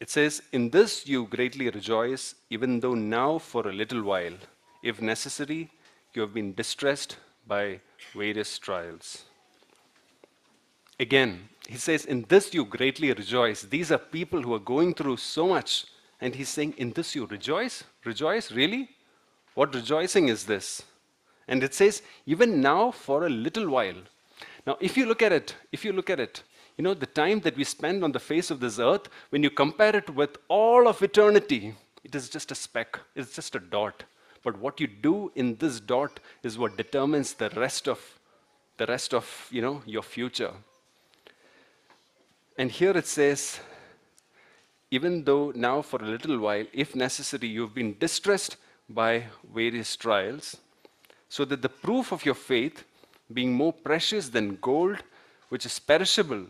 It 0.00 0.10
says, 0.10 0.42
In 0.52 0.70
this 0.70 1.06
you 1.06 1.26
greatly 1.26 1.70
rejoice, 1.70 2.34
even 2.50 2.80
though 2.80 2.94
now 2.94 3.38
for 3.38 3.68
a 3.68 3.72
little 3.72 4.02
while, 4.02 4.34
if 4.82 5.00
necessary, 5.00 5.70
you 6.12 6.22
have 6.22 6.34
been 6.34 6.54
distressed 6.54 7.16
by 7.46 7.80
various 8.12 8.58
trials. 8.58 9.24
Again, 11.00 11.48
he 11.68 11.76
says, 11.76 12.04
In 12.04 12.24
this 12.28 12.52
you 12.54 12.64
greatly 12.64 13.12
rejoice. 13.12 13.62
These 13.62 13.90
are 13.92 13.98
people 13.98 14.42
who 14.42 14.54
are 14.54 14.60
going 14.60 14.94
through 14.94 15.16
so 15.16 15.48
much. 15.48 15.86
And 16.20 16.34
he's 16.34 16.48
saying, 16.48 16.74
In 16.76 16.92
this 16.92 17.14
you 17.14 17.26
rejoice? 17.26 17.84
Rejoice? 18.04 18.52
Really? 18.52 18.90
What 19.54 19.74
rejoicing 19.74 20.28
is 20.28 20.44
this? 20.44 20.82
And 21.48 21.62
it 21.62 21.74
says, 21.74 22.02
Even 22.26 22.60
now 22.60 22.90
for 22.90 23.26
a 23.26 23.30
little 23.30 23.68
while. 23.68 24.02
Now, 24.66 24.76
if 24.80 24.96
you 24.96 25.06
look 25.06 25.22
at 25.22 25.32
it, 25.32 25.54
if 25.72 25.84
you 25.84 25.92
look 25.92 26.10
at 26.10 26.20
it, 26.20 26.42
you 26.76 26.82
know, 26.82 26.94
the 26.94 27.06
time 27.06 27.40
that 27.40 27.56
we 27.56 27.64
spend 27.64 28.02
on 28.02 28.12
the 28.12 28.18
face 28.20 28.50
of 28.50 28.60
this 28.60 28.78
earth, 28.78 29.08
when 29.30 29.42
you 29.42 29.50
compare 29.50 29.94
it 29.96 30.10
with 30.10 30.36
all 30.48 30.88
of 30.88 31.02
eternity, 31.02 31.74
it 32.02 32.14
is 32.14 32.28
just 32.28 32.50
a 32.50 32.54
speck, 32.54 32.98
it's 33.14 33.34
just 33.34 33.54
a 33.54 33.60
dot. 33.60 34.04
But 34.42 34.58
what 34.58 34.80
you 34.80 34.86
do 34.86 35.32
in 35.34 35.56
this 35.56 35.80
dot 35.80 36.20
is 36.42 36.58
what 36.58 36.76
determines 36.76 37.34
the 37.34 37.50
rest 37.50 37.88
of 37.88 37.98
the 38.76 38.86
rest 38.86 39.14
of 39.14 39.48
you 39.50 39.62
know 39.62 39.82
your 39.86 40.02
future. 40.02 40.52
And 42.58 42.70
here 42.70 42.96
it 42.96 43.06
says, 43.06 43.60
even 44.90 45.24
though 45.24 45.52
now 45.54 45.82
for 45.82 46.00
a 46.02 46.06
little 46.06 46.38
while, 46.38 46.66
if 46.72 46.94
necessary, 46.94 47.48
you've 47.48 47.74
been 47.74 47.96
distressed 47.98 48.56
by 48.88 49.24
various 49.52 49.96
trials, 49.96 50.56
so 51.28 51.44
that 51.44 51.62
the 51.62 51.68
proof 51.68 52.12
of 52.12 52.24
your 52.24 52.34
faith, 52.34 52.84
being 53.32 53.52
more 53.54 53.72
precious 53.72 54.28
than 54.28 54.58
gold, 54.60 54.98
which 55.48 55.66
is 55.66 55.78
perishable, 55.78 56.46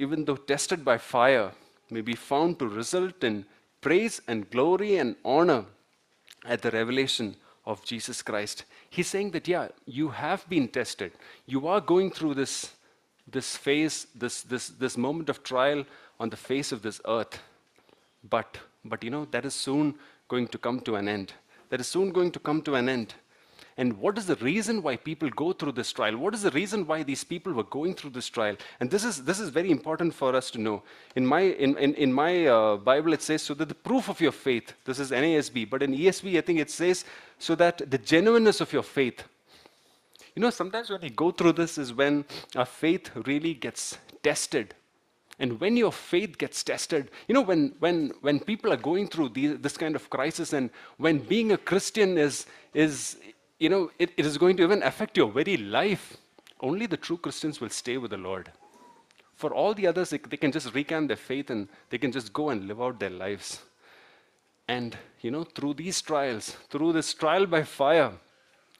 even 0.00 0.24
though 0.24 0.36
tested 0.36 0.82
by 0.82 0.96
fire, 0.96 1.52
may 1.90 2.00
be 2.00 2.14
found 2.14 2.58
to 2.58 2.66
result 2.66 3.22
in 3.22 3.44
praise 3.82 4.20
and 4.26 4.50
glory 4.50 4.96
and 4.96 5.14
honor 5.24 5.64
at 6.46 6.62
the 6.62 6.70
revelation 6.70 7.36
of 7.66 7.84
Jesus 7.84 8.22
Christ. 8.22 8.64
He's 8.88 9.08
saying 9.08 9.32
that, 9.32 9.46
yeah, 9.46 9.68
you 9.84 10.08
have 10.08 10.48
been 10.48 10.68
tested. 10.68 11.12
You 11.46 11.68
are 11.68 11.82
going 11.82 12.10
through 12.10 12.34
this, 12.34 12.72
this 13.30 13.56
phase, 13.56 14.06
this, 14.14 14.40
this, 14.42 14.68
this 14.68 14.96
moment 14.96 15.28
of 15.28 15.42
trial 15.42 15.84
on 16.18 16.30
the 16.30 16.36
face 16.36 16.72
of 16.72 16.80
this 16.80 17.00
earth. 17.06 17.38
But, 18.28 18.56
but 18.84 19.04
you 19.04 19.10
know, 19.10 19.26
that 19.32 19.44
is 19.44 19.54
soon 19.54 19.94
going 20.28 20.48
to 20.48 20.58
come 20.58 20.80
to 20.80 20.96
an 20.96 21.08
end. 21.08 21.34
That 21.68 21.80
is 21.80 21.88
soon 21.88 22.10
going 22.10 22.30
to 22.32 22.38
come 22.38 22.62
to 22.62 22.74
an 22.74 22.88
end. 22.88 23.14
And 23.76 23.96
what 23.98 24.18
is 24.18 24.26
the 24.26 24.36
reason 24.36 24.82
why 24.82 24.96
people 24.96 25.30
go 25.30 25.52
through 25.52 25.72
this 25.72 25.92
trial? 25.92 26.16
What 26.16 26.34
is 26.34 26.42
the 26.42 26.50
reason 26.50 26.86
why 26.86 27.02
these 27.02 27.24
people 27.24 27.52
were 27.52 27.64
going 27.64 27.94
through 27.94 28.10
this 28.10 28.28
trial? 28.28 28.56
And 28.80 28.90
this 28.90 29.04
is, 29.04 29.24
this 29.24 29.40
is 29.40 29.48
very 29.48 29.70
important 29.70 30.14
for 30.14 30.34
us 30.34 30.50
to 30.52 30.60
know. 30.60 30.82
In 31.16 31.26
my, 31.26 31.40
in, 31.40 31.78
in, 31.78 31.94
in 31.94 32.12
my 32.12 32.46
uh, 32.46 32.76
Bible, 32.76 33.12
it 33.12 33.22
says, 33.22 33.42
so 33.42 33.54
that 33.54 33.68
the 33.68 33.74
proof 33.74 34.08
of 34.08 34.20
your 34.20 34.32
faith, 34.32 34.74
this 34.84 34.98
is 34.98 35.10
NASB, 35.10 35.70
but 35.70 35.82
in 35.82 35.92
ESV, 35.92 36.36
I 36.36 36.40
think 36.40 36.58
it 36.58 36.70
says, 36.70 37.04
so 37.38 37.54
that 37.54 37.90
the 37.90 37.98
genuineness 37.98 38.60
of 38.60 38.72
your 38.72 38.82
faith. 38.82 39.22
You 40.34 40.42
know, 40.42 40.50
sometimes 40.50 40.90
when 40.90 41.00
we 41.00 41.10
go 41.10 41.30
through 41.30 41.52
this 41.52 41.78
is 41.78 41.92
when 41.92 42.24
our 42.56 42.66
faith 42.66 43.10
really 43.26 43.54
gets 43.54 43.98
tested. 44.22 44.74
And 45.38 45.58
when 45.58 45.76
your 45.76 45.90
faith 45.90 46.36
gets 46.36 46.62
tested, 46.62 47.10
you 47.26 47.34
know, 47.34 47.40
when, 47.40 47.74
when, 47.78 48.12
when 48.20 48.40
people 48.40 48.72
are 48.72 48.76
going 48.76 49.08
through 49.08 49.30
these, 49.30 49.58
this 49.58 49.76
kind 49.76 49.96
of 49.96 50.10
crisis 50.10 50.52
and 50.52 50.68
when 50.98 51.18
being 51.18 51.52
a 51.52 51.56
Christian 51.56 52.18
is, 52.18 52.44
is, 52.74 53.16
you 53.60 53.68
know, 53.68 53.90
it, 53.98 54.10
it 54.16 54.26
is 54.26 54.38
going 54.38 54.56
to 54.56 54.64
even 54.64 54.82
affect 54.82 55.16
your 55.16 55.30
very 55.30 55.56
life. 55.58 56.16
Only 56.60 56.86
the 56.86 56.96
true 56.96 57.18
Christians 57.18 57.60
will 57.60 57.68
stay 57.68 57.98
with 57.98 58.10
the 58.10 58.16
Lord. 58.16 58.50
For 59.36 59.54
all 59.54 59.74
the 59.74 59.86
others, 59.86 60.10
they, 60.10 60.18
they 60.18 60.38
can 60.38 60.50
just 60.50 60.74
recant 60.74 61.08
their 61.08 61.16
faith 61.16 61.50
and 61.50 61.68
they 61.90 61.98
can 61.98 62.10
just 62.10 62.32
go 62.32 62.50
and 62.50 62.66
live 62.66 62.80
out 62.80 62.98
their 62.98 63.10
lives. 63.10 63.60
And, 64.66 64.96
you 65.20 65.30
know, 65.30 65.44
through 65.44 65.74
these 65.74 66.00
trials, 66.00 66.56
through 66.70 66.94
this 66.94 67.12
trial 67.12 67.46
by 67.46 67.62
fire, 67.62 68.12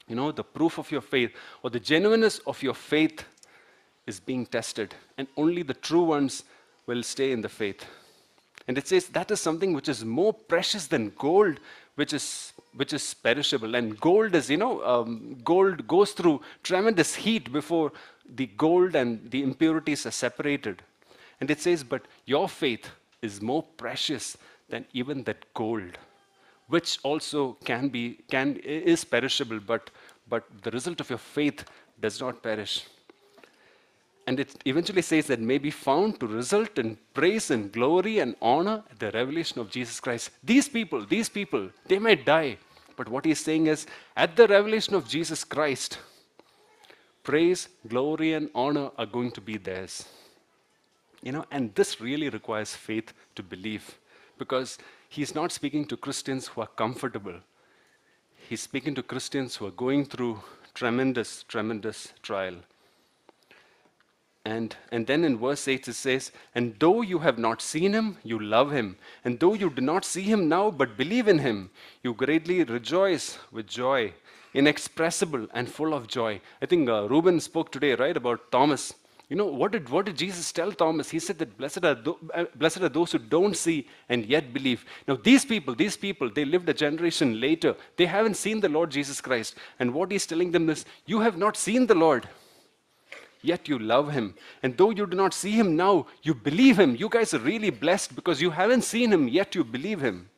you 0.07 0.15
know, 0.15 0.31
the 0.31 0.43
proof 0.43 0.79
of 0.79 0.91
your 0.91 1.01
faith 1.01 1.31
or 1.63 1.69
the 1.69 1.79
genuineness 1.79 2.39
of 2.39 2.61
your 2.63 2.73
faith 2.73 3.23
is 4.07 4.19
being 4.19 4.45
tested. 4.45 4.95
And 5.17 5.27
only 5.37 5.63
the 5.63 5.75
true 5.75 6.03
ones 6.03 6.43
will 6.87 7.03
stay 7.03 7.31
in 7.31 7.41
the 7.41 7.49
faith. 7.49 7.85
And 8.67 8.77
it 8.77 8.87
says 8.87 9.07
that 9.07 9.31
is 9.31 9.41
something 9.41 9.73
which 9.73 9.89
is 9.89 10.05
more 10.05 10.33
precious 10.33 10.87
than 10.87 11.13
gold, 11.17 11.59
which 11.95 12.13
is 12.13 12.53
which 12.73 12.93
is 12.93 13.13
perishable. 13.13 13.75
And 13.75 13.99
gold 13.99 14.35
is, 14.35 14.49
you 14.49 14.57
know, 14.57 14.83
um, 14.83 15.37
gold 15.43 15.87
goes 15.87 16.11
through 16.11 16.41
tremendous 16.63 17.15
heat 17.15 17.51
before 17.51 17.91
the 18.35 18.47
gold 18.57 18.95
and 18.95 19.29
the 19.29 19.43
impurities 19.43 20.05
are 20.05 20.11
separated. 20.11 20.81
And 21.39 21.51
it 21.51 21.59
says, 21.59 21.83
but 21.83 22.03
your 22.25 22.47
faith 22.47 22.89
is 23.21 23.41
more 23.41 23.63
precious 23.63 24.37
than 24.69 24.85
even 24.93 25.23
that 25.23 25.53
gold, 25.53 25.97
which 26.67 26.99
also 27.03 27.57
can 27.65 27.89
be 27.89 28.19
can 28.29 28.55
is 28.57 29.03
perishable, 29.03 29.59
but 29.59 29.89
but 30.29 30.45
the 30.63 30.71
result 30.71 31.01
of 31.01 31.09
your 31.09 31.19
faith 31.19 31.65
does 31.99 32.19
not 32.21 32.41
perish. 32.41 32.85
And 34.27 34.39
it 34.39 34.55
eventually 34.65 35.01
says 35.01 35.27
that 35.27 35.39
may 35.39 35.57
be 35.57 35.71
found 35.71 36.19
to 36.19 36.27
result 36.27 36.77
in 36.77 36.97
praise 37.13 37.49
and 37.51 37.71
glory 37.71 38.19
and 38.19 38.35
honor 38.41 38.83
at 38.89 38.99
the 38.99 39.11
revelation 39.11 39.59
of 39.59 39.69
Jesus 39.69 39.99
Christ. 39.99 40.29
These 40.43 40.69
people, 40.69 41.05
these 41.05 41.27
people, 41.27 41.69
they 41.87 41.99
may 41.99 42.15
die. 42.15 42.57
But 42.95 43.09
what 43.09 43.25
he's 43.25 43.39
saying 43.39 43.67
is, 43.67 43.87
at 44.15 44.35
the 44.35 44.47
revelation 44.47 44.93
of 44.93 45.07
Jesus 45.07 45.43
Christ, 45.43 45.97
praise, 47.23 47.67
glory, 47.87 48.33
and 48.33 48.49
honor 48.53 48.91
are 48.97 49.05
going 49.05 49.31
to 49.31 49.41
be 49.41 49.57
theirs. 49.57 50.05
You 51.23 51.31
know, 51.31 51.45
and 51.51 51.73
this 51.75 51.99
really 52.01 52.29
requires 52.29 52.75
faith 52.75 53.13
to 53.35 53.43
believe 53.43 53.97
because 54.37 54.77
he's 55.09 55.35
not 55.35 55.51
speaking 55.51 55.85
to 55.85 55.97
Christians 55.97 56.47
who 56.47 56.61
are 56.61 56.67
comfortable. 56.67 57.35
He's 58.49 58.61
speaking 58.61 58.95
to 58.95 59.03
Christians 59.03 59.55
who 59.55 59.67
are 59.67 59.71
going 59.71 60.05
through 60.05 60.41
tremendous, 60.73 61.43
tremendous 61.43 62.13
trial. 62.21 62.55
And, 64.43 64.75
and 64.91 65.05
then 65.05 65.23
in 65.23 65.37
verse 65.37 65.67
8 65.67 65.87
it 65.87 65.93
says, 65.93 66.31
And 66.55 66.75
though 66.79 67.01
you 67.01 67.19
have 67.19 67.37
not 67.37 67.61
seen 67.61 67.93
him, 67.93 68.17
you 68.23 68.39
love 68.39 68.71
him. 68.71 68.97
And 69.23 69.39
though 69.39 69.53
you 69.53 69.69
do 69.69 69.81
not 69.81 70.03
see 70.03 70.23
him 70.23 70.49
now, 70.49 70.71
but 70.71 70.97
believe 70.97 71.27
in 71.27 71.39
him, 71.39 71.69
you 72.03 72.13
greatly 72.13 72.63
rejoice 72.63 73.37
with 73.51 73.67
joy, 73.67 74.13
inexpressible 74.53 75.47
and 75.53 75.69
full 75.69 75.93
of 75.93 76.07
joy. 76.07 76.41
I 76.61 76.65
think 76.65 76.89
uh, 76.89 77.07
Reuben 77.07 77.39
spoke 77.39 77.71
today, 77.71 77.93
right, 77.93 78.17
about 78.17 78.51
Thomas. 78.51 78.93
You 79.29 79.37
know, 79.37 79.45
what 79.45 79.71
did, 79.71 79.87
what 79.89 80.07
did 80.07 80.17
Jesus 80.17 80.51
tell 80.51 80.71
Thomas? 80.73 81.09
He 81.09 81.19
said 81.19 81.37
that 81.37 81.57
blessed 81.57 81.85
are, 81.85 81.97
uh, 82.33 82.45
blessed 82.55 82.81
are 82.81 82.89
those 82.89 83.11
who 83.11 83.19
don't 83.19 83.55
see 83.55 83.87
and 84.09 84.25
yet 84.25 84.53
believe. 84.53 84.83
Now, 85.07 85.17
these 85.23 85.45
people, 85.45 85.75
these 85.75 85.95
people, 85.95 86.29
they 86.29 86.45
lived 86.45 86.67
a 86.67 86.73
generation 86.73 87.39
later. 87.39 87.75
They 87.95 88.07
haven't 88.07 88.35
seen 88.35 88.59
the 88.59 88.67
Lord 88.67 88.89
Jesus 88.89 89.21
Christ. 89.21 89.55
And 89.79 89.93
what 89.93 90.11
he's 90.11 90.25
telling 90.25 90.51
them 90.51 90.69
is, 90.69 90.83
You 91.05 91.19
have 91.19 91.37
not 91.37 91.55
seen 91.55 91.85
the 91.87 91.95
Lord 91.95 92.27
yet 93.41 93.67
you 93.67 93.79
love 93.79 94.11
him. 94.11 94.35
And 94.63 94.77
though 94.77 94.91
you 94.91 95.05
do 95.05 95.17
not 95.17 95.33
see 95.33 95.51
him 95.51 95.75
now, 95.75 96.07
you 96.23 96.33
believe 96.33 96.79
him. 96.79 96.95
You 96.95 97.09
guys 97.09 97.33
are 97.33 97.39
really 97.39 97.69
blessed 97.69 98.15
because 98.15 98.41
you 98.41 98.49
haven't 98.51 98.83
seen 98.83 99.11
him, 99.11 99.27
yet 99.27 99.55
you 99.55 99.63
believe 99.63 100.01
him. 100.01 100.29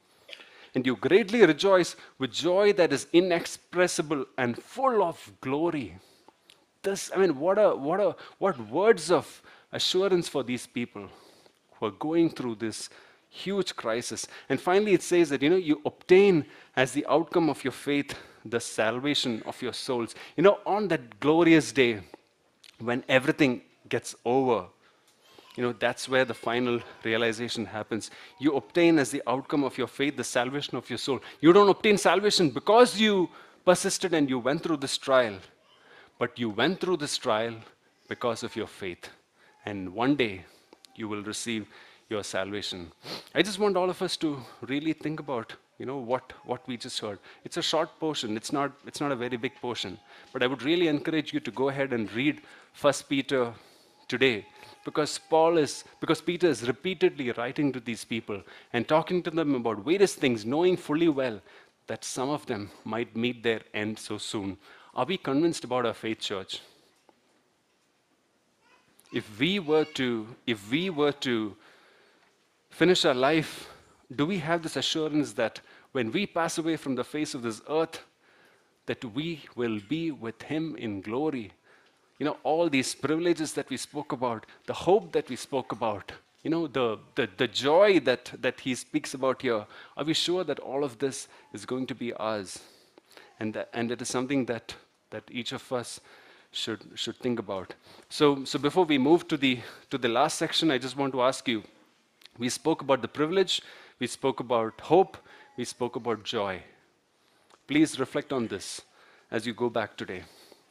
And 0.76 0.86
you 0.86 0.96
greatly 0.96 1.46
rejoice 1.46 1.96
with 2.18 2.32
joy 2.32 2.74
that 2.74 2.92
is 2.92 3.08
inexpressible 3.14 4.26
and 4.38 4.62
full 4.62 5.04
of 5.04 5.32
glory. 5.42 5.98
This, 6.82 7.12
I 7.16 7.20
mean, 7.20 7.40
what 7.40 7.58
a 7.58 7.76
what 7.76 8.00
a 8.00 8.16
what 8.40 8.60
words 8.70 9.12
of 9.12 9.42
assurance 9.72 10.28
for 10.28 10.44
these 10.44 10.66
people 10.66 11.08
who 11.76 11.86
are 11.86 11.92
going 11.92 12.30
through 12.30 12.56
this 12.56 12.90
huge 13.30 13.76
crisis. 13.76 14.28
And 14.50 14.60
finally, 14.60 14.94
it 14.94 15.04
says 15.04 15.30
that 15.30 15.42
you 15.42 15.50
know 15.50 15.56
you 15.56 15.82
obtain 15.86 16.46
as 16.76 16.92
the 16.92 17.06
outcome 17.08 17.50
of 17.50 17.64
your 17.64 17.72
faith 17.72 18.16
the 18.46 18.60
salvation 18.60 19.42
of 19.46 19.62
your 19.62 19.74
souls. 19.74 20.16
You 20.36 20.44
know, 20.44 20.60
on 20.66 20.88
that 20.90 21.20
glorious 21.20 21.72
day, 21.72 22.02
when 22.80 23.04
everything 23.08 23.62
gets 23.90 24.16
over, 24.26 24.66
you 25.56 25.64
know, 25.64 25.74
that's 25.74 26.10
where 26.10 26.26
the 26.26 26.34
final 26.34 26.80
realization 27.04 27.66
happens. 27.66 28.10
You 28.40 28.56
obtain 28.56 28.98
as 28.98 29.12
the 29.12 29.22
outcome 29.28 29.64
of 29.64 29.78
your 29.78 29.88
faith 29.88 30.18
the 30.18 30.24
salvation 30.24 30.78
of 30.78 30.90
your 30.90 30.98
soul. 30.98 31.20
You 31.42 31.54
don't 31.54 31.70
obtain 31.70 31.98
salvation 31.98 32.50
because 32.50 33.00
you 33.00 33.30
persisted 33.66 34.14
and 34.14 34.30
you 34.30 34.40
went 34.40 34.64
through 34.64 34.78
this 34.78 34.98
trial, 34.98 35.36
but 36.18 36.40
you 36.40 36.50
went 36.50 36.82
through 36.82 36.98
this 36.98 37.18
trial 37.18 37.56
because 38.08 38.44
of 38.44 38.56
your 38.56 38.68
faith. 38.68 39.10
And 39.66 39.94
one 39.94 40.16
day 40.16 40.46
you 40.96 41.08
will 41.08 41.24
receive 41.24 41.68
your 42.10 42.24
salvation. 42.24 42.92
I 43.34 43.42
just 43.42 43.60
want 43.60 43.78
all 43.78 43.90
of 43.90 44.02
us 44.02 44.18
to 44.18 44.40
really 44.62 44.94
think 44.94 45.20
about 45.20 45.54
you 45.80 45.86
know 45.86 45.98
what, 45.98 46.34
what 46.46 46.68
we 46.68 46.78
just 46.78 47.00
heard. 47.00 47.20
It's 47.44 47.58
a 47.58 47.62
short 47.62 48.00
portion. 48.00 48.38
It's 48.38 48.54
not, 48.54 48.72
it's 48.86 49.02
not 49.02 49.12
a 49.12 49.16
very 49.16 49.38
big 49.38 49.56
portion. 49.62 49.98
But 50.32 50.44
I 50.44 50.48
would 50.48 50.62
really 50.64 50.88
encourage 50.88 51.34
you 51.34 51.40
to 51.40 51.52
go 51.52 51.70
ahead 51.70 51.94
and 51.94 52.12
read 52.14 52.42
First 52.74 53.10
Peter 53.10 53.54
today 54.08 54.46
because 54.86 55.18
Paul 55.18 55.58
is 55.58 55.84
because 56.00 56.22
Peter 56.22 56.48
is 56.48 56.68
repeatedly 56.68 57.32
writing 57.32 57.72
to 57.72 57.80
these 57.80 58.04
people 58.04 58.42
and 58.74 58.88
talking 58.88 59.24
to 59.24 59.32
them 59.32 59.56
about 59.56 59.80
various 59.80 60.14
things, 60.14 60.46
knowing 60.46 60.78
fully 60.78 61.08
well 61.08 61.42
that 61.88 62.04
some 62.04 62.30
of 62.30 62.46
them 62.46 62.70
might 62.84 63.16
meet 63.16 63.44
their 63.44 63.62
end 63.74 63.98
so 63.98 64.18
soon. 64.18 64.58
Are 64.94 65.06
we 65.06 65.18
convinced 65.18 65.64
about 65.64 65.86
our 65.86 65.94
faith, 65.94 66.20
church? 66.20 66.62
If 69.12 69.40
we 69.40 69.60
were 69.60 69.86
to, 69.86 70.28
if 70.48 70.70
we 70.72 70.90
were 70.90 71.12
to 71.12 71.56
finish 72.70 73.06
our 73.06 73.14
life, 73.14 73.70
do 74.16 74.26
we 74.26 74.40
have 74.40 74.64
this 74.64 74.76
assurance 74.76 75.34
that 75.34 75.62
when 75.92 76.12
we 76.12 76.26
pass 76.26 76.58
away 76.58 76.78
from 76.78 76.96
the 76.96 77.04
face 77.04 77.34
of 77.34 77.42
this 77.42 77.62
earth, 77.70 78.00
that 78.86 79.04
we 79.06 79.42
will 79.56 79.80
be 79.88 80.12
with 80.12 80.42
him 80.44 80.76
in 80.76 81.02
glory 81.02 81.52
you 82.24 82.26
know, 82.26 82.38
all 82.44 82.70
these 82.70 82.96
privileges 82.96 83.52
that 83.54 83.70
we 83.70 83.78
spoke 83.78 84.12
about, 84.12 84.46
the 84.66 84.74
hope 84.74 85.12
that 85.12 85.30
we 85.30 85.36
spoke 85.36 85.72
about, 85.72 86.12
you 86.44 86.50
know, 86.50 86.68
the, 86.68 86.98
the, 87.16 87.28
the 87.38 87.48
joy 87.48 88.00
that, 88.02 88.32
that 88.40 88.60
he 88.62 88.76
speaks 88.76 89.14
about 89.14 89.42
here, 89.42 89.66
are 89.98 90.04
we 90.04 90.14
sure 90.14 90.44
that 90.46 90.60
all 90.60 90.84
of 90.84 91.00
this 91.00 91.28
is 91.52 91.66
going 91.66 91.86
to 91.88 91.96
be 91.96 92.14
ours? 92.14 92.60
And, 93.40 93.54
that, 93.56 93.70
and 93.74 93.92
it 93.92 94.02
is 94.02 94.08
something 94.08 94.46
that, 94.46 94.76
that 95.10 95.24
each 95.32 95.52
of 95.52 95.70
us 95.74 96.00
should, 96.52 96.82
should 96.96 97.18
think 97.18 97.40
about. 97.40 97.74
So, 98.10 98.46
so 98.46 98.60
before 98.60 98.86
we 98.86 98.98
move 98.98 99.28
to 99.28 99.36
the, 99.36 99.60
to 99.90 99.98
the 99.98 100.08
last 100.08 100.38
section, 100.38 100.70
I 100.72 100.78
just 100.78 100.96
want 100.96 101.14
to 101.14 101.24
ask 101.24 101.48
you, 101.48 101.64
we 102.38 102.50
spoke 102.50 102.82
about 102.82 103.02
the 103.02 103.08
privilege, 103.08 103.62
we 104.04 104.08
spoke 104.08 104.42
about 104.42 104.82
hope, 104.82 105.16
we 105.56 105.64
spoke 105.64 105.96
about 105.96 106.26
joy. 106.26 106.62
Please 107.68 107.98
reflect 108.02 108.34
on 108.34 108.48
this 108.48 108.82
as 109.32 109.48
you 109.48 109.54
go 109.54 109.70
back 109.70 109.96
today. 109.96 110.24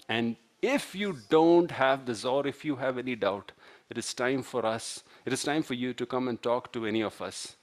And 0.07 0.37
if 0.61 0.95
you 0.95 1.17
don't 1.31 1.71
have 1.71 2.05
this, 2.05 2.27
or 2.27 2.47
if 2.47 2.63
you 2.63 2.77
have 2.77 2.99
any 2.99 3.15
doubt, 3.17 3.53
it 3.89 3.97
is 3.97 4.13
time 4.13 4.43
for 4.43 4.67
us, 4.67 5.03
it 5.25 5.33
is 5.33 5.43
time 5.43 5.63
for 5.63 5.73
you 5.73 5.95
to 5.95 6.05
come 6.05 6.29
and 6.29 6.43
talk 6.43 6.75
to 6.75 6.85
any 6.85 7.01
of 7.01 7.23
us. 7.23 7.57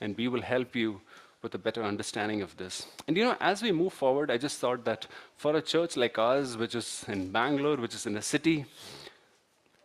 And 0.00 0.16
we 0.16 0.28
will 0.28 0.40
help 0.40 0.74
you 0.74 1.02
with 1.42 1.54
a 1.54 1.58
better 1.58 1.82
understanding 1.84 2.40
of 2.40 2.56
this. 2.56 2.86
And 3.06 3.18
you 3.18 3.24
know, 3.24 3.36
as 3.38 3.60
we 3.60 3.72
move 3.72 3.92
forward, 3.92 4.30
I 4.30 4.38
just 4.38 4.60
thought 4.60 4.86
that 4.86 5.06
for 5.36 5.56
a 5.56 5.60
church 5.60 5.98
like 5.98 6.16
ours, 6.18 6.56
which 6.56 6.74
is 6.74 7.04
in 7.06 7.30
Bangalore, 7.32 7.76
which 7.76 7.94
is 7.94 8.06
in 8.06 8.16
a 8.16 8.22
city, 8.22 8.64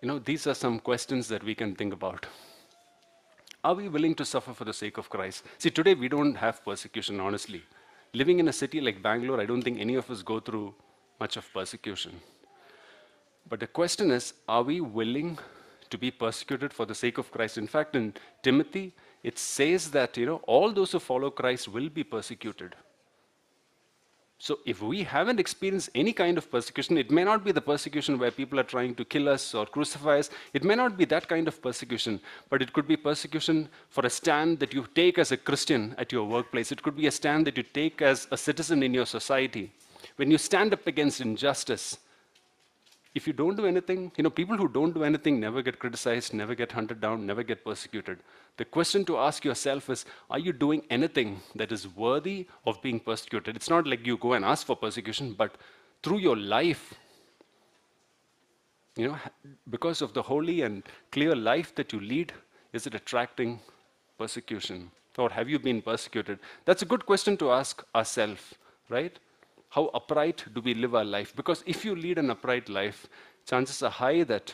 you 0.02 0.08
know, 0.08 0.20
these 0.20 0.48
are 0.48 0.56
some 0.56 0.80
questions 0.80 1.28
that 1.28 1.44
we 1.44 1.54
can 1.54 1.76
think 1.76 1.92
about. 1.92 2.28
Are 3.64 3.76
we 3.76 3.90
willing 3.90 4.16
to 4.16 4.26
suffer 4.26 4.54
for 4.54 4.66
the 4.66 4.74
sake 4.74 4.98
of 4.98 5.08
Christ? 5.08 5.44
See, 5.60 5.70
today 5.70 5.94
we 5.94 6.10
don't 6.10 6.34
have 6.36 6.66
persecution, 6.66 7.20
honestly. 7.20 7.62
Living 8.14 8.40
in 8.40 8.48
a 8.48 8.54
city 8.54 8.82
like 8.82 9.04
Bangalore, 9.04 9.40
I 9.40 9.46
don't 9.46 9.62
think 9.62 9.80
any 9.80 9.96
of 9.96 10.10
us 10.10 10.24
go 10.24 10.40
through 10.40 10.74
much 11.20 11.38
of 11.38 11.54
persecution. 11.54 12.20
But 13.48 13.60
the 13.60 13.68
question 13.68 14.10
is 14.10 14.34
are 14.50 14.64
we 14.64 14.82
willing 14.82 15.38
to 15.92 15.98
be 15.98 16.10
persecuted 16.10 16.74
for 16.74 16.88
the 16.88 16.96
sake 16.96 17.20
of 17.20 17.32
Christ? 17.32 17.60
In 17.60 17.68
fact, 17.68 17.96
in 17.96 18.14
Timothy, 18.42 18.94
it 19.22 19.38
says 19.38 19.92
that 19.92 20.18
you 20.18 20.26
know 20.26 20.42
all 20.48 20.72
those 20.72 20.94
who 20.94 21.00
follow 21.00 21.30
Christ 21.30 21.68
will 21.68 21.90
be 21.90 22.04
persecuted. 22.04 22.76
So 24.44 24.58
if 24.66 24.82
we 24.82 25.04
haven't 25.04 25.40
experienced 25.40 25.92
any 25.94 26.14
kind 26.14 26.36
of 26.36 26.50
persecution, 26.50 26.98
it 26.98 27.12
may 27.12 27.24
not 27.24 27.44
be 27.44 27.52
the 27.52 27.62
persecution 27.62 28.18
where 28.18 28.32
people 28.32 28.60
are 28.60 28.64
trying 28.64 28.96
to 28.96 29.06
kill 29.06 29.30
us 29.30 29.54
or 29.54 29.68
crucify 29.68 30.18
us. 30.18 30.32
It 30.52 30.64
may 30.64 30.74
not 30.74 30.98
be 30.98 31.06
that 31.06 31.28
kind 31.28 31.48
of 31.48 31.62
persecution, 31.62 32.20
but 32.50 32.60
it 32.60 32.74
could 32.74 32.88
be 32.88 32.98
persecution 32.98 33.70
for 33.90 34.04
a 34.04 34.10
stand 34.10 34.58
that 34.58 34.74
you 34.74 34.88
take 34.96 35.20
as 35.20 35.32
a 35.32 35.38
Christian 35.38 35.94
at 36.00 36.12
your 36.12 36.26
workplace. 36.26 36.72
It 36.72 36.82
could 36.82 36.98
be 36.98 37.06
a 37.06 37.12
stand 37.12 37.46
that 37.46 37.56
you 37.56 37.62
take 37.62 38.02
as 38.02 38.28
a 38.32 38.38
citizen 38.38 38.82
in 38.82 38.96
your 38.96 39.06
society. 39.06 39.72
When 40.16 40.32
you 40.32 40.40
stand 40.40 40.74
up 40.74 40.88
against 40.88 41.22
injustice, 41.22 42.00
if 43.14 43.28
you 43.28 43.34
don't 43.34 43.58
do 43.58 43.66
anything, 43.66 44.12
you 44.16 44.24
know, 44.24 44.30
people 44.30 44.56
who 44.56 44.68
don't 44.70 44.94
do 44.94 45.04
anything 45.04 45.40
never 45.40 45.62
get 45.62 45.80
criticized, 45.80 46.34
never 46.34 46.56
get 46.56 46.72
hunted 46.72 47.02
down, 47.02 47.26
never 47.26 47.44
get 47.44 47.66
persecuted. 47.66 48.20
The 48.58 48.64
question 48.64 49.04
to 49.06 49.18
ask 49.18 49.44
yourself 49.44 49.90
is 49.90 50.06
Are 50.30 50.40
you 50.40 50.54
doing 50.54 50.84
anything 50.90 51.42
that 51.56 51.72
is 51.72 51.88
worthy 51.90 52.48
of 52.66 52.82
being 52.82 53.00
persecuted? 53.00 53.56
It's 53.56 53.70
not 53.70 53.86
like 53.86 54.06
you 54.08 54.18
go 54.18 54.34
and 54.34 54.46
ask 54.46 54.66
for 54.66 54.78
persecution, 54.78 55.34
but 55.34 55.56
through 56.04 56.20
your 56.20 56.38
life, 56.38 56.94
you 58.96 59.10
know, 59.10 59.18
because 59.70 60.02
of 60.02 60.14
the 60.14 60.22
holy 60.22 60.62
and 60.62 60.84
clear 61.12 61.36
life 61.36 61.76
that 61.76 61.92
you 61.92 62.00
lead, 62.00 62.32
is 62.72 62.88
it 62.88 62.96
attracting 62.96 63.60
persecution? 64.18 64.90
Or 65.18 65.30
have 65.30 65.50
you 65.50 65.60
been 65.60 65.82
persecuted? 65.82 66.40
That's 66.64 66.82
a 66.82 66.86
good 66.86 67.06
question 67.06 67.36
to 67.38 67.52
ask 67.52 67.84
ourselves, 67.94 68.56
right? 68.88 69.20
How 69.72 69.86
upright 69.94 70.44
do 70.54 70.60
we 70.60 70.74
live 70.74 70.96
our 70.96 71.06
life? 71.06 71.34
Because 71.36 71.64
if 71.66 71.86
you 71.86 71.96
lead 71.96 72.18
an 72.18 72.30
upright 72.30 72.68
life, 72.68 73.08
chances 73.50 73.82
are 73.82 73.90
high 73.90 74.24
that 74.24 74.54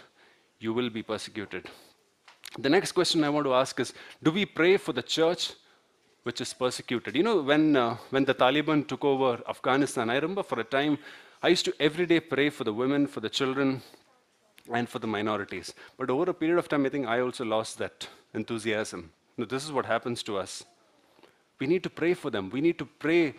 you 0.60 0.74
will 0.74 0.92
be 0.92 1.02
persecuted. 1.02 1.66
The 2.60 2.70
next 2.70 2.92
question 2.92 3.24
I 3.24 3.30
want 3.30 3.46
to 3.46 3.54
ask 3.54 3.80
is 3.80 3.94
Do 4.22 4.32
we 4.32 4.46
pray 4.46 4.78
for 4.78 4.94
the 4.94 5.02
church 5.02 5.54
which 6.22 6.40
is 6.40 6.54
persecuted? 6.54 7.16
You 7.16 7.24
know, 7.24 7.42
when, 7.42 7.76
uh, 7.76 7.98
when 8.12 8.26
the 8.26 8.36
Taliban 8.36 8.88
took 8.88 9.04
over 9.04 9.42
Afghanistan, 9.50 10.12
I 10.12 10.16
remember 10.16 10.44
for 10.44 10.60
a 10.60 10.64
time 10.64 11.00
I 11.42 11.48
used 11.48 11.66
to 11.66 11.74
every 11.80 12.06
day 12.06 12.20
pray 12.20 12.52
for 12.52 12.64
the 12.64 12.74
women, 12.74 13.08
for 13.08 13.20
the 13.20 13.30
children, 13.30 13.82
and 14.72 14.88
for 14.88 15.00
the 15.00 15.08
minorities. 15.08 15.74
But 15.98 16.12
over 16.12 16.30
a 16.30 16.34
period 16.34 16.60
of 16.60 16.70
time, 16.70 16.86
I 16.86 16.90
think 16.90 17.08
I 17.08 17.22
also 17.22 17.44
lost 17.44 17.80
that 17.80 18.08
enthusiasm. 18.36 19.12
Now, 19.36 19.46
this 19.46 19.66
is 19.66 19.72
what 19.72 19.88
happens 19.88 20.22
to 20.24 20.38
us. 20.38 20.64
We 21.60 21.68
need 21.68 21.84
to 21.84 21.90
pray 21.90 22.14
for 22.14 22.30
them. 22.30 22.50
We 22.50 22.62
need 22.62 22.78
to 22.80 22.86
pray. 22.86 23.34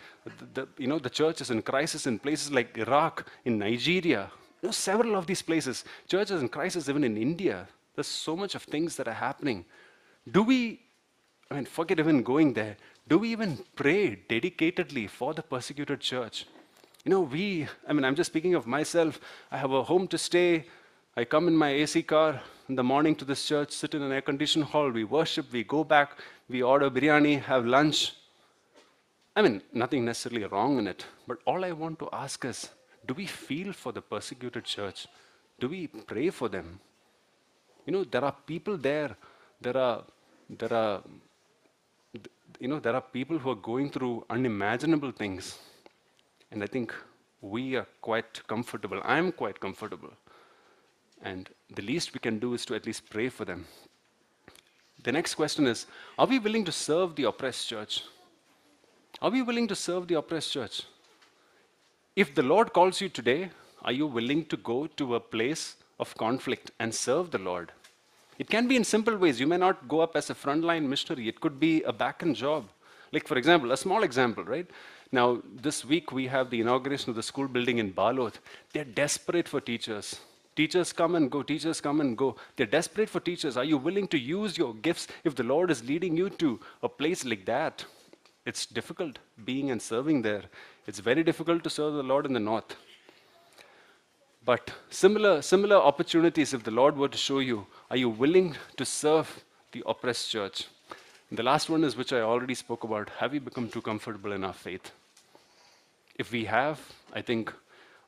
The, 0.53 0.67
you 0.77 0.87
know, 0.87 0.99
the 0.99 1.09
church 1.09 1.41
is 1.41 1.51
in 1.51 1.61
crisis 1.61 2.05
in 2.05 2.19
places 2.19 2.51
like 2.51 2.77
Iraq, 2.77 3.25
in 3.45 3.57
Nigeria, 3.57 4.29
you 4.61 4.67
know, 4.67 4.71
several 4.71 5.15
of 5.15 5.25
these 5.25 5.41
places. 5.41 5.85
Churches 6.07 6.41
in 6.41 6.49
crisis 6.49 6.89
even 6.89 7.03
in 7.03 7.17
India. 7.17 7.67
There's 7.95 8.07
so 8.07 8.35
much 8.35 8.55
of 8.55 8.63
things 8.63 8.95
that 8.97 9.07
are 9.07 9.13
happening. 9.13 9.65
Do 10.29 10.43
we, 10.43 10.81
I 11.49 11.55
mean, 11.55 11.65
forget 11.65 11.99
even 11.99 12.23
going 12.23 12.53
there. 12.53 12.75
Do 13.07 13.17
we 13.19 13.31
even 13.31 13.57
pray 13.75 14.19
dedicatedly 14.29 15.09
for 15.09 15.33
the 15.33 15.41
persecuted 15.41 16.01
church? 16.01 16.45
You 17.05 17.11
know, 17.11 17.21
we, 17.21 17.67
I 17.87 17.93
mean, 17.93 18.03
I'm 18.03 18.15
just 18.15 18.31
speaking 18.31 18.53
of 18.55 18.67
myself. 18.67 19.19
I 19.49 19.57
have 19.57 19.71
a 19.71 19.83
home 19.83 20.07
to 20.09 20.17
stay. 20.17 20.65
I 21.15 21.23
come 21.23 21.47
in 21.47 21.55
my 21.55 21.69
AC 21.69 22.03
car 22.03 22.41
in 22.69 22.75
the 22.75 22.83
morning 22.83 23.15
to 23.15 23.25
this 23.25 23.43
church, 23.47 23.71
sit 23.71 23.95
in 23.95 24.03
an 24.03 24.11
air 24.11 24.21
conditioned 24.21 24.65
hall, 24.65 24.91
we 24.91 25.03
worship, 25.03 25.51
we 25.51 25.63
go 25.63 25.83
back, 25.83 26.11
we 26.47 26.61
order 26.61 26.89
biryani, 26.89 27.41
have 27.41 27.65
lunch. 27.65 28.13
I 29.35 29.41
mean, 29.41 29.63
nothing 29.73 30.05
necessarily 30.05 30.45
wrong 30.45 30.77
in 30.77 30.87
it, 30.87 31.03
but 31.27 31.39
all 31.45 31.65
I 31.65 31.71
want 31.71 31.97
to 31.99 32.09
ask 32.13 32.45
is 32.45 32.69
do 33.07 33.15
we 33.15 33.25
feel 33.25 33.73
for 33.73 33.91
the 33.91 34.01
persecuted 34.01 34.65
church? 34.65 35.07
Do 35.59 35.67
we 35.67 35.87
pray 35.87 36.29
for 36.29 36.47
them? 36.47 36.79
You 37.87 37.93
know, 37.93 38.03
there 38.03 38.23
are 38.23 38.35
people 38.45 38.77
there, 38.77 39.15
there 39.59 39.75
are, 39.75 40.03
there 40.47 40.71
are, 40.71 41.01
you 42.59 42.67
know, 42.67 42.79
there 42.79 42.93
are 42.93 43.01
people 43.01 43.39
who 43.39 43.49
are 43.49 43.55
going 43.55 43.89
through 43.89 44.25
unimaginable 44.29 45.11
things. 45.11 45.57
And 46.51 46.61
I 46.61 46.67
think 46.67 46.93
we 47.41 47.77
are 47.77 47.87
quite 47.99 48.45
comfortable. 48.47 49.01
I'm 49.03 49.31
quite 49.31 49.59
comfortable 49.59 50.11
and 51.23 51.49
the 51.75 51.81
least 51.81 52.13
we 52.13 52.19
can 52.19 52.39
do 52.39 52.53
is 52.53 52.65
to 52.65 52.75
at 52.75 52.85
least 52.85 53.09
pray 53.09 53.29
for 53.29 53.45
them. 53.45 53.65
The 55.03 55.11
next 55.11 55.35
question 55.35 55.67
is 55.67 55.85
Are 56.17 56.27
we 56.27 56.39
willing 56.39 56.65
to 56.65 56.71
serve 56.71 57.15
the 57.15 57.23
oppressed 57.23 57.67
church? 57.67 58.03
Are 59.21 59.29
we 59.29 59.41
willing 59.41 59.67
to 59.67 59.75
serve 59.75 60.07
the 60.07 60.15
oppressed 60.15 60.51
church? 60.51 60.83
If 62.15 62.35
the 62.35 62.43
Lord 62.43 62.73
calls 62.73 63.01
you 63.01 63.09
today, 63.09 63.49
are 63.81 63.91
you 63.91 64.07
willing 64.07 64.45
to 64.45 64.57
go 64.57 64.87
to 64.87 65.15
a 65.15 65.19
place 65.19 65.75
of 65.99 66.15
conflict 66.15 66.71
and 66.79 66.93
serve 66.93 67.31
the 67.31 67.37
Lord? 67.37 67.71
It 68.37 68.49
can 68.49 68.67
be 68.67 68.75
in 68.75 68.83
simple 68.83 69.17
ways. 69.17 69.39
You 69.39 69.47
may 69.47 69.57
not 69.57 69.87
go 69.87 69.99
up 69.99 70.15
as 70.15 70.29
a 70.29 70.35
frontline 70.35 70.87
missionary, 70.87 71.27
it 71.27 71.41
could 71.41 71.59
be 71.59 71.83
a 71.83 71.91
back 71.91 72.23
end 72.23 72.35
job. 72.35 72.69
Like, 73.11 73.27
for 73.27 73.37
example, 73.37 73.71
a 73.71 73.77
small 73.77 74.03
example, 74.03 74.43
right? 74.43 74.69
Now, 75.11 75.41
this 75.43 75.83
week 75.83 76.11
we 76.11 76.27
have 76.27 76.49
the 76.49 76.61
inauguration 76.61 77.09
of 77.09 77.15
the 77.15 77.23
school 77.23 77.47
building 77.47 77.79
in 77.79 77.91
Balod. 77.91 78.35
They're 78.71 78.85
desperate 78.85 79.47
for 79.47 79.59
teachers. 79.59 80.19
Teachers 80.59 80.91
come 80.91 81.15
and 81.15 81.31
go, 81.31 81.41
teachers 81.41 81.79
come 81.79 82.01
and 82.01 82.17
go. 82.17 82.35
They're 82.57 82.65
desperate 82.65 83.09
for 83.09 83.21
teachers. 83.21 83.55
Are 83.55 83.63
you 83.63 83.77
willing 83.77 84.09
to 84.09 84.19
use 84.19 84.57
your 84.57 84.73
gifts 84.73 85.07
if 85.23 85.33
the 85.33 85.43
Lord 85.43 85.71
is 85.71 85.85
leading 85.85 86.17
you 86.17 86.29
to 86.31 86.59
a 86.83 86.89
place 86.89 87.23
like 87.23 87.45
that? 87.45 87.85
It's 88.45 88.65
difficult 88.65 89.19
being 89.45 89.71
and 89.71 89.81
serving 89.81 90.21
there. 90.21 90.43
It's 90.85 90.99
very 90.99 91.23
difficult 91.23 91.63
to 91.63 91.69
serve 91.69 91.93
the 91.93 92.03
Lord 92.03 92.25
in 92.25 92.33
the 92.33 92.41
north. 92.41 92.75
But 94.43 94.69
similar, 94.89 95.41
similar 95.41 95.77
opportunities, 95.77 96.53
if 96.53 96.63
the 96.63 96.71
Lord 96.71 96.97
were 96.97 97.07
to 97.07 97.17
show 97.17 97.39
you, 97.39 97.65
are 97.89 97.95
you 97.95 98.09
willing 98.09 98.57
to 98.75 98.83
serve 98.83 99.45
the 99.71 99.81
oppressed 99.85 100.29
church? 100.29 100.65
And 101.29 101.39
the 101.39 101.43
last 101.43 101.69
one 101.69 101.85
is 101.85 101.95
which 101.95 102.11
I 102.11 102.19
already 102.19 102.55
spoke 102.55 102.83
about. 102.83 103.07
Have 103.19 103.31
we 103.31 103.39
become 103.39 103.69
too 103.69 103.81
comfortable 103.81 104.33
in 104.33 104.43
our 104.43 104.51
faith? 104.51 104.91
If 106.15 106.33
we 106.33 106.43
have, 106.43 106.81
I 107.13 107.21
think, 107.21 107.53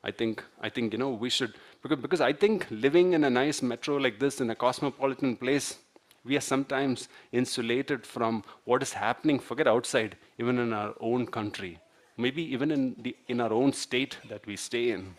I 0.04 0.10
think, 0.10 0.44
I 0.60 0.68
think, 0.68 0.92
you 0.92 0.98
know, 0.98 1.12
we 1.12 1.30
should 1.30 1.54
because, 1.82 1.98
because 1.98 2.20
I 2.20 2.32
think 2.32 2.66
living 2.70 3.12
in 3.12 3.24
a 3.24 3.30
nice 3.30 3.60
metro 3.62 3.96
like 3.96 4.18
this, 4.18 4.40
in 4.40 4.50
a 4.50 4.54
cosmopolitan 4.54 5.36
place, 5.36 5.78
we 6.24 6.36
are 6.36 6.40
sometimes 6.40 7.08
insulated 7.32 8.06
from 8.06 8.44
what 8.64 8.82
is 8.82 8.92
happening, 8.92 9.40
forget 9.40 9.66
outside, 9.66 10.16
even 10.38 10.58
in 10.58 10.72
our 10.72 10.94
own 11.00 11.26
country, 11.26 11.78
maybe 12.16 12.42
even 12.42 12.70
in, 12.70 12.96
the, 13.02 13.16
in 13.26 13.40
our 13.40 13.52
own 13.52 13.72
state 13.72 14.16
that 14.28 14.46
we 14.46 14.56
stay 14.56 14.90
in. 14.90 15.14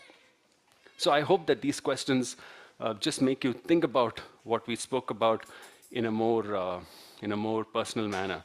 So 0.98 1.12
I 1.12 1.22
hope 1.22 1.48
that 1.48 1.62
these 1.62 1.82
questions 1.82 2.38
uh, 2.80 2.94
just 2.94 3.22
make 3.22 3.44
you 3.44 3.52
think 3.52 3.84
about 3.84 4.22
what 4.44 4.66
we 4.68 4.76
spoke 4.78 5.10
about 5.10 5.46
in 5.92 6.06
a 6.06 6.12
more, 6.12 6.56
uh, 6.56 6.80
in 7.22 7.34
a 7.34 7.38
more 7.38 7.66
personal 7.66 8.08
manner. 8.08 8.44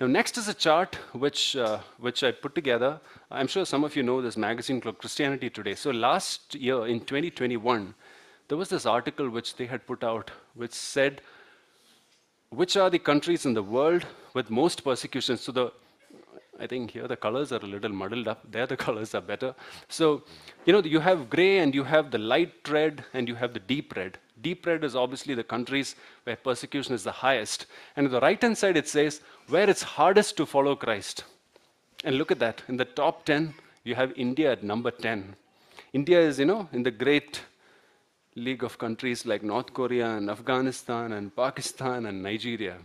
Now, 0.00 0.06
next 0.06 0.38
is 0.38 0.46
a 0.46 0.54
chart 0.54 0.94
which, 1.12 1.56
uh, 1.56 1.80
which 1.98 2.22
I 2.22 2.30
put 2.30 2.54
together. 2.54 3.00
I'm 3.32 3.48
sure 3.48 3.66
some 3.66 3.82
of 3.82 3.96
you 3.96 4.04
know 4.04 4.22
this 4.22 4.36
magazine 4.36 4.80
called 4.80 4.98
Christianity 4.98 5.50
Today. 5.50 5.74
So 5.74 5.90
last 5.90 6.54
year, 6.54 6.86
in 6.86 7.00
2021, 7.00 7.94
there 8.46 8.56
was 8.56 8.68
this 8.68 8.86
article 8.86 9.28
which 9.28 9.56
they 9.56 9.66
had 9.66 9.84
put 9.88 10.04
out 10.04 10.30
which 10.54 10.72
said, 10.72 11.20
which 12.50 12.76
are 12.76 12.90
the 12.90 13.00
countries 13.00 13.44
in 13.44 13.54
the 13.54 13.62
world 13.62 14.06
with 14.34 14.50
most 14.50 14.84
persecution? 14.84 15.36
So 15.36 15.50
the 15.50 15.72
I 16.60 16.66
think 16.66 16.90
here 16.90 17.06
the 17.06 17.16
colors 17.16 17.52
are 17.52 17.58
a 17.62 17.66
little 17.66 17.90
muddled 17.90 18.28
up. 18.28 18.40
There 18.50 18.66
the 18.66 18.76
colors 18.86 19.14
are 19.14 19.20
better. 19.20 19.54
So, 19.88 20.22
you 20.66 20.72
know, 20.72 20.80
you 20.80 21.00
have 21.00 21.30
gray 21.30 21.58
and 21.58 21.74
you 21.74 21.84
have 21.84 22.10
the 22.10 22.18
light 22.18 22.68
red 22.68 23.04
and 23.14 23.28
you 23.28 23.34
have 23.36 23.54
the 23.54 23.60
deep 23.60 23.96
red. 23.96 24.18
Deep 24.40 24.66
red 24.66 24.84
is 24.84 24.94
obviously 24.94 25.34
the 25.34 25.44
countries 25.44 25.96
where 26.24 26.36
persecution 26.36 26.94
is 26.94 27.04
the 27.04 27.12
highest. 27.12 27.66
And 27.96 28.06
on 28.06 28.12
the 28.12 28.20
right 28.20 28.40
hand 28.40 28.56
side, 28.58 28.76
it 28.76 28.88
says 28.88 29.20
where 29.48 29.68
it's 29.68 29.82
hardest 29.82 30.36
to 30.36 30.46
follow 30.46 30.76
Christ. 30.76 31.24
And 32.04 32.16
look 32.16 32.30
at 32.30 32.38
that. 32.38 32.62
In 32.68 32.76
the 32.76 32.84
top 32.84 33.24
10, 33.24 33.54
you 33.84 33.94
have 33.94 34.12
India 34.16 34.52
at 34.52 34.62
number 34.62 34.90
10. 34.90 35.34
India 35.92 36.20
is, 36.20 36.38
you 36.38 36.44
know, 36.44 36.68
in 36.72 36.82
the 36.82 36.90
great 36.90 37.40
league 38.36 38.62
of 38.62 38.78
countries 38.78 39.26
like 39.26 39.42
North 39.42 39.72
Korea 39.72 40.16
and 40.16 40.30
Afghanistan 40.30 41.12
and 41.12 41.34
Pakistan 41.34 42.06
and 42.06 42.22
Nigeria. 42.22 42.76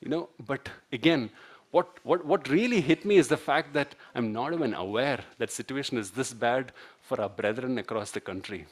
You 0.00 0.10
know, 0.10 0.28
but 0.46 0.68
again, 0.92 1.30
what, 1.74 1.88
what, 2.04 2.24
what 2.24 2.48
really 2.48 2.80
hit 2.80 3.04
me 3.04 3.16
is 3.16 3.26
the 3.26 3.36
fact 3.36 3.72
that 3.72 3.96
I'm 4.14 4.32
not 4.32 4.52
even 4.52 4.74
aware 4.74 5.18
that 5.38 5.50
situation 5.50 5.98
is 5.98 6.12
this 6.12 6.32
bad 6.32 6.70
for 7.02 7.20
our 7.20 7.28
brethren 7.28 7.78
across 7.78 8.12
the 8.12 8.20
country. 8.20 8.66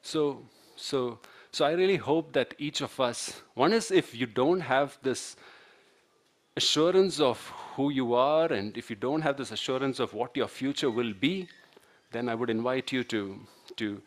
So, 0.00 0.40
so, 0.74 1.18
so 1.52 1.66
I 1.66 1.72
really 1.72 1.96
hope 1.96 2.32
that 2.32 2.54
each 2.56 2.80
of 2.80 2.98
us, 2.98 3.42
one 3.52 3.74
is 3.74 3.90
if 3.90 4.14
you 4.14 4.24
don't 4.24 4.60
have 4.60 4.96
this 5.02 5.36
assurance 6.56 7.20
of 7.20 7.38
who 7.76 7.90
you 7.90 8.14
are, 8.14 8.50
and 8.50 8.74
if 8.74 8.88
you 8.88 8.96
don't 8.96 9.20
have 9.20 9.36
this 9.36 9.52
assurance 9.52 10.00
of 10.00 10.14
what 10.14 10.34
your 10.34 10.48
future 10.48 10.90
will 10.90 11.12
be, 11.12 11.46
then 12.10 12.30
I 12.30 12.34
would 12.34 12.48
invite 12.48 12.90
you 12.90 13.04
to, 13.04 13.38
to, 13.76 14.00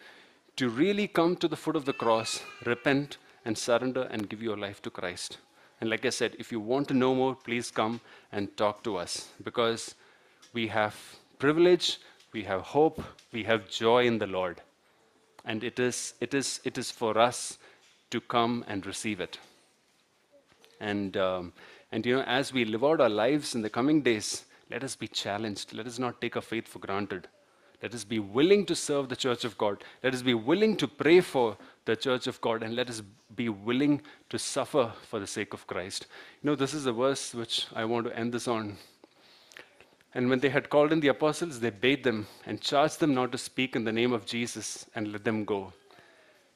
to 0.55 0.69
really 0.69 1.07
come 1.07 1.35
to 1.35 1.47
the 1.47 1.55
foot 1.55 1.75
of 1.75 1.85
the 1.85 1.93
cross, 1.93 2.41
repent, 2.65 3.19
and 3.45 3.55
surrender 3.55 4.07
and 4.09 4.27
give 4.27 4.41
your 4.41 4.57
life 4.57 4.81
to 4.81 4.89
Christ. 4.89 5.37
And 5.81 5.89
like 5.89 6.05
I 6.05 6.09
said, 6.09 6.35
if 6.37 6.51
you 6.51 6.59
want 6.59 6.87
to 6.89 6.93
know 6.93 7.15
more, 7.15 7.35
please 7.35 7.71
come 7.71 7.99
and 8.31 8.55
talk 8.55 8.83
to 8.83 8.97
us 8.97 9.29
because 9.43 9.95
we 10.53 10.67
have 10.67 10.95
privilege, 11.39 11.99
we 12.33 12.43
have 12.43 12.61
hope, 12.61 13.01
we 13.33 13.43
have 13.43 13.67
joy 13.67 14.05
in 14.05 14.19
the 14.19 14.27
Lord. 14.27 14.61
And 15.43 15.63
it 15.63 15.79
is, 15.79 16.13
it 16.21 16.35
is, 16.35 16.61
it 16.63 16.77
is 16.77 16.91
for 16.91 17.17
us 17.17 17.57
to 18.11 18.21
come 18.21 18.63
and 18.67 18.85
receive 18.85 19.19
it. 19.19 19.39
And, 20.79 21.17
um, 21.17 21.53
and 21.91 22.05
you 22.05 22.17
know, 22.17 22.23
as 22.23 22.53
we 22.53 22.63
live 22.63 22.83
out 22.83 23.01
our 23.01 23.09
lives 23.09 23.55
in 23.55 23.63
the 23.63 23.69
coming 23.69 24.01
days, 24.01 24.45
let 24.69 24.83
us 24.83 24.95
be 24.95 25.07
challenged. 25.07 25.73
Let 25.73 25.87
us 25.87 25.97
not 25.97 26.21
take 26.21 26.35
our 26.35 26.41
faith 26.43 26.67
for 26.67 26.77
granted. 26.79 27.27
Let 27.81 27.95
us 27.95 28.03
be 28.03 28.19
willing 28.19 28.67
to 28.67 28.75
serve 28.75 29.09
the 29.09 29.15
church 29.15 29.43
of 29.45 29.57
God. 29.57 29.83
Let 30.03 30.13
us 30.13 30.21
be 30.21 30.35
willing 30.35 30.77
to 30.77 30.87
pray 30.87 31.21
for 31.21 31.57
the 31.85 31.95
church 31.95 32.27
of 32.27 32.39
God 32.41 32.63
and 32.63 32.75
let 32.75 32.89
us 32.89 33.01
be 33.35 33.49
willing 33.49 34.01
to 34.29 34.37
suffer 34.37 34.93
for 35.09 35.19
the 35.19 35.27
sake 35.27 35.53
of 35.53 35.67
Christ. 35.67 36.07
You 36.41 36.49
know, 36.49 36.55
this 36.55 36.73
is 36.73 36.85
a 36.85 36.93
verse 36.93 37.33
which 37.33 37.67
I 37.73 37.85
want 37.85 38.05
to 38.05 38.17
end 38.17 38.33
this 38.33 38.47
on. 38.47 38.77
And 40.13 40.29
when 40.29 40.39
they 40.39 40.49
had 40.49 40.69
called 40.69 40.91
in 40.91 40.99
the 40.99 41.07
apostles, 41.07 41.59
they 41.59 41.69
bade 41.69 42.03
them 42.03 42.27
and 42.45 42.59
charged 42.59 42.99
them 42.99 43.13
not 43.13 43.31
to 43.31 43.37
speak 43.37 43.75
in 43.75 43.85
the 43.85 43.93
name 43.93 44.11
of 44.11 44.25
Jesus 44.25 44.85
and 44.93 45.11
let 45.11 45.23
them 45.23 45.45
go. 45.45 45.73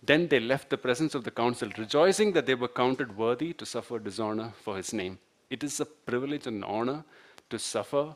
Then 0.03 0.27
they 0.27 0.39
left 0.39 0.69
the 0.69 0.77
presence 0.77 1.15
of 1.15 1.23
the 1.23 1.31
council, 1.31 1.69
rejoicing 1.77 2.33
that 2.33 2.45
they 2.45 2.55
were 2.55 2.67
counted 2.67 3.17
worthy 3.17 3.53
to 3.53 3.65
suffer 3.65 3.97
dishonor 3.97 4.53
for 4.61 4.77
his 4.77 4.93
name. 4.93 5.17
It 5.49 5.63
is 5.63 5.79
a 5.79 5.85
privilege 5.85 6.47
and 6.47 6.63
honor 6.63 7.03
to 7.49 7.57
suffer 7.57 8.15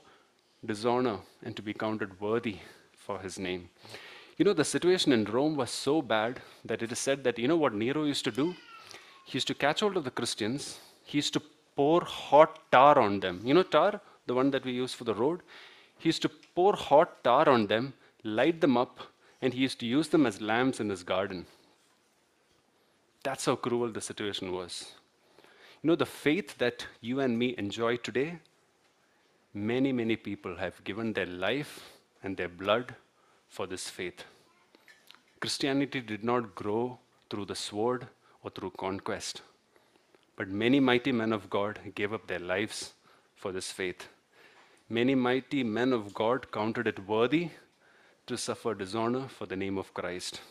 dishonor 0.64 1.20
and 1.44 1.56
to 1.56 1.62
be 1.62 1.74
counted 1.74 2.20
worthy 2.20 2.58
for 2.94 3.20
his 3.20 3.40
name. 3.40 3.70
You 4.40 4.46
know, 4.46 4.54
the 4.54 4.64
situation 4.64 5.12
in 5.12 5.26
Rome 5.26 5.58
was 5.58 5.70
so 5.70 6.02
bad 6.02 6.40
that 6.64 6.82
it 6.82 6.94
is 6.94 7.00
said 7.00 7.26
that, 7.26 7.38
you 7.38 7.50
know 7.50 7.58
what 7.58 7.74
Nero 7.74 8.06
used 8.06 8.24
to 8.24 8.32
do? 8.32 8.56
He 9.26 9.36
used 9.36 9.48
to 9.48 9.54
catch 9.54 9.82
hold 9.82 9.98
of 9.98 10.06
the 10.06 10.12
Christians, 10.12 10.80
he 11.04 11.18
used 11.18 11.34
to 11.34 11.42
pour 11.76 12.02
hot 12.06 12.72
tar 12.72 12.98
on 12.98 13.20
them. 13.20 13.42
You 13.44 13.54
know, 13.54 13.64
tar, 13.64 14.00
the 14.28 14.34
one 14.34 14.50
that 14.52 14.64
we 14.64 14.72
use 14.72 14.94
for 14.94 15.04
the 15.04 15.14
road? 15.14 15.42
He 15.98 16.08
used 16.08 16.22
to 16.22 16.30
pour 16.56 16.74
hot 16.74 17.22
tar 17.22 17.50
on 17.50 17.68
them, 17.68 17.94
light 18.24 18.62
them 18.62 18.78
up, 18.78 19.02
and 19.42 19.54
he 19.54 19.60
used 19.60 19.82
to 19.82 19.86
use 19.86 20.08
them 20.08 20.26
as 20.26 20.40
lamps 20.40 20.80
in 20.80 20.90
his 20.90 21.04
garden. 21.04 21.46
That's 23.24 23.46
how 23.46 23.58
cruel 23.58 23.92
the 23.92 24.00
situation 24.00 24.54
was. 24.54 24.94
You 25.84 25.90
know, 25.90 25.96
the 25.98 26.06
faith 26.06 26.58
that 26.60 26.88
you 27.02 27.20
and 27.20 27.38
me 27.38 27.56
enjoy 27.58 27.98
today, 27.98 28.40
many, 29.54 29.92
many 29.92 30.16
people 30.16 30.56
have 30.56 30.82
given 30.86 31.12
their 31.12 31.26
life 31.26 31.82
and 32.24 32.38
their 32.38 32.48
blood 32.48 32.96
for 33.50 33.68
this 33.68 33.90
faith. 33.90 34.24
Christianity 35.40 36.02
did 36.02 36.24
not 36.24 36.56
grow 36.56 37.00
through 37.30 37.46
the 37.46 37.56
sword 37.56 38.08
or 38.44 38.50
through 38.52 38.72
conquest, 38.78 39.42
but 40.36 40.50
many 40.50 40.80
mighty 40.80 41.12
men 41.12 41.34
of 41.34 41.50
God 41.50 41.80
gave 41.96 42.14
up 42.14 42.28
their 42.28 42.40
lives 42.40 42.94
for 43.36 43.52
this 43.52 43.72
faith. 43.72 44.08
Many 44.90 45.16
mighty 45.16 45.64
men 45.64 45.94
of 45.94 46.14
God 46.14 46.52
counted 46.52 46.88
it 46.88 47.08
worthy 47.08 47.50
to 48.28 48.38
suffer 48.38 48.74
dishonor 48.74 49.28
for 49.28 49.46
the 49.46 49.56
name 49.56 49.78
of 49.78 49.94
Christ. 49.94 50.42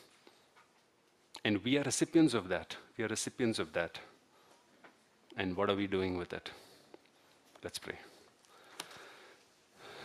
And 1.45 1.63
we 1.65 1.79
are 1.79 1.83
recipients 1.83 2.35
of 2.35 2.49
that. 2.49 2.77
We 2.97 3.05
are 3.05 3.09
recipients 3.09 3.59
of 3.59 3.73
that. 3.73 3.99
And 5.37 5.57
what 5.57 5.71
are 5.71 5.77
we 5.77 5.87
doing 5.87 6.17
with 6.19 6.33
it? 6.33 6.51
Let's 7.63 7.79
pray. 7.79 7.99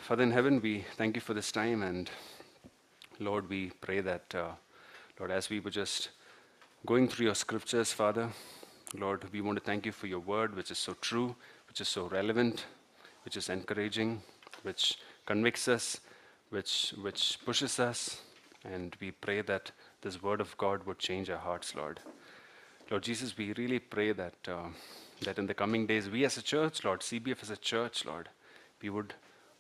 Father 0.04 0.24
in 0.24 0.32
heaven, 0.32 0.62
we 0.62 0.86
thank 0.98 1.16
you 1.16 1.22
for 1.22 1.34
this 1.34 1.52
time. 1.52 1.82
And 1.82 2.10
Lord, 3.24 3.48
we 3.50 3.72
pray 3.80 4.02
that, 4.02 4.36
uh, 4.36 4.52
Lord, 5.18 5.32
as 5.32 5.50
we 5.50 5.62
were 5.62 5.70
just 5.70 6.10
going 6.86 7.08
through 7.08 7.28
your 7.28 7.36
scriptures, 7.36 7.94
Father, 7.94 8.30
Lord, 8.98 9.24
we 9.32 9.40
want 9.40 9.58
to 9.58 9.64
thank 9.64 9.86
you 9.86 9.94
for 9.94 10.08
your 10.08 10.20
word, 10.20 10.54
which 10.56 10.72
is 10.72 10.78
so 10.78 10.94
true, 11.00 11.34
which 11.70 11.80
is 11.80 11.88
so 11.88 12.08
relevant, 12.08 12.66
which 13.24 13.38
is 13.38 13.48
encouraging, 13.48 14.22
which 14.64 14.98
convicts 15.26 15.70
us, 15.70 16.02
which, 16.50 16.94
which 17.02 17.40
pushes 17.46 17.80
us. 17.80 18.22
And 18.66 18.96
we 19.00 19.12
pray 19.12 19.42
that 19.42 19.72
this 20.02 20.22
word 20.22 20.42
of 20.42 20.58
God 20.58 20.86
would 20.86 21.00
change 21.00 21.30
our 21.30 21.38
hearts, 21.38 21.76
Lord. 21.76 22.02
Lord 22.92 23.04
Jesus, 23.04 23.38
we 23.38 23.54
really 23.54 23.80
pray 23.80 24.12
that, 24.12 24.36
uh, 24.50 24.68
that 25.22 25.40
in 25.40 25.48
the 25.48 25.54
coming 25.54 25.88
days, 25.88 26.10
we 26.10 26.26
as 26.26 26.38
a 26.38 26.42
church, 26.42 26.84
Lord, 26.84 27.00
CBF 27.00 27.42
as 27.42 27.50
a 27.52 27.58
church, 27.58 28.04
Lord, 28.06 28.28
we 28.82 28.90
would, 28.90 29.14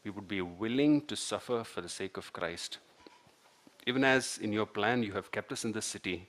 we 0.03 0.11
would 0.11 0.27
be 0.27 0.41
willing 0.41 1.05
to 1.07 1.15
suffer 1.15 1.63
for 1.63 1.79
the 1.79 1.87
sake 1.87 2.17
of 2.17 2.33
Christ. 2.33 2.79
Even 3.85 4.03
as 4.03 4.37
in 4.37 4.53
your 4.53 4.65
plan 4.65 5.03
you 5.03 5.13
have 5.13 5.31
kept 5.31 5.51
us 5.51 5.65
in 5.65 5.71
this 5.71 5.85
city, 5.85 6.27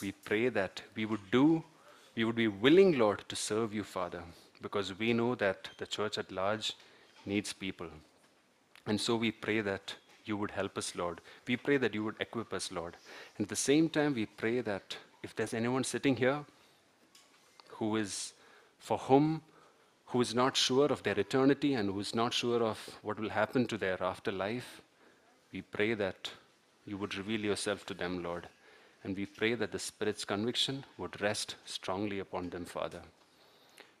we 0.00 0.12
pray 0.12 0.48
that 0.48 0.82
we 0.94 1.04
would 1.04 1.30
do, 1.30 1.62
we 2.14 2.24
would 2.24 2.36
be 2.36 2.48
willing, 2.48 2.98
Lord, 2.98 3.24
to 3.28 3.36
serve 3.36 3.74
you, 3.74 3.82
Father, 3.82 4.22
because 4.60 4.98
we 4.98 5.12
know 5.12 5.34
that 5.36 5.70
the 5.78 5.86
church 5.86 6.18
at 6.18 6.30
large 6.30 6.74
needs 7.26 7.52
people. 7.52 7.88
And 8.86 9.00
so 9.00 9.16
we 9.16 9.30
pray 9.30 9.60
that 9.60 9.94
you 10.24 10.36
would 10.36 10.50
help 10.52 10.78
us, 10.78 10.94
Lord. 10.94 11.20
We 11.46 11.56
pray 11.56 11.76
that 11.78 11.94
you 11.94 12.04
would 12.04 12.20
equip 12.20 12.52
us, 12.52 12.70
Lord. 12.70 12.96
And 13.36 13.44
at 13.44 13.48
the 13.48 13.56
same 13.56 13.88
time, 13.88 14.14
we 14.14 14.26
pray 14.26 14.60
that 14.60 14.96
if 15.22 15.34
there's 15.34 15.54
anyone 15.54 15.84
sitting 15.84 16.16
here 16.16 16.44
who 17.68 17.96
is, 17.96 18.32
for 18.78 18.98
whom, 18.98 19.42
who 20.06 20.20
is 20.20 20.34
not 20.34 20.56
sure 20.56 20.86
of 20.86 21.02
their 21.02 21.18
eternity 21.18 21.74
and 21.74 21.90
who 21.90 22.00
is 22.00 22.14
not 22.14 22.34
sure 22.34 22.62
of 22.62 22.78
what 23.02 23.18
will 23.18 23.30
happen 23.30 23.66
to 23.66 23.78
their 23.78 24.02
afterlife, 24.02 24.82
we 25.52 25.62
pray 25.62 25.94
that 25.94 26.30
you 26.84 26.96
would 26.96 27.14
reveal 27.14 27.40
yourself 27.40 27.86
to 27.86 27.94
them, 27.94 28.22
Lord. 28.22 28.48
And 29.04 29.16
we 29.16 29.26
pray 29.26 29.54
that 29.54 29.72
the 29.72 29.78
Spirit's 29.78 30.24
conviction 30.24 30.84
would 30.98 31.20
rest 31.20 31.56
strongly 31.64 32.20
upon 32.20 32.50
them, 32.50 32.64
Father. 32.64 33.02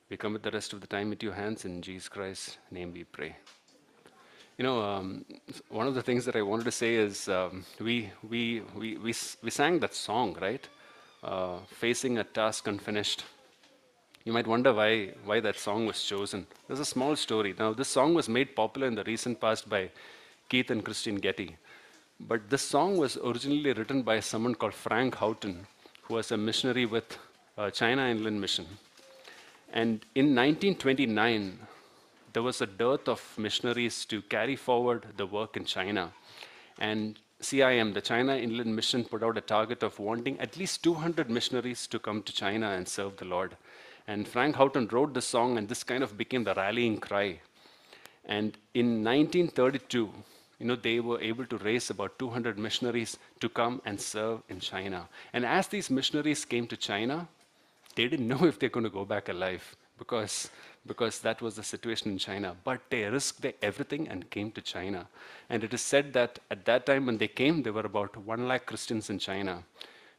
We 0.08 0.16
commit 0.16 0.42
the 0.42 0.50
rest 0.50 0.72
of 0.72 0.80
the 0.80 0.86
time 0.86 1.10
into 1.12 1.26
your 1.26 1.34
hands. 1.34 1.64
In 1.64 1.82
Jesus 1.82 2.08
Christ's 2.08 2.58
name 2.70 2.92
we 2.92 3.04
pray. 3.04 3.36
You 4.58 4.64
know, 4.64 4.82
um, 4.82 5.24
one 5.70 5.86
of 5.86 5.94
the 5.94 6.02
things 6.02 6.24
that 6.26 6.36
I 6.36 6.42
wanted 6.42 6.64
to 6.64 6.72
say 6.72 6.94
is 6.96 7.28
um, 7.28 7.64
we, 7.80 8.10
we, 8.28 8.62
we, 8.76 8.96
we, 8.98 9.14
we 9.42 9.50
sang 9.50 9.80
that 9.80 9.94
song, 9.94 10.36
right? 10.40 10.68
Uh, 11.22 11.58
Facing 11.66 12.18
a 12.18 12.24
Task 12.24 12.66
Unfinished. 12.68 13.24
You 14.24 14.32
might 14.32 14.46
wonder 14.46 14.72
why, 14.72 15.14
why 15.24 15.40
that 15.40 15.58
song 15.58 15.86
was 15.86 16.02
chosen. 16.02 16.46
There's 16.68 16.78
a 16.78 16.84
small 16.84 17.16
story. 17.16 17.54
Now, 17.58 17.72
this 17.72 17.88
song 17.88 18.14
was 18.14 18.28
made 18.28 18.54
popular 18.54 18.86
in 18.86 18.94
the 18.94 19.04
recent 19.04 19.40
past 19.40 19.68
by 19.68 19.90
Keith 20.48 20.70
and 20.70 20.84
Christine 20.84 21.16
Getty. 21.16 21.56
But 22.28 22.48
this 22.50 22.62
song 22.62 22.98
was 22.98 23.16
originally 23.16 23.72
written 23.72 24.02
by 24.02 24.20
someone 24.20 24.54
called 24.54 24.74
Frank 24.74 25.16
Houghton, 25.16 25.66
who 26.02 26.14
was 26.14 26.30
a 26.30 26.36
missionary 26.36 26.86
with 26.86 27.18
uh, 27.58 27.70
China 27.70 28.06
Inland 28.06 28.40
Mission. 28.40 28.66
And 29.72 30.04
in 30.14 30.26
1929, 30.26 31.58
there 32.32 32.42
was 32.42 32.60
a 32.60 32.66
dearth 32.66 33.08
of 33.08 33.20
missionaries 33.36 34.04
to 34.06 34.22
carry 34.22 34.54
forward 34.54 35.06
the 35.16 35.26
work 35.26 35.56
in 35.56 35.64
China. 35.64 36.12
And 36.78 37.18
CIM, 37.40 37.92
the 37.92 38.00
China 38.00 38.36
Inland 38.36 38.76
Mission, 38.76 39.04
put 39.04 39.24
out 39.24 39.36
a 39.36 39.40
target 39.40 39.82
of 39.82 39.98
wanting 39.98 40.38
at 40.38 40.56
least 40.56 40.84
200 40.84 41.28
missionaries 41.28 41.88
to 41.88 41.98
come 41.98 42.22
to 42.22 42.32
China 42.32 42.70
and 42.70 42.86
serve 42.86 43.16
the 43.16 43.24
Lord. 43.24 43.56
And 44.06 44.28
Frank 44.28 44.54
Houghton 44.54 44.88
wrote 44.92 45.12
the 45.12 45.22
song, 45.22 45.58
and 45.58 45.68
this 45.68 45.82
kind 45.82 46.04
of 46.04 46.16
became 46.16 46.44
the 46.44 46.54
rallying 46.54 46.98
cry. 46.98 47.40
And 48.24 48.56
in 48.74 49.02
1932, 49.02 50.12
you 50.58 50.66
know, 50.66 50.76
they 50.76 51.00
were 51.00 51.20
able 51.20 51.44
to 51.46 51.56
raise 51.58 51.90
about 51.90 52.18
200 52.18 52.58
missionaries 52.58 53.18
to 53.40 53.48
come 53.48 53.82
and 53.84 54.00
serve 54.00 54.42
in 54.48 54.60
China. 54.60 55.08
And 55.32 55.44
as 55.44 55.66
these 55.68 55.90
missionaries 55.90 56.44
came 56.44 56.66
to 56.68 56.76
China, 56.76 57.28
they 57.94 58.08
didn't 58.08 58.28
know 58.28 58.44
if 58.50 58.58
they're 58.58 58.68
going 58.68 58.84
to 58.84 58.90
go 58.90 59.04
back 59.04 59.28
alive 59.28 59.76
because, 59.98 60.50
because 60.86 61.20
that 61.20 61.42
was 61.42 61.56
the 61.56 61.62
situation 61.62 62.12
in 62.12 62.18
China. 62.18 62.56
But 62.64 62.80
they 62.90 63.04
risked 63.04 63.46
everything 63.62 64.08
and 64.08 64.30
came 64.30 64.50
to 64.52 64.60
China. 64.60 65.06
And 65.50 65.64
it 65.64 65.74
is 65.74 65.82
said 65.82 66.12
that 66.12 66.38
at 66.50 66.64
that 66.64 66.86
time 66.86 67.06
when 67.06 67.18
they 67.18 67.28
came, 67.28 67.62
there 67.62 67.72
were 67.72 67.86
about 67.86 68.16
1 68.16 68.48
lakh 68.48 68.66
Christians 68.66 69.10
in 69.10 69.18
China. 69.18 69.64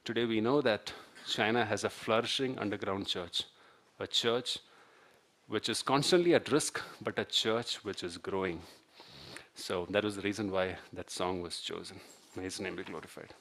Today 0.06 0.26
we 0.26 0.42
know 0.42 0.62
that 0.62 0.94
China 1.28 1.66
has 1.66 1.84
a 1.84 1.90
flourishing 1.90 2.60
underground 2.60 3.08
church, 3.08 3.44
a 4.00 4.08
church 4.08 4.60
which 5.48 5.70
is 5.70 5.82
constantly 5.82 6.34
at 6.34 6.52
risk, 6.52 6.82
but 7.02 7.20
a 7.20 7.26
church 7.26 7.84
which 7.84 8.04
is 8.04 8.18
growing. 8.18 8.62
So 9.56 9.88
that 9.90 10.04
was 10.04 10.16
the 10.16 10.22
reason 10.22 10.52
why 10.52 10.78
that 10.94 11.10
song 11.10 11.42
was 11.42 11.60
chosen. 11.60 12.00
May 12.36 12.44
his 12.44 12.60
name 12.60 12.76
be 12.76 12.84
glorified. 12.84 13.34